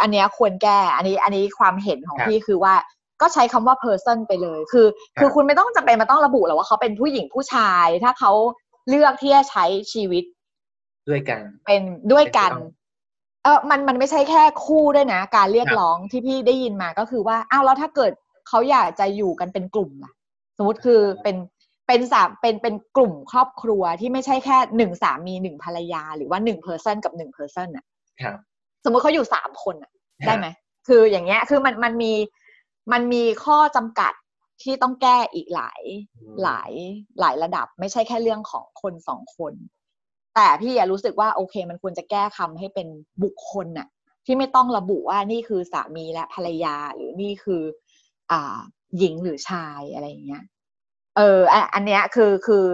[0.00, 2.74] อันนี้ควรแก้ อันนี้อันนี้ความเห็นของพี่คือว่า
[3.20, 4.86] ก็ใช้คำว่า person ไปเลย คือ
[5.20, 8.32] คือคุณไม่ต้องจำเป็นมาต้องระบุหรอกว่าเขาเป็นผู้หญิงผู้ชาย ถ้าเขา
[8.88, 10.24] เลือกที่จะใช้ชีวิต
[11.08, 11.82] ด้วยกัน เป็น
[12.12, 12.50] ด้วยกัน
[13.42, 18.12] เออมันมันไม่ใช่แค่คู่ด้วยนะ การเรียกร้องที่พี่ได้ยินมาก็คือว่าอ้าวแล้วถ้าเกิด
[18.48, 20.12] เขาอยากจะอยู่กันเป็นกลุ่มล่ะ
[20.56, 21.36] สมมติคือเป็น
[21.86, 27.84] เป็นสามเป็นเป็นกลุ่มครอบครัวที่ไม่ใช่แค่หนึ่งสามีหนึ่งภรรยา หรือว่าหนึ่งเพอร์เซนกับหนึ่งเพอร์เซนอะ
[28.84, 29.92] สมมติเขาอยู่สามคนอะ
[30.26, 30.46] ได้ไหม
[30.88, 32.12] คืออย่างเงี้ยคือมันมันมี
[32.92, 34.12] มันมีข้อจำกัด
[34.62, 35.82] ที่ต้องแก้อีกหลาย
[36.42, 36.72] หลาย
[37.20, 39.54] หลายระดับ ไม่ใช่แค่เรื่องของคนสองคน
[40.34, 42.88] แต่พี่อยรู้สึกว่าโอเค มันควรจะแก้คำให้เป็น
[43.22, 43.88] บุคคลน่ะ
[44.26, 47.62] ที่ไม่ต้องระบุว่านี่คือสามีและภรรยาหรือนี่คือ
[48.30, 48.58] อ่า
[48.98, 50.44] หญิงหรือชายอะไรอย่างเงี้ย
[51.16, 51.40] เออ
[51.74, 52.64] อันเนี้ยคือคือ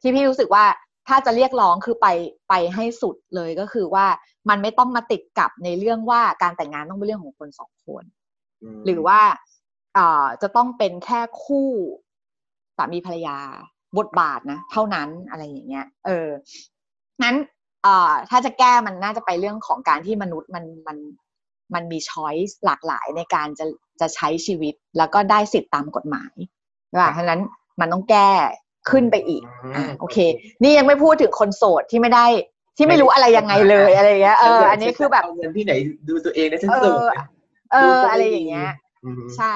[0.00, 0.64] ที่พี่รู้สึกว่า
[1.08, 2.06] ถ้าจะเรียกร้องคือไป
[2.48, 4.06] ไปให้สุดเลยก็คือว่า
[4.48, 8.04] มันไม่ต้องมาติดกับในเรื่องว่าการแต่งงานต้องเป็นเรื่องของคนสองคน
[8.86, 9.20] หรือว่า
[9.96, 11.68] อ่าจะต้องเป็นแค่คู่
[12.76, 13.38] สามีภรรยา
[13.98, 16.28] บทบาทนะ เท่านั้นอะไรอย่างเงี้ย เออ
[17.22, 17.34] นั้น
[17.86, 20.98] อ่าถ้าจะแก้มันน่าจะไปเรื่องของการที่มนุษย์มันมัน
[21.74, 23.66] มันมีช้อยส์หลากหลายในการจะ
[24.00, 26.34] จะใช้ชีวิตแล้วก็ได้สิทธิ์ตามกฎหมาย
[26.98, 27.40] ว่าเพราะนั้น
[27.80, 28.30] มันต้องแก้
[28.90, 29.42] ขึ้นไปอีก
[29.76, 30.16] อ่าโอเค
[30.62, 32.26] นี่ยังไม่พูดถึงคนโสดที่ไม่ได้
[32.76, 35.72] ที่ไม่รู้อะไรยังไงเลยอะไรเงี้ยเอออันนี้คือแบบเงินที่ไหน
[36.08, 37.14] ดูตัวเองนะฉันโสด
[37.72, 38.70] เอออะไรอย่างเงี้ย
[39.36, 39.54] ใช่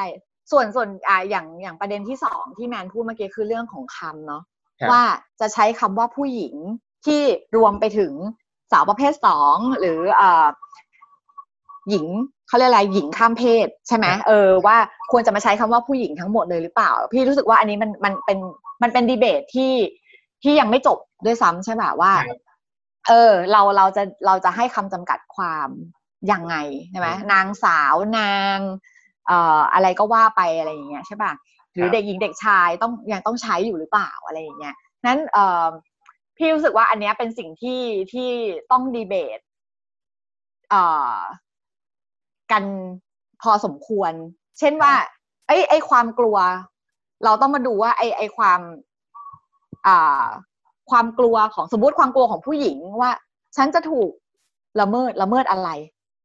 [0.51, 4.43] ส่วนส่วนอ่าอย่างอย่างประเด็นที่สองที่แมนพูดเมื่อกี้คือเรื่องของคำเนาะ
[4.91, 5.03] ว่า
[5.41, 6.57] จะใช้คำว่าผู้หญิง
[7.07, 7.20] ที่
[7.57, 8.12] รวมไปถึง
[8.72, 10.46] สาวประเภทสองหรืออ่า
[11.90, 12.07] หญิง
[12.48, 14.76] เขาเรียกอะไรหญิงข้ามเพศ ใช่ไหมเออว่า
[15.12, 18.38] ควรจะมาใช้คำว่าผู้หญิงทั้งหมดเลยหรือเปล่า พี่รู้สึกว่าอันนี้มันมันเป็น
[18.82, 19.72] มันเป็นดีเบตที่
[20.42, 22.12] ที่ยังไม่จบด้วยซ้ำใช่ไหมว่า
[23.09, 25.68] เออ เราเราจะเราจะให้คำจำกัดความ
[26.32, 26.57] ยังไง
[26.90, 28.59] ใช่ไหมนางสาวนาง
[29.26, 31.32] เอ่ออะไรก็ว่าไปอะไรอย่างเงี้ยใช่ป่ะ
[31.74, 34.74] หรือเด็กหญิงเด็กชายต้องยังต้องใช้อยู่หรือเปล่าอะไรอย่างเงี้ย
[35.07, 35.66] นั้นเอ่อ
[36.37, 37.80] พี่รู้สึกว่าอันเนี้ยเป็นสิ่งที่
[38.12, 38.30] ที่
[38.70, 39.41] ต้องดีเบต
[40.70, 40.82] เอ่
[41.12, 41.16] อ
[42.53, 42.64] กัน
[43.43, 44.12] พอสมควร
[44.59, 44.93] เช่นว่า
[45.47, 46.37] ไอ้ไอ้ความกลัว
[47.24, 48.61] เราต้องมาดูว่า ไอ้ไอ้ความ
[49.87, 50.24] อ่า
[50.91, 53.11] ความกลัวของสมมติความกลัวของผู้หญิงว่า
[53.57, 54.11] ฉันจะถูก
[54.80, 55.70] ละเมิดละเมิดอะไร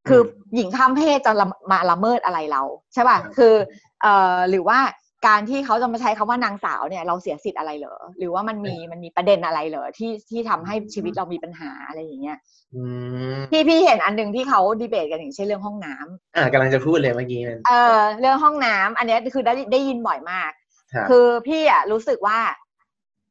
[0.08, 0.20] คือ
[0.54, 1.32] หญิงข้ามเพศจะ
[1.70, 3.54] มาละเมิดอะไรเรา ใช่ป่ะคือ
[4.02, 4.78] เอ่อหรือว่า
[5.26, 12.38] การที่เขาจะมาใช้คำว่านางสาวเนี่ยเราเสียสิทธิ์อะไรเหรอหรือว่ามันมีมันมีประเด็นอะไรเหรอที่ที่ทำให้ชีวิตเรามีปัญหาอะไรอย่างเงี้ย
[13.50, 20.50] พี่พี่เห็นอันหนึ่งที่เขาดีเบตกันอย่างเช่นเรื่องห้องน้ำอ่ากำลังจะพูดเลยเมื่อกี้เออเรื่องห้องน้ำอันนี้คือได้ได้ยินบ่อยมาก
[21.10, 22.38] คือพี่อะรู้สึกว่า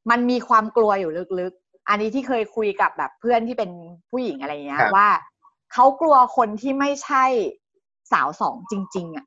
[0.09, 3.71] มันมีความกลัวอยู่ลึกๆ อันนี้ที่เคยคุยกับแบบเพื่อนที่เป็น
[4.11, 5.09] ผู้หญิงอะไรเงี้ยว่า
[5.73, 7.25] เขากลัวคนที่ไม่ใช่
[8.11, 9.25] สาวสองจริง ๆ อะ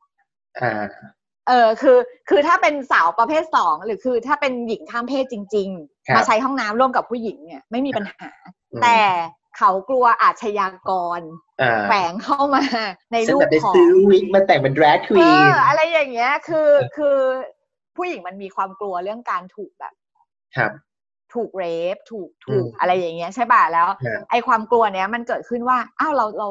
[1.48, 8.30] เออคือคือถ้าเป็นสาวประเภทสองหรือคือถ้าเป็นหญิงข้ามเพศจริง ๆ มาใช้ห้องน้ำร่วมกับผู้หญิงเนี่ยไม่มีปัญหา
[8.82, 8.98] แต่
[9.58, 11.20] เขากลัวอาชญากร
[11.88, 12.62] แฝงเข้ามา
[13.12, 17.18] ในรูปของซื้อวิกมาแต่งเป็นดรากควีนอะไรอย่างเงี้ยคือคือ
[17.96, 19.94] ผู้หญิงมันมีความกลัวเรื่องการถูกแบบ
[20.56, 20.72] ครับ
[21.34, 21.64] ถูกเร
[21.94, 23.88] ฟถูกถูกอะไรอย่างเงี้ยใช่ป่ะแล้ว
[24.30, 26.48] ไอความกลัวเนี้ยมันเกิดขึ้นว่าอ้าวเราเรา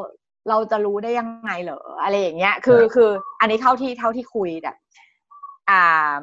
[0.50, 4.76] เราจะรู้ได้ยังไงเหรออะไรอย่างเงี้ย คือคือ อันนี้เท่าที่เท่าที่คุยแบบ
[5.70, 6.22] อ่า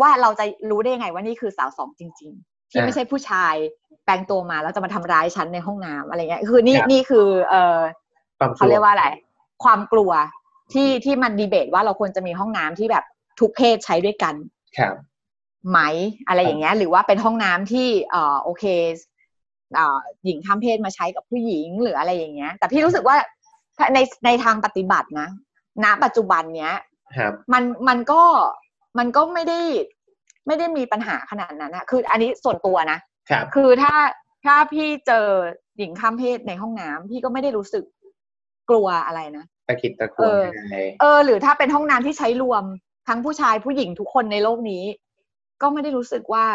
[0.00, 3.54] ว่าเราจะรู้ได้ยังไงว่านี่คือสาวสองจริง ๆ ที่ไม่ใช่ผู้ชาย
[4.04, 7.78] แปลงตัวมาแล้วจะมาทำร้ายฉันในห้องน้ำอะไรเงี้ย คือนี่นี่คือ เออ
[8.56, 9.06] เขาเรียกว่าอะไร
[9.64, 10.12] ความกลัว
[10.72, 13.04] ที่ที่มันดีเบตว่าเราควรจะมีห้องน้ำที่แบบ
[13.40, 14.34] ทุกเพศใช้ด้วยกัน
[14.78, 14.94] ครับ
[15.70, 15.80] ไหม
[16.28, 18.64] อะไรอย่างเงี้ย หรือว่าเป็นห้องน้ำที่เออโอเค
[20.24, 23.16] หญิงข้ามเพศมาใช้กับผู้หญิงหรืออะไรอย่างเงี้ย แต่พี่รู้สึกว่า
[23.94, 25.28] ในในทางปฏิบัตินะ
[25.84, 26.74] ณปัจจุบันเนี้ย
[27.52, 28.22] มันมันก็
[28.98, 29.60] มันก็ไม่ได้
[30.46, 32.98] ไม่ได้มีปัญหาขนาดนั้นนะคืออันนี้ส่วนตัวนะ
[33.54, 33.94] คือถ้า
[34.44, 35.26] ถ้าพี่เจอ
[35.78, 37.84] หญิงข้ามเพศในห้องน้ำพี่ก็ไม่ได้รู้สึก
[38.70, 40.30] กลัวอะไรนะตะขิดตะกลัว
[41.00, 42.64] เออ หรือถ้าเป็นห้องน้ำที่ใช้รวม
[43.08, 44.84] ทั้งผู้ชายผู้หญิงทุกคนในโลกนี้
[45.62, 46.46] ก็ไม่ได้รู้สึกว่า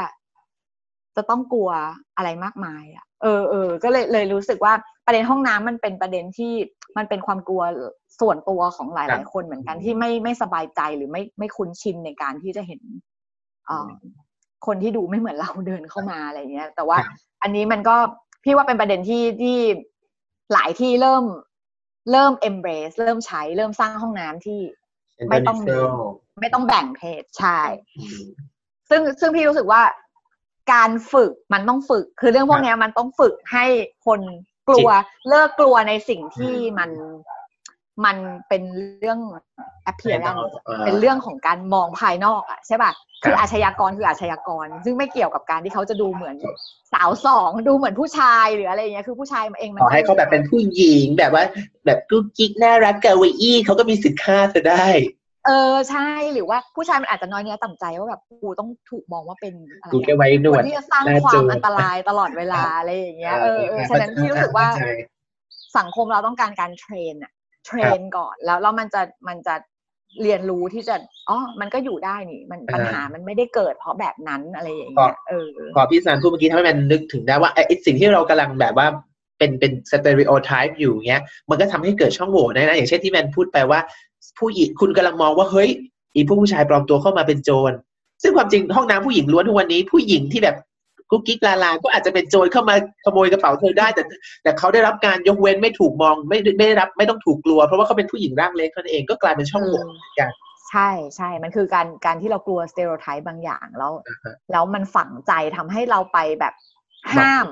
[1.16, 1.70] จะต้องกลัว
[2.18, 4.74] อะไรมากมายอะเออเออก็เลยเลยรู้สึกว่า
[5.06, 6.54] ประเด็นห้องน้ำมันเป็นประเด็นที่
[6.98, 7.64] มันเป็นความกลัว
[8.20, 12.82] ส่วนตัวของหลาย ๆ คนเหมือนกันที่ไม่ไม่สบายใจหรือไม่ไม่คุ้นชินในการที่จะเห็น
[13.70, 13.72] อ
[14.66, 16.98] คนที่ดูไม่เหมือนเราเดินเข้ามาอะไรเงี้ย แต่ว่า
[17.42, 17.96] อันนี้มันก็
[18.44, 19.58] พี่ว่าเป็นประเด็นที่ที่
[20.54, 21.24] หลายที่เริ่ม
[22.12, 24.60] เริ่ม embrace เริ่มใช้เริ่มสร้างห้องน้ำที่
[25.30, 25.76] ไม่ต้องมี
[26.40, 27.60] ไม่ต้องแบ่งเพศใช่
[28.90, 29.82] ซึ่งซึ่งพี่รู้สึกว่า
[30.72, 33.66] การฝึกมันต้องฝึก คือเรื่องพวกนี้มันต้องฝึกให้
[34.06, 34.20] คน
[34.70, 34.90] กลัว
[35.30, 36.90] เลิกกลัวในสิ่งที่มัน
[38.06, 38.18] มัน
[38.48, 38.64] เป็น
[39.00, 39.20] เรื่อง
[39.92, 40.44] appearance
[40.86, 42.92] เป็นเรื่องของการมองภายนอกอะใช่ป่ะ
[43.24, 46.36] คืออาชญากรคืออาชญากร ซึ่งไม่เกี่ยวกับการที่เขาจะดูเหมือน
[46.94, 51.44] สาวสองดูเหมือนผู้ชายหรืออะไรเงี้ยคือผู้ชายเองมันขอให้เขาแบบเป็นผู้หญิงแบบว่า
[51.86, 54.86] แบบกุ๊กกิ๊กน่ารักกาวอี้เขาก็มีสิทธิ์ค่าจะได้
[55.46, 59.54] เออใช่หรือว่าผู้ชายมันอาจจะน้อยเนื้อต่ำใจว่าแบบกูต้องถูกมองว่าเป็น
[59.92, 64.68] กูแค่ไว้หนวดที่จะสร้างความอันตรายตลอดเวลาอะไรอย่างเงี้ยเออเออฉะนั้นที่รู้สึกว่า
[65.78, 67.32] สังคมเราต้องการการเทรนอะ
[67.66, 69.56] เทรนก่อนแล้วแล้วมันจะมันจะ
[70.24, 70.96] เรียนรู้ที่จะ
[71.30, 78.88] อ๋อมันก็อยู่ได้นี่มันปัญหามันไม่ได้เกิดเพราะแบบนั้นอะไรอย่างเงี้ยเออพอพี่สารพูดเมื่อกี้ทำให้มันนึกถึงได้ว่าไอ้สิ่งที่เรากำลังแบบว่า
[79.38, 83.80] เป็นเป็นสเตอริโอไทป์อยู่เงี้ย มันก็ทำให้เกิดช่องโหว่ได้นะ อย่างเช่นที่แมนพูดไปว่า
[84.38, 85.70] ผู้หญิงคุณกำลังมองว่าเฮ้ย
[86.16, 87.72] อีผู้ผู้ชายปลอมตัวเข้ามาเป็นโจร
[88.24, 90.56] ซึ่งความจริงห้องน้ำผู้หญิงล้วนทุกวันนี้ผู้หญิงที่แบบ
[91.12, 92.76] กุ๊กกิ๊กลาลา ก็อาจจะเป็นโจรเข้ามา
[93.06, 94.04] ขโมยกระเป๋าเธอได้ แต่
[94.44, 99.82] แต่เขาได้รับการยกเว้นไม่ถูกมองไม่ไม่ได้รับไม่ต้องถูกกลัว เพราะว่าเขาเป็นผู้หญิงร่างเล็กเท่านั้นเองก็กลายเป็นช่องโหว่
[100.20, 100.32] กัน
[100.70, 103.94] ใช่ใช่มันคือการการที่เรากลัว stereotype บางอย่างแล้ว
[104.52, 106.54] แล้วมันฝังใจทำให้เราไปแบบ
[107.16, 107.46] ห้าม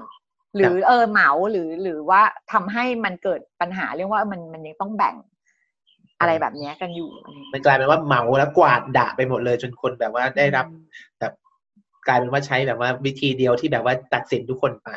[0.55, 2.21] หรือเออเหมาหรือหรือว่า
[2.51, 5.15] ทำให้มันเกิดปัญหาเรื่องว่ามันมันยังต้องแบ่ง
[6.19, 7.09] อะไรแบบนี้กันอยู่
[7.53, 10.65] มันกลายเป็นว่าเหมาแล้วกวาดด่าไปหมดเลย จนคนแบบว่าได้รับ
[11.19, 11.33] แบบ
[12.07, 14.89] กลายเป็นว่าใช้แบบว่าวิธีเดียวที่แบบว่าตัดสินทุกคนไป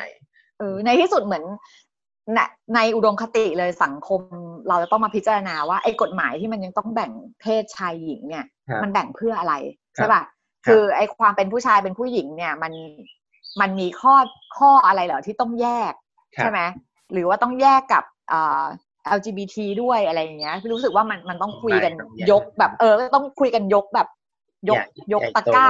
[0.59, 1.43] เออในที่สุดเหมือน
[2.75, 4.21] ในอุดมคติเลยสังคม
[4.67, 7.11] เราจะต้องมาพิจารณาว่าไอ้กฎหมายที่มันยังต้องแบ่ง
[7.41, 8.45] เพศชายหญิงเนี่ย
[8.83, 9.53] มันแบ่งเพื่ออะไร
[9.95, 10.23] ใช่ป่ะ
[10.65, 12.73] คือไอ้ความเป็นผู้ชายเป็นผู้หญิงเนี่ย มัน
[13.61, 14.15] มันมีข้อ
[14.57, 15.93] ข้ออะไรเหรอที่ต้องแยก
[16.37, 16.59] ใช่ไหม
[17.11, 18.63] หรือว่าต้องแยกกับอ่า
[19.17, 21.93] LGBT ด้วยอะไรอย่างเงี้ยพี่รู้สึกว่ามันมันต้องคุยกัน
[22.31, 24.07] ยกแบบ เออต้องคุยกันยกแบบ
[24.69, 24.81] ยก
[25.13, 25.67] ยกตะก้า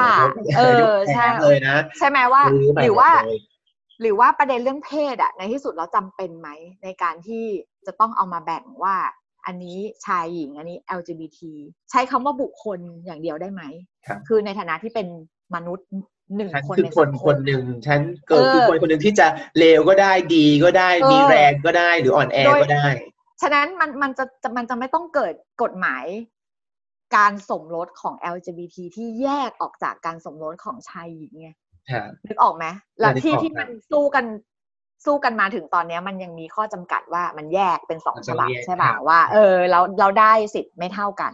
[0.57, 2.43] เออใช่เลยนะใช่ไหมว่า
[2.81, 3.09] หรือว่า
[4.01, 6.49] หรือว่าประเด็นเรื่องเพศอะในที่สุดเราจำเป็นไหม
[6.83, 7.43] ในการที่
[7.85, 8.95] จะต้องเอามาแบ่งว่า
[9.45, 11.39] อันนี้ชายหญิงอันนี้ LGBT
[11.91, 13.61] ใช้คำว่าบุคคลอย่างเดียวได้ไหม
[14.27, 15.07] คือในฐานะที่เป็น
[15.55, 15.87] มนุษย์
[16.35, 19.27] หนึ่งคนในคนคนหนึ่งฉันเกิดคือคนคนหนึ่งที่จะ
[19.57, 22.85] เลวก็ได้ดีก็ได้มีแรงก็ได้หรืออ่อนแอก็ได้
[23.41, 24.25] ฉะนั้นมันมันจะ
[24.57, 26.05] มันจะไม่ต้องเกิดกฎหมาย
[27.15, 31.49] การสมรสของ LGBT ที่แยกออกจากการสมรสของชายหญิงไง
[32.27, 32.65] นึกออกไหม
[32.99, 34.25] แล้วที่ที่มันสู้กัน
[35.05, 41.33] สู้กันมาถึงตอนนี้มันยังมีข้อจำกัดว่ามันแยกเป็นสองฉบับใช่ป่ะว่า เออเราเราได้สิทธิ์ไม่เท่ากัน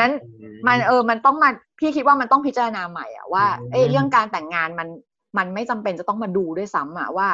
[0.00, 0.12] นั้น
[0.66, 4.88] มันเออมันต้องมาพี่คิดว่ามันต้องพิจารณาใหม่อะว่าเอ้เรื่องการแต่งงานมัน
[5.38, 7.28] มันไม่จำเป็นจะต้องมาดูด้วยซ้ำอะว่า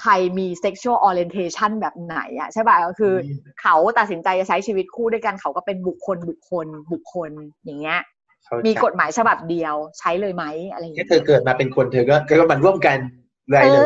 [0.00, 3.14] ใครมี sexual orientation แบบไหนอะใช่ป่ะก็คือ
[3.62, 7.30] เขาตัดสินใจจะใช้ชีวิตคู่ด้วยกันเขาก็เป็นบุคคลบุคคลบุคคล
[7.64, 8.00] อย่างเงี้ย
[8.66, 12.98] มีกฎหมายฉบับเดียวใช้เลยไหมอะไรอย่างเงี้ยเธอเกิดมาเป็นคนเธอก็ก็มันร่วมกัน
[13.50, 13.82] ได้เลย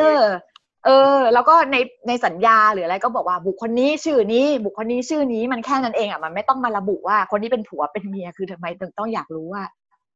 [0.87, 1.77] เออ แล้วก็ใน
[2.09, 9.63] ในสัญญาหรืออะไรก็บอกว่าบุคคลนี้ชื่อนี้ บุคคลนี้ชื่อนี้มันแค่นั้นเองอะมันไม่ต้องมาระบุว่าคนนี้เป็นผัวเป็นเมียคือทำไมถึงต้องอยากรู้ว่า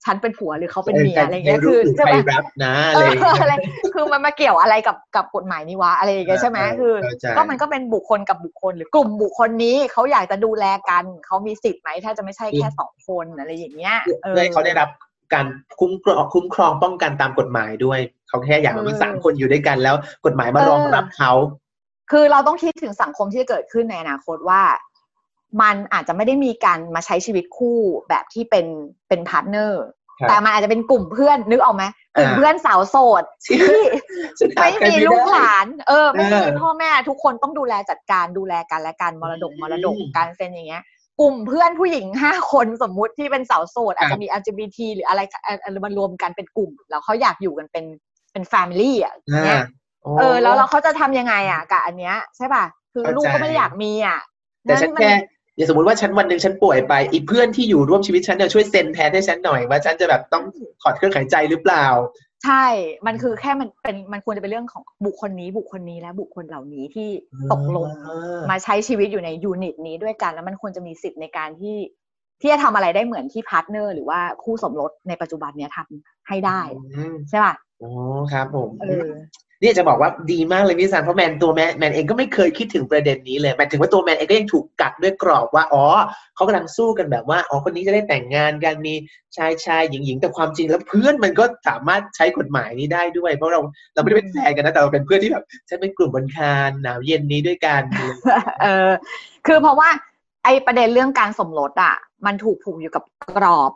[0.04, 3.54] ฉันเป็นผัวหรือเขาเป็นเมียอะไรเงี้ยคือใช่ไหมรับนะอะไร
[3.94, 6.94] คือมันมาเกี่ยวอะไรกับกับกฎหมายนี้วะอะไรอย่างเงี้ยใช่ไหมคือ
[7.36, 14.88] ก็มันก็เป็นบุคคลกับบุคคลหรือกลุ่มบุคคลนี้เขาอยากจะดูแลกันเขามีสิทธิ์ไหมถ้าจะไม่ใช่แค่สองคนอะไรอย่างเงี้ยเพื่อเขาได้รับ
[15.34, 15.46] การ
[15.80, 19.94] คุ้มครองคุ้มครองป้องกันตามกฎหมายด้วยเขาแค่อยากมีสามคนอยู่ด้วยกันแล้ว
[20.26, 21.32] กฎหมายมารองรับเขา
[22.10, 24.62] คือเราต้องคิดถึงสังคมที่จะเกิดขึ้นในอนาคตว่า
[25.60, 27.78] มันอาจจะไม่ได้มีการมาใช้ชีวิตคู่
[28.08, 28.66] แบบที่เป็น
[29.08, 29.82] เป็น partner
[30.28, 31.84] แต่มันอาจจะเป็นกลุ่มเพื่อนนึกออกไหม
[32.16, 33.58] กลุ่มเพื่อนสาวโสดที่
[34.60, 40.82] ไม่มีลูกหลาน เออ ไม่มีพ่อแม่ทุกคนต้องดูแลจัดการดูแลกันและการมรดกมรดกการเซ็นอย่างเงี้ย
[41.20, 47.84] กลุ่มเพื่อนผู้หญิงห้าคนสมมุติที่เป็นสาวโสดอาจจะมี LGBT หรืออะไรอะไรมารวมกันเป็นกลุ่ม แล้วเขาอยากอยู่กันเป็น
[48.32, 49.62] เป็น family อะเนี่ย
[50.18, 54.20] เออ แล้วเราเขาจะทำยังไงอะกับอันเนี้ยใช่ป่ะ คือลูกก็ไม่อยากมีอะ
[54.64, 55.12] แต่ฉันแค่
[55.56, 60.44] อย่างสมมติว่าฉันวันหนึ่งฉันป่วยไปอีกเพื่อนที่อยู่ร่วมชีวิตฉันเนี่ยช่วยเซ็นแทนให้ฉันหน่อยว่าฉันจะแบบต้อง
[60.82, 61.86] ถอดเครื่องหายใจหรือเปล่า
[62.44, 62.66] ใช่
[63.06, 67.08] มันคือแค่มันเป็นมันควรจะเป็นเรื่องของบุคคลนี้ บุคคลนี้และบุคคลเหล่านี้ที่
[67.52, 67.86] ตกลง
[68.50, 71.76] มาใช้ชีวิตอยู่ใน unit นี้ด้วยกันแล้วมันควรจะมีสิทธิ์ในการที่
[72.40, 76.60] ที่จะทำอะไรได้เหมือนที่ partner หรือว่าคู่สมรสในปัจจุบันเนี้ยทำให้ได้
[77.28, 77.90] ใช่ป่ะอ๋อ
[78.32, 78.68] ครับผม
[79.62, 85.84] นี่จะบอกว่าดีมากเลยพี่สันเพราะแมนตัวแมนแมนเองก็ไม่เคยคิดถึงประเด็นนี้เลยแมนถึงว่าตัวแมนเองก็ยังถูกจำกัดด้วยกรอบว่าอ๋อ
[86.34, 88.94] เขากำลังสู้กันแบบว่าอ๋อคนนี้จะได้แต่งงานกันมี
[89.36, 93.60] ชายชายหญิงหญิงแต่ความจริงแล้วเพื่อนมันก็สามารถใช้กฎหมายนี้ได้ด้วย เพราะเรา
[93.94, 97.82] เราไม่ได้เป็นแฟนกันนะแต่เราเป็นเพื่อนที่แบบฉันเป็นกลุ่มบนคานหนาวเย็นนี้ด้วยกัน
[98.62, 98.90] เออ
[99.46, 99.88] คือเพราะว่า
[100.44, 101.94] ไอประเด็นเรื่องการสมรสอะ
[102.26, 103.04] มันถูกผูกอยู่กับ
[103.36, 103.72] กรอบ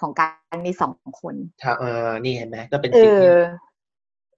[0.00, 1.34] ของการมีสองคน
[1.78, 3.30] เออนี่เห็นไหมก็เป็นสิ่งที่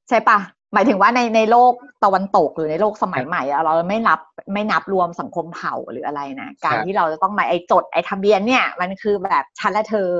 [0.08, 0.38] ใช่ปะ
[0.72, 1.72] หมายถึงว่าในในโลก
[2.04, 4.20] ตะวันตกหรือในโลกสมัยใหม่ เราไม่นับ
[4.52, 10.10] ไม่นับรวมสังคมเผ่าหรืออะไรนะการที่เราจะต้องมาไอ้จดไอ้ทะเบียนเนี่ย มันคือแบบฉันและเธอ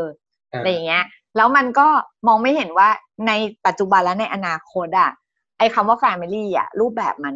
[0.51, 1.05] อะไรอย่างเงี้ย
[1.37, 1.87] แล้วมันก็
[2.27, 2.89] มองไม่เห็นว่า
[3.27, 3.33] ใน
[3.67, 5.11] ปัจจุบันและในอนาคตอะ
[5.59, 7.35] ไอ้คำว่า family อะรูปแบบมัน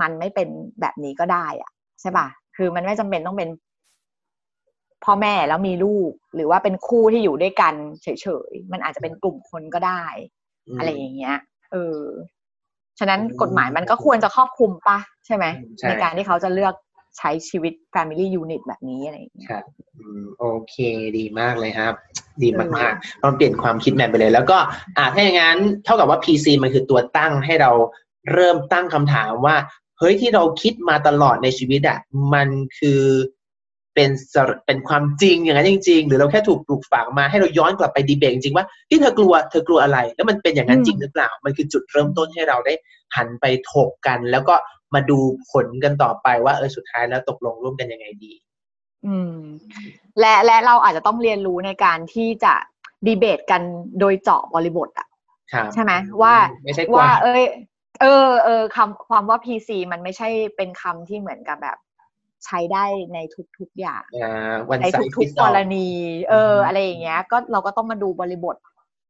[0.00, 0.48] มันไม่เป็น
[0.80, 1.70] แบบนี้ก็ได้อะ
[2.00, 2.26] ใช่ป่ะ
[2.56, 3.50] คือมันไม่จำเป็นต้องเป็น
[5.04, 8.08] พ่อแม่แล้วมีลูก หรือว่าเป็นคู่ที่อยู่ด้วยกันเฉ
[8.48, 10.04] ยๆ มันอาจจะเป็นกลุ่มคนก็ได้
[10.78, 11.36] อะไรอย่างเงี้ย
[11.74, 12.02] เออ
[12.98, 15.44] ฉะนั้นกฎหมายมันก็ควรจะครอบคลุมปะใช่ไหม
[15.88, 16.74] ในการที่เขาจะเลือก
[17.18, 19.48] ใช้ชีวิต Family Unit แบบนี้อะไรอย่างเงี้ย
[20.38, 20.76] โอเค
[21.18, 21.94] ดีมากเลยครับ
[22.42, 24.58] ดีมากๆต้องเปลี่ยนความคิดแมนไปเลย แล้วก็
[24.98, 27.70] อ่าถ้าอย่างนั้นเท่ากับว่า PC มันคือตัวตั้งให้เรา
[28.32, 29.56] เริ่มตั้งคำถามว่า
[29.98, 31.98] เฮ้ยที่เราคิดมาตลอดในชีวิตอะ
[32.34, 32.48] มัน
[32.78, 33.00] คือ
[33.94, 34.10] เป็น
[34.66, 42.74] เป็นความจริงอย่างนั้นจริง ๆ หรือเราแค่ถูกปลูกฝังมาให้เราย้อนกลับไปดีเบตจริงๆว่าที่เธอกลัวเธอกลัวอะไร แล้วมันเป็นอย่างนั้นจริงหรือเปล่า มันคือจุดเริ่มต้นให้เราได้
[43.16, 44.54] หันไปถกกัน แล้วก็
[44.94, 45.18] มาดู
[45.50, 48.32] ผลกันต่อไปว่าเออสุดท้ายแล้วตกลงร่วมกันยังไงดี
[49.06, 49.36] อืม
[50.20, 52.54] และและเราอาจจะต้องเรียนรู้ในการที่จะ
[53.06, 53.62] ดีเบตกัน
[54.00, 55.08] โดยเจาะบริบทอะ
[55.74, 55.92] ใช่ไหม
[56.22, 56.34] ว่า
[56.96, 57.44] ว่า เอ้ย
[58.00, 61.76] เออเออคำความว่า PC มันไม่ใช่เป็นคำที่เหมือนกับแบบ
[62.44, 62.84] ใช้ได้
[63.14, 63.18] ใน
[63.58, 64.02] ทุกๆอย่าง
[64.82, 64.86] ใน
[65.16, 65.88] ทุกๆกรณี
[66.30, 68.56] เออ อะไรอย่างเงี้ย ก็เราก็ต้องมาดูบริบท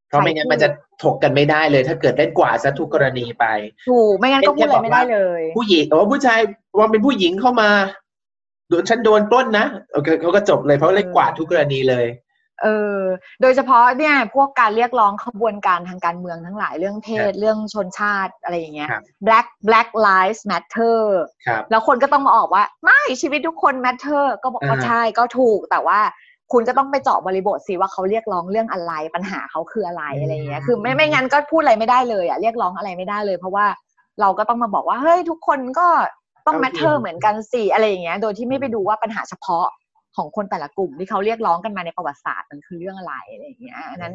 [0.08, 0.68] เพราะไม่งั้นมันจะ
[1.02, 3.44] ถกกันไม่ได้เลย ถ้าเกิดเล่นกว่าซะทุกกรณีไป
[3.88, 6.40] ถูกไม่งั้นก็พูดอะไรไม่ได้เลย ผู้หญิงว่าผู้ชาย
[6.78, 7.70] ว่าเป็นผู้หญิงเข้ามา
[8.68, 9.66] โดนฉันโดนปล้นนะ
[10.20, 12.06] เขาก็จบเลยเพราะเล่นกว่าทุกกรณีเลย
[12.62, 12.98] เออ
[13.42, 18.88] โดยเฉพาะเนี่ยพวกการเรียกร้องขบวนการทางการเมืองทั้งหลายเรื่องเพศเรื่องชนชาติอะไรอย่างเงี้ย
[19.26, 21.00] black black lives matter
[21.70, 26.00] แล้วคนก็ต้องมาออกว่า ไม่ชีวิตทุกคน matter ก็บอกว่าใช่ก็ถูกแต่ว่า
[26.52, 33.66] คุณก็ต้องไปเจาะบริบทสิว่าเขาเรียกร้องเรื่องอะไรปัญหาเขาคืออะไรอะไรเงี้ยคือไม่ไม่งั้นก็พูดอะไรไม่ได้เลยอะเรียกร้องอะไรไม่ได้เลย เพราะว่า
[34.20, 35.88] เราก็ต้องมาบอกว่าเฮ้ยทุกคนก็
[36.46, 39.66] ต้อง matter เหมือนกันสิอะไรอย่างเงี้ย โดยที่ไม่ไปดูว่าปัญหาเฉพาะ
[40.16, 44.14] ของคนแต่ละกลุ่มที่เขาเรียกร้องกันมาในประวัติศาสตร์มันคือเรื่องอะไรอะไรอย่างเงี้ยนั้น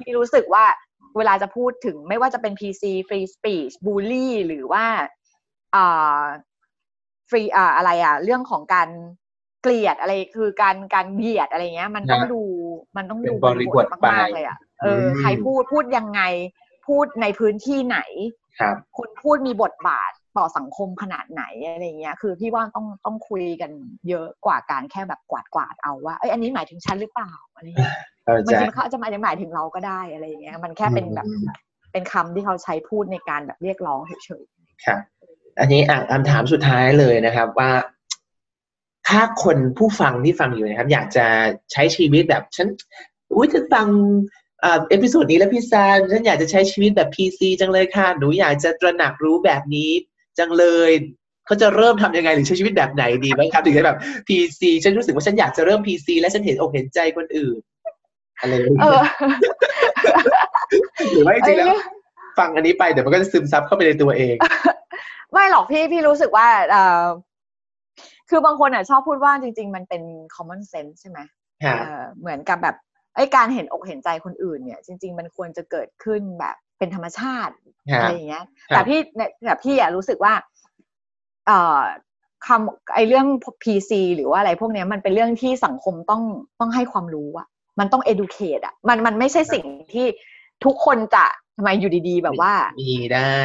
[0.00, 0.64] ที่รู้สึกว่า
[1.16, 4.84] เวลาจะพูดถึงไม่ว่าจะเป็น PC free speech bully หรือว่า
[5.74, 6.22] อ่า
[7.28, 8.88] ฟรีอ่าอะไรอะ เรื่องของการ
[9.62, 12.42] เกลียดอะไรคือการการเบียดอะไรเงี้ย มันต้องดู
[12.96, 16.20] มันต้องดูบริบทมากๆเลยอะเออใครพูดพูดยังไง
[16.86, 17.98] พูดในพื้นที่ไหน
[18.60, 23.70] ครับคนพูดมีบทบาท ต่อสังคมขนาดไหนอะไรเงี้ย คือพี่ว่าต้องต้องคุยกัน
[24.08, 27.96] เยอะกว่าการแค่แบบกวาดกวาดเอาว่าเอ้ยอันนี้หมายถึงฉันหรือเปล่าอะไรเงี้ย
[28.46, 31.26] มันเขาจะหมายหมายถึงเราก็ได้อะไรเงี้ย มันแค่เป็นแบบ
[31.92, 34.98] เป็นคำที่เขาใช้พูดในการแบบเรียกร้องเฉยๆครับ
[35.60, 37.70] อันนี้อะคำถามสุดท้ายเลยนะครับว่า
[39.08, 41.26] ถ้าคนผู้ฟังที่ฟังอยู่นะครับ อยากจะ
[41.72, 42.68] ใช้ชีวิตแบบฉัน
[43.34, 43.86] อุ้ยฉันฟัง
[44.64, 49.90] อ่า episode นี้แล้วพี่ซานฉันอยากจะใช้ชีวิตแบบ PC จังเลยค่ะ หนูอยากจะตระหนักรู้แบบนี้
[50.38, 50.90] จังเลย
[51.46, 57.58] เขาจะเริ่มทำยังไงหรือใช้ชีวิตแบบไหนดีไหมครับถึงจะแบบ PC ฉันรู้สึกว่าฉันอยากจะเริ่ม PC และฉันเห็นอกเห็นใจคนอื่น
[58.40, 59.04] อะไรอย่างเงี้ย
[61.12, 61.78] หรือว่าจริงแล้ว
[62.38, 64.34] ฟังอันนี้ไปเดี๋ยวมันก็จะซึมซับเข้าไปในตัวเอง
[65.32, 67.06] ไม่หรอกพี่พี่รู้สึกว่าเออ
[68.30, 70.02] คือบางคนอะชอบพูดว่าจริง ๆ มันเป็น
[70.34, 71.18] common sense ใช่ไหม
[72.20, 72.76] เหมือนกับแบบ
[73.16, 77.54] ไอ้การเห็นอกเห็นใจคนอื่นเนี่ย จริง ๆ มันควรจะเกิดขึ้นแบบ เป็นธรรมชาติ
[77.94, 79.00] อะไรอย่างเงี้ย แต่พี่
[79.44, 80.34] แต่พี่อะรู้สึกว่า
[81.46, 81.82] เอ่อ
[82.46, 83.26] คำไอเรื่อง
[83.62, 86.22] PC หรือว่าอะไรพวกนี้มันเป็นเรื่องที่สังคมต้อง
[86.60, 87.46] ต้องให้ความรู้อะ
[87.78, 89.64] มันต้อง educate อะมันมันไม่ใช่สิ่ง
[89.94, 90.06] ที่
[90.64, 91.24] ทุกคนจะ
[91.56, 93.38] ทำไมอยู่ดีๆ แบบว่า มีได้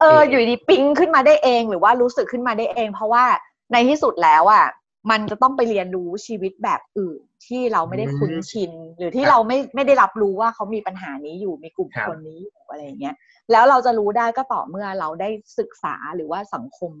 [0.00, 3.24] เอออยู่ดีปิ๊งขึ้นมาได้เอง หรือว่ารู้สึกขึ้นมาได้เอง เพราะว่า
[3.72, 4.64] ในที่สุดแล้วอะ
[5.10, 13.16] มันจะต้องไปเรียนรู้ชีวิตแบบอื่นที่เราไม่ได้คุ้นชิน หรือที่เราไม่ไม่ได้รับรู้ว่าเขามีปัญหานี้อยู่มีกลุ่มคนนี้อยู่อะไรเงี้ย
[13.52, 15.28] แล้วเราจะรู้ได้ก็ต่อเมื่อเราได้
[15.58, 16.92] ศึกษาหรือว่าสังคม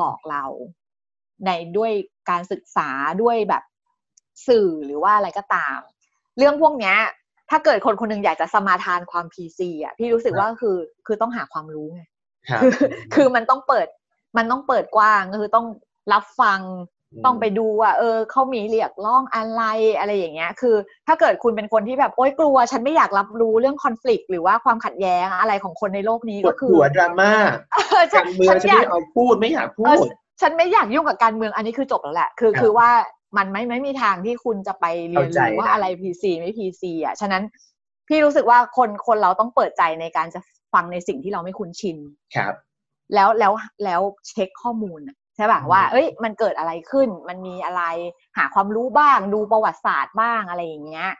[0.00, 0.44] บอกเรา
[1.46, 1.92] ในด้วย
[2.30, 2.88] การศึกษา
[3.22, 3.62] ด้วยแบบ
[4.48, 5.78] สื่อหรือว่าอะไรก็ตาม
[6.38, 6.96] เรื่องพวกเนี้ย
[7.50, 12.02] ถ้าเกิดคนคนนึงอยากจะสมาทานความพีซีอะพี่รู้สึกว่าคือคือต้องหาความรู้ไง
[12.62, 12.72] คือ
[13.14, 13.86] คือมันต้องเปิด
[14.36, 15.66] มันต้องเปิดกว้างคือต้อง
[16.12, 16.60] รับฟัง
[17.24, 19.62] ต้องไปดูว่าเออเขามีเรียกร้องอะไร
[19.98, 20.76] อะไรอย่างเงี้ย คือ
[21.06, 27.32] ถ้าเกิดคุณเป็นคนที่แบบโอ๊ยกลัว ฉันไม่อยากรับรู้เรื่องคอน FLICT หรือว่าความขัดแย้งอะไรของคนในโลกนี้ก็คือหัวดราม่า
[28.14, 29.96] การเมืองฉันไม่เอาพูดไม่อยากพูด
[30.40, 32.90] ฉันไม่อยากยุ่งกับการเมืองอันนี้คือจบแล้วแหละ คือคือว่า
[33.36, 37.42] มันไม่ไม่มีทางที่คุณจะไปเรียนรู้ว่าอะไร PC ไม่ PC อะฉะนั้น
[38.08, 40.40] พี่รู้สึกว่าคนคนเราต้องเปิดใจในการจะ
[40.74, 41.96] ฟังในสิ่งที่เราไม่คุ้นชิน
[42.36, 42.54] ครับ
[43.14, 43.52] แล้วแล้ว
[43.84, 45.00] แล้วเช็คข้อมูล
[45.38, 47.82] ใช่ป่ะว่า เอ้ย มันเกิดอะไรขึ้น มันมีอะไร
[48.36, 51.10] หาความรู้บ้างดูประวัติศาสตร์บ้างอะไรอย่างเงี้ย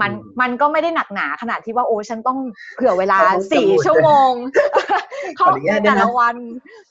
[0.00, 2.38] มันมันก็ไม่ได้หนักหนาขนาดที่ว่าโอ้ฉันต้อง
[2.76, 3.18] เผื่อเวลา
[3.52, 4.32] สี่ชั่วโมง
[5.36, 5.48] เข้า
[5.84, 6.36] แต่ละวัน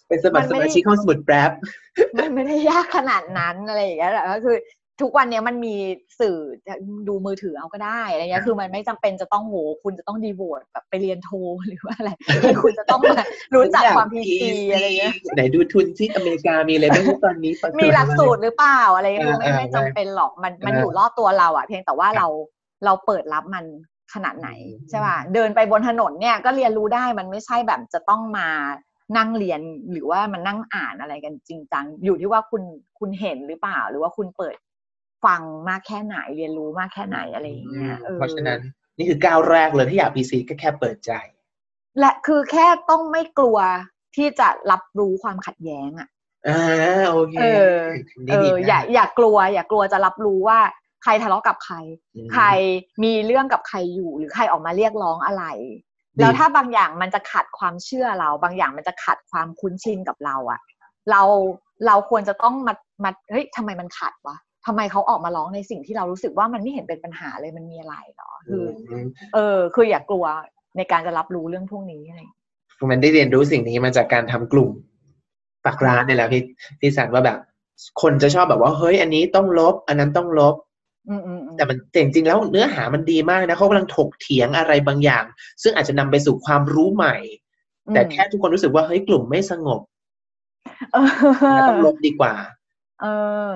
[0.08, 1.52] เป็นสมัครสมาชิกห้องสมุดแป๊บ
[2.18, 4.56] มันไม่ได้ยากขนาดนั้นอะไรอย่างเงี้ยก็คือ
[5.02, 5.76] ทุกวันนี้มันมี
[6.20, 6.38] สื่อ
[7.08, 11.32] ดูมือถือเอาก็ได้อะไรเงี้ยคือมันไม่จำเป็นจะต้องโหคุณจะต้องดีโวตแบบไปเรียนโท
[11.68, 12.12] หรือว่าอะไร
[12.64, 13.02] คุณจะต้อง
[13.56, 22.28] รู้จักความพีซีอะไรเงี้ยไหนดูทุนที่อเมริกามีอะไรบ้างตอนนี้มีหลักสูตรหรือเปล่าอะไรคือไม่ไม่จำเป็นหรอกมันมันอยู่รอบตัวเราอะเพียงแต่ว่าเรา
[22.86, 23.66] เราเปิดรับมัน
[24.14, 24.50] ขนาดไหน
[24.90, 28.48] ใช่ป่ะเดินไปบนถนนเนี่ยก็เรียนรู้ได้มันไม่ใช่แบบจะต้องมา
[29.18, 29.62] นั่งเรียน
[29.92, 32.64] หรือว่ามันนั่งอ่านอะไรกันจริงจังอยู่ที่ว่าคุณ
[33.00, 34.56] คุณเห็นหรือเปล่า หรือว่าคุณเปิด
[35.26, 38.60] ฟังมากแค่ไหนเรียนรู้มากแค่ไหนอะไรอย่างเงี้ยเพราะฉะนั้น
[38.98, 41.12] นี่คือก้าวแรกเลยถ้าอยากพีซีก็แค่เปิดใจ
[42.00, 43.58] และคือแค่ต้องไม่กลัว
[44.16, 46.10] ที่จะรับรู้ความขัดแย้งอะ
[46.48, 47.46] อ่าโอเคเอ
[47.76, 47.78] อ
[48.30, 50.60] เอออย่าอย่ากลัว อย่ากลัวจะรับรู้ว่า
[51.04, 51.76] ใครทะเลาะกับใคร
[52.34, 52.46] ใคร
[53.04, 55.44] มีเรื่องกับใครอยู่ หรือใครออกมาเรียกร้องอะไร
[56.20, 60.60] แล้วถ้าบางอย่างมันจะขัดความเชื่อเรา บางอย่างมันจะขัดความคุ้นชินกับเราอะ
[61.12, 61.22] เรา
[61.88, 62.74] เราควรจะต้องมา
[63.04, 64.36] มาเฮ้ยทำไมมันขัดวะ
[64.68, 68.64] ทำไมเขาออกมาร้องในสิ่งที่เรารู้สึกว่ามันไม่เห็นเป็นปัญหาเลยมันมีอะไรเนาะคือ
[69.34, 70.26] เออ คืออย่ากลัว
[70.78, 72.20] ในการจะรับรู้เรื่องพวกนี้อะไร
[72.92, 74.72] มันได้เรียนรู้สิ่งนี้มาจากการทำกลุ่ม
[75.66, 76.44] ปักร้านนี่แหละพี่
[76.80, 77.38] พี่สันว่าแบบ
[78.02, 80.56] คนจะชอบแบบว่าเฮ้ย อันนี้ต้องลบ อันนั้นต้องลบ
[81.58, 85.26] แต่มันจริงๆแล้วเนื้อหามันดีมากนะเขากำลังถกเถียงอะไรบางอย่าง
[85.64, 87.16] ซึ่งอาจจะนำไปสู่ความรู้ใหม่
[87.94, 89.82] แต่แค่ทุกคนรู้สึกว่าเฮ้ยกลุ่มไม่สงบ
[91.70, 92.34] ต้องลบดีกว่า
[93.02, 93.06] เอ
[93.48, 93.52] อ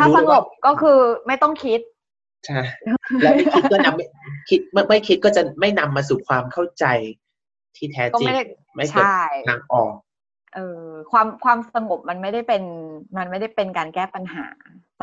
[0.00, 1.80] ถ้าสงบก็คือไม่ต้องคิด
[2.46, 2.60] ใช่
[3.22, 6.84] แล้วไม่คิดก็นำคิดไม่ไม่คิดก็จะไม่นำมาสู่ความเข้าใจ
[7.76, 8.28] ที่แท้จริง
[8.76, 9.06] ไม่เกิด
[9.48, 9.92] ทางออก
[10.54, 12.62] เออความความสงบมันไม่ได้เป็น
[13.16, 14.46] มันไม่ได้เป็นการแก้ปัญหา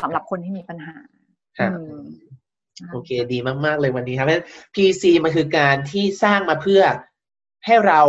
[0.02, 0.96] สำหรับคนที่มีปัญหา
[1.58, 1.70] ครับ
[2.92, 4.44] โอเคดีมาก ๆ เลยวันนี้ครับเพราะ
[4.74, 6.82] PC มันคือการที่สร้างมาเพื่อ
[7.66, 8.00] ให้เรา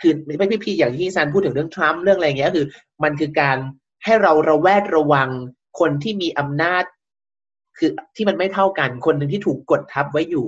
[0.00, 2.66] คือไม่พี่พี่อย่างที่ซันพูดถึงเรื่องทรัมป์เรื่องอะไรเงี้ยคือ
[3.02, 3.58] มันคือการ
[4.04, 5.30] ให้เราระแวดระวัง
[5.80, 6.84] คนที่มีอำนาจ
[7.78, 10.46] คือที่มันไม่เท่ากันคนหนึ่งที่ถูกกดทับไว้อยู่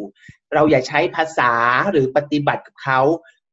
[0.54, 1.52] เราอย่าใช้ภาษา
[1.92, 3.00] หรือปฏิบัติกับเขา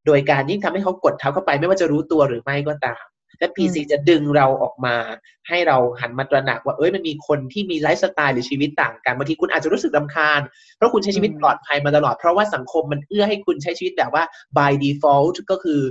[0.06, 3.04] โดยการยิ่งทำให้เขากดเท้าเข้าไปไม่ว่าจะรู้ตัวหรือไม่ก็ตาม
[3.40, 4.96] และ PC จะดึงเราออกมา
[5.48, 10.42] ให้เราหันมาตระหนักว่าเอ้ยมันมีคนที่มีไลฟ์สไตล์หรือชีวิตต่างกันบางทีคุณอาจจะรู้สึกลาคาญ
[10.76, 14.24] เพราะคุณใช้ชีวิตปลอดภัยมาตลอด เพราะว่าสังคมมันเอื้อให้คุณใช้ชีวิตแบบว่า
[14.58, 15.82] by default ก็คือ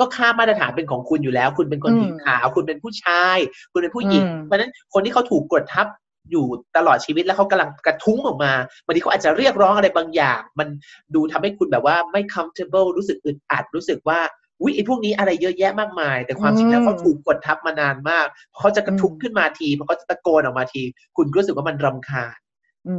[0.00, 3.38] ก็ค่ามาตรฐานเป็นของคุณอยู่แล้ว คุณเป็นคนผิวขาว คุณเป็นผู้ชาย
[3.72, 5.86] คุณเป็นผู้หญิง เพราะฉะนั้นคนที่เขาถูกกดทับ
[6.30, 6.46] อยู่
[6.76, 8.52] ตลอดชีวิตแล้วเขากำลังกระทุ้งออกมา
[8.84, 10.68] บางทีเขาอาจจะเรียกร้องอะไรบางอย่าง มัน
[11.14, 14.20] ดูทำให้คุณแบบว่าไม่ comfortable รู้สึกอึดอัดรู้สึกว่า
[14.62, 18.26] วิไอ้พวกนี้อะไรเยอะแยะมากมาย แต่ความจริงแล้วเขาถูกกดทับมานานมาก
[18.58, 20.82] เขาจะกระทุ้งขึ้นมาทีพอเขาจะตะโกนออกมาที
[21.16, 22.36] คุณรู้สึกว่ามันรำคาญ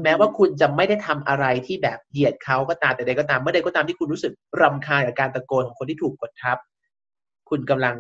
[0.04, 6.58] แม้ว่าคุณจะไม่ได้ทำอะไรที่แบบเหยียดเขาก็ตามแต่ใดก็ตามเมื่อใดก็ตามที่คุณรู้สึกรำคาญกับการตะโกนของคนที่ถูกกดทับ
[7.50, 7.98] คุณกำลัง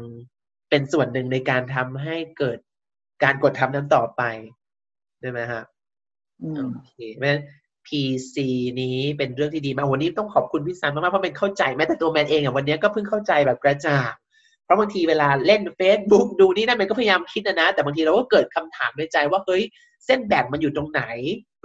[0.70, 2.58] เป็นส่วนหนึ่งในการทำให้เกิด
[3.24, 4.22] การกดทับนั้นต่อไป
[5.20, 5.64] ใช่ไหมฮะ
[6.58, 7.44] โอเคเพราะฉะนั้น
[7.88, 8.36] PC
[8.82, 14.12] นี้เป็นเรื่องที่ดีมากวันนี้ต้องขอบคุณพี่ซันมากๆเพราะเป็นเข้าใจแม้แต่ตัวแมนเองอะวันนี้ก็เพิ่งเข้าใจแบบกระจ่าง
[14.64, 19.64] เพราะบางทีเวลาเล่น Facebook ดูนี่นั่นมันก็พยายามคิดนะนะ แต่บางทีเราก็เกิดคำถามในใจว่าเฮ้ย
[20.06, 21.04] เส้นแบ่งมันอยู่ตรงไหน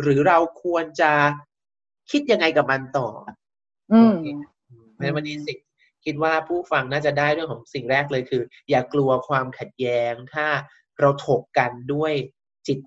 [0.01, 1.11] หรือเราควรจะ
[2.11, 3.09] คิดยังไงกับมันต่อ
[3.93, 4.15] อืม
[5.01, 5.59] ในวันนี้สิ่ง
[6.05, 10.47] คิดว่าผู้ฟังน่าจะได้เรื่องของสิ่งแรกเลยคือ อย่ากลัวความขัดแย้ง ถ้า
[11.01, 12.13] เราถกกันด้วย
[12.67, 12.79] จิต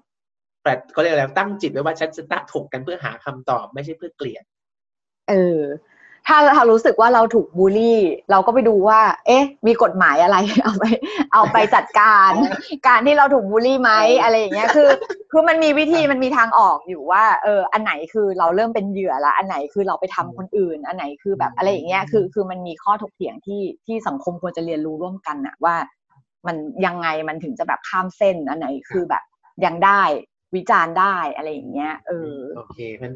[0.63, 4.43] แต่เขาเรียกอะไรตั้งจิตไว้ว่าฉันจะตัดถกกันเพื่อหาคำตอบไม่ใช่เพื่อเกลียด
[5.29, 5.61] เออ
[6.27, 7.99] ถ้าเรารู้สึกว่าเราถูกบูลลี่
[8.31, 10.85] เราก็ไปดูว่า เอ๊ะ มีกฎหมายอะไร เอาไป
[11.33, 12.31] เอาไปจัดการ
[12.87, 13.91] การที่เราถูกบูลลี่ไหม
[14.23, 14.89] อะไรอย่างเงี้ย คือ
[15.31, 25.75] คือมันมีวิธี มันมีทางออกอยู่ว่า เออ อันไหนคือเราเริ่มเป็นเหยื่อละ อันไหนคือเราไปทำคนอื่น อันไหนคือแบบอะไรอย่างเงี้ย คือ คือมันมีข้อถกเถียงที่ ที่สังคมควรจะเรียนรู้ร่วมกันอะว่า
[26.47, 26.55] มัน
[26.85, 29.23] ยังไงมันถึงจะแบบข้ามเส้น อันไหนคือแบบ
[29.65, 30.01] ยังได้
[30.55, 33.11] วิจารณ์ได้อะไรอย่างเงี้ย เออ โอเค มัน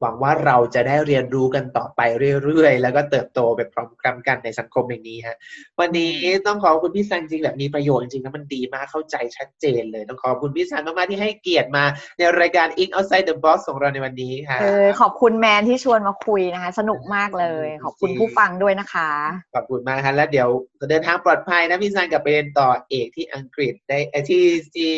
[0.00, 2.00] หวังว่าเราจะได้เรียนรู้กันต่อไป
[2.44, 5.36] เรื่อยๆ แล้วก็เติบโตไปพร้อมกันในสังคมอย่างนี้ฮะ
[5.80, 6.12] วันนี้
[6.46, 11.84] ต้องขอบคุณพี่ซันจริงแบบมีประโยชน์จริงๆแล้วมันดีมากเข้าใจชัดเจนเลย ต้องขอบคุณพี่ซันมากๆที่ให้เกียรติมา
[12.18, 19.10] ในรายการ Ink Outside the Box ของเราในวันนี้ค่ะเออขอบคุณแมนที่ชวนมาคุยนะคะ สนุกมากเลย ขอบคุณผู้ฟังด้วยนะคะ
[19.54, 20.48] ขอบคุณมากครับแล้วเดี๋ยว
[20.80, 23.98] จะเดินทางปลอดภัยนะพี่ซันกับไปเรียนต่อเอกที่อังกฤษได้
[24.30, 24.44] ที่
[24.74, 24.90] ที่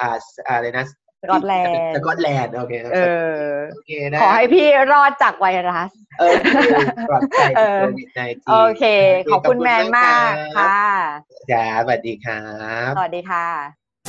[0.00, 0.16] อ่า
[0.48, 0.92] อะไรนะส
[1.30, 2.98] กอตแลนด์สกอตแลนด์โอเคเอ
[3.34, 6.34] อโอเคนะขอให้พี่รอดจากไวรัส เออ
[7.08, 8.08] ปลอดภัยโควิด
[8.50, 8.84] โอเค
[9.30, 10.80] ขอบคุณแมนมากค่ะ
[11.50, 12.42] จ้าสวัสดีครั
[12.88, 13.79] บ สวัสดีค่ะ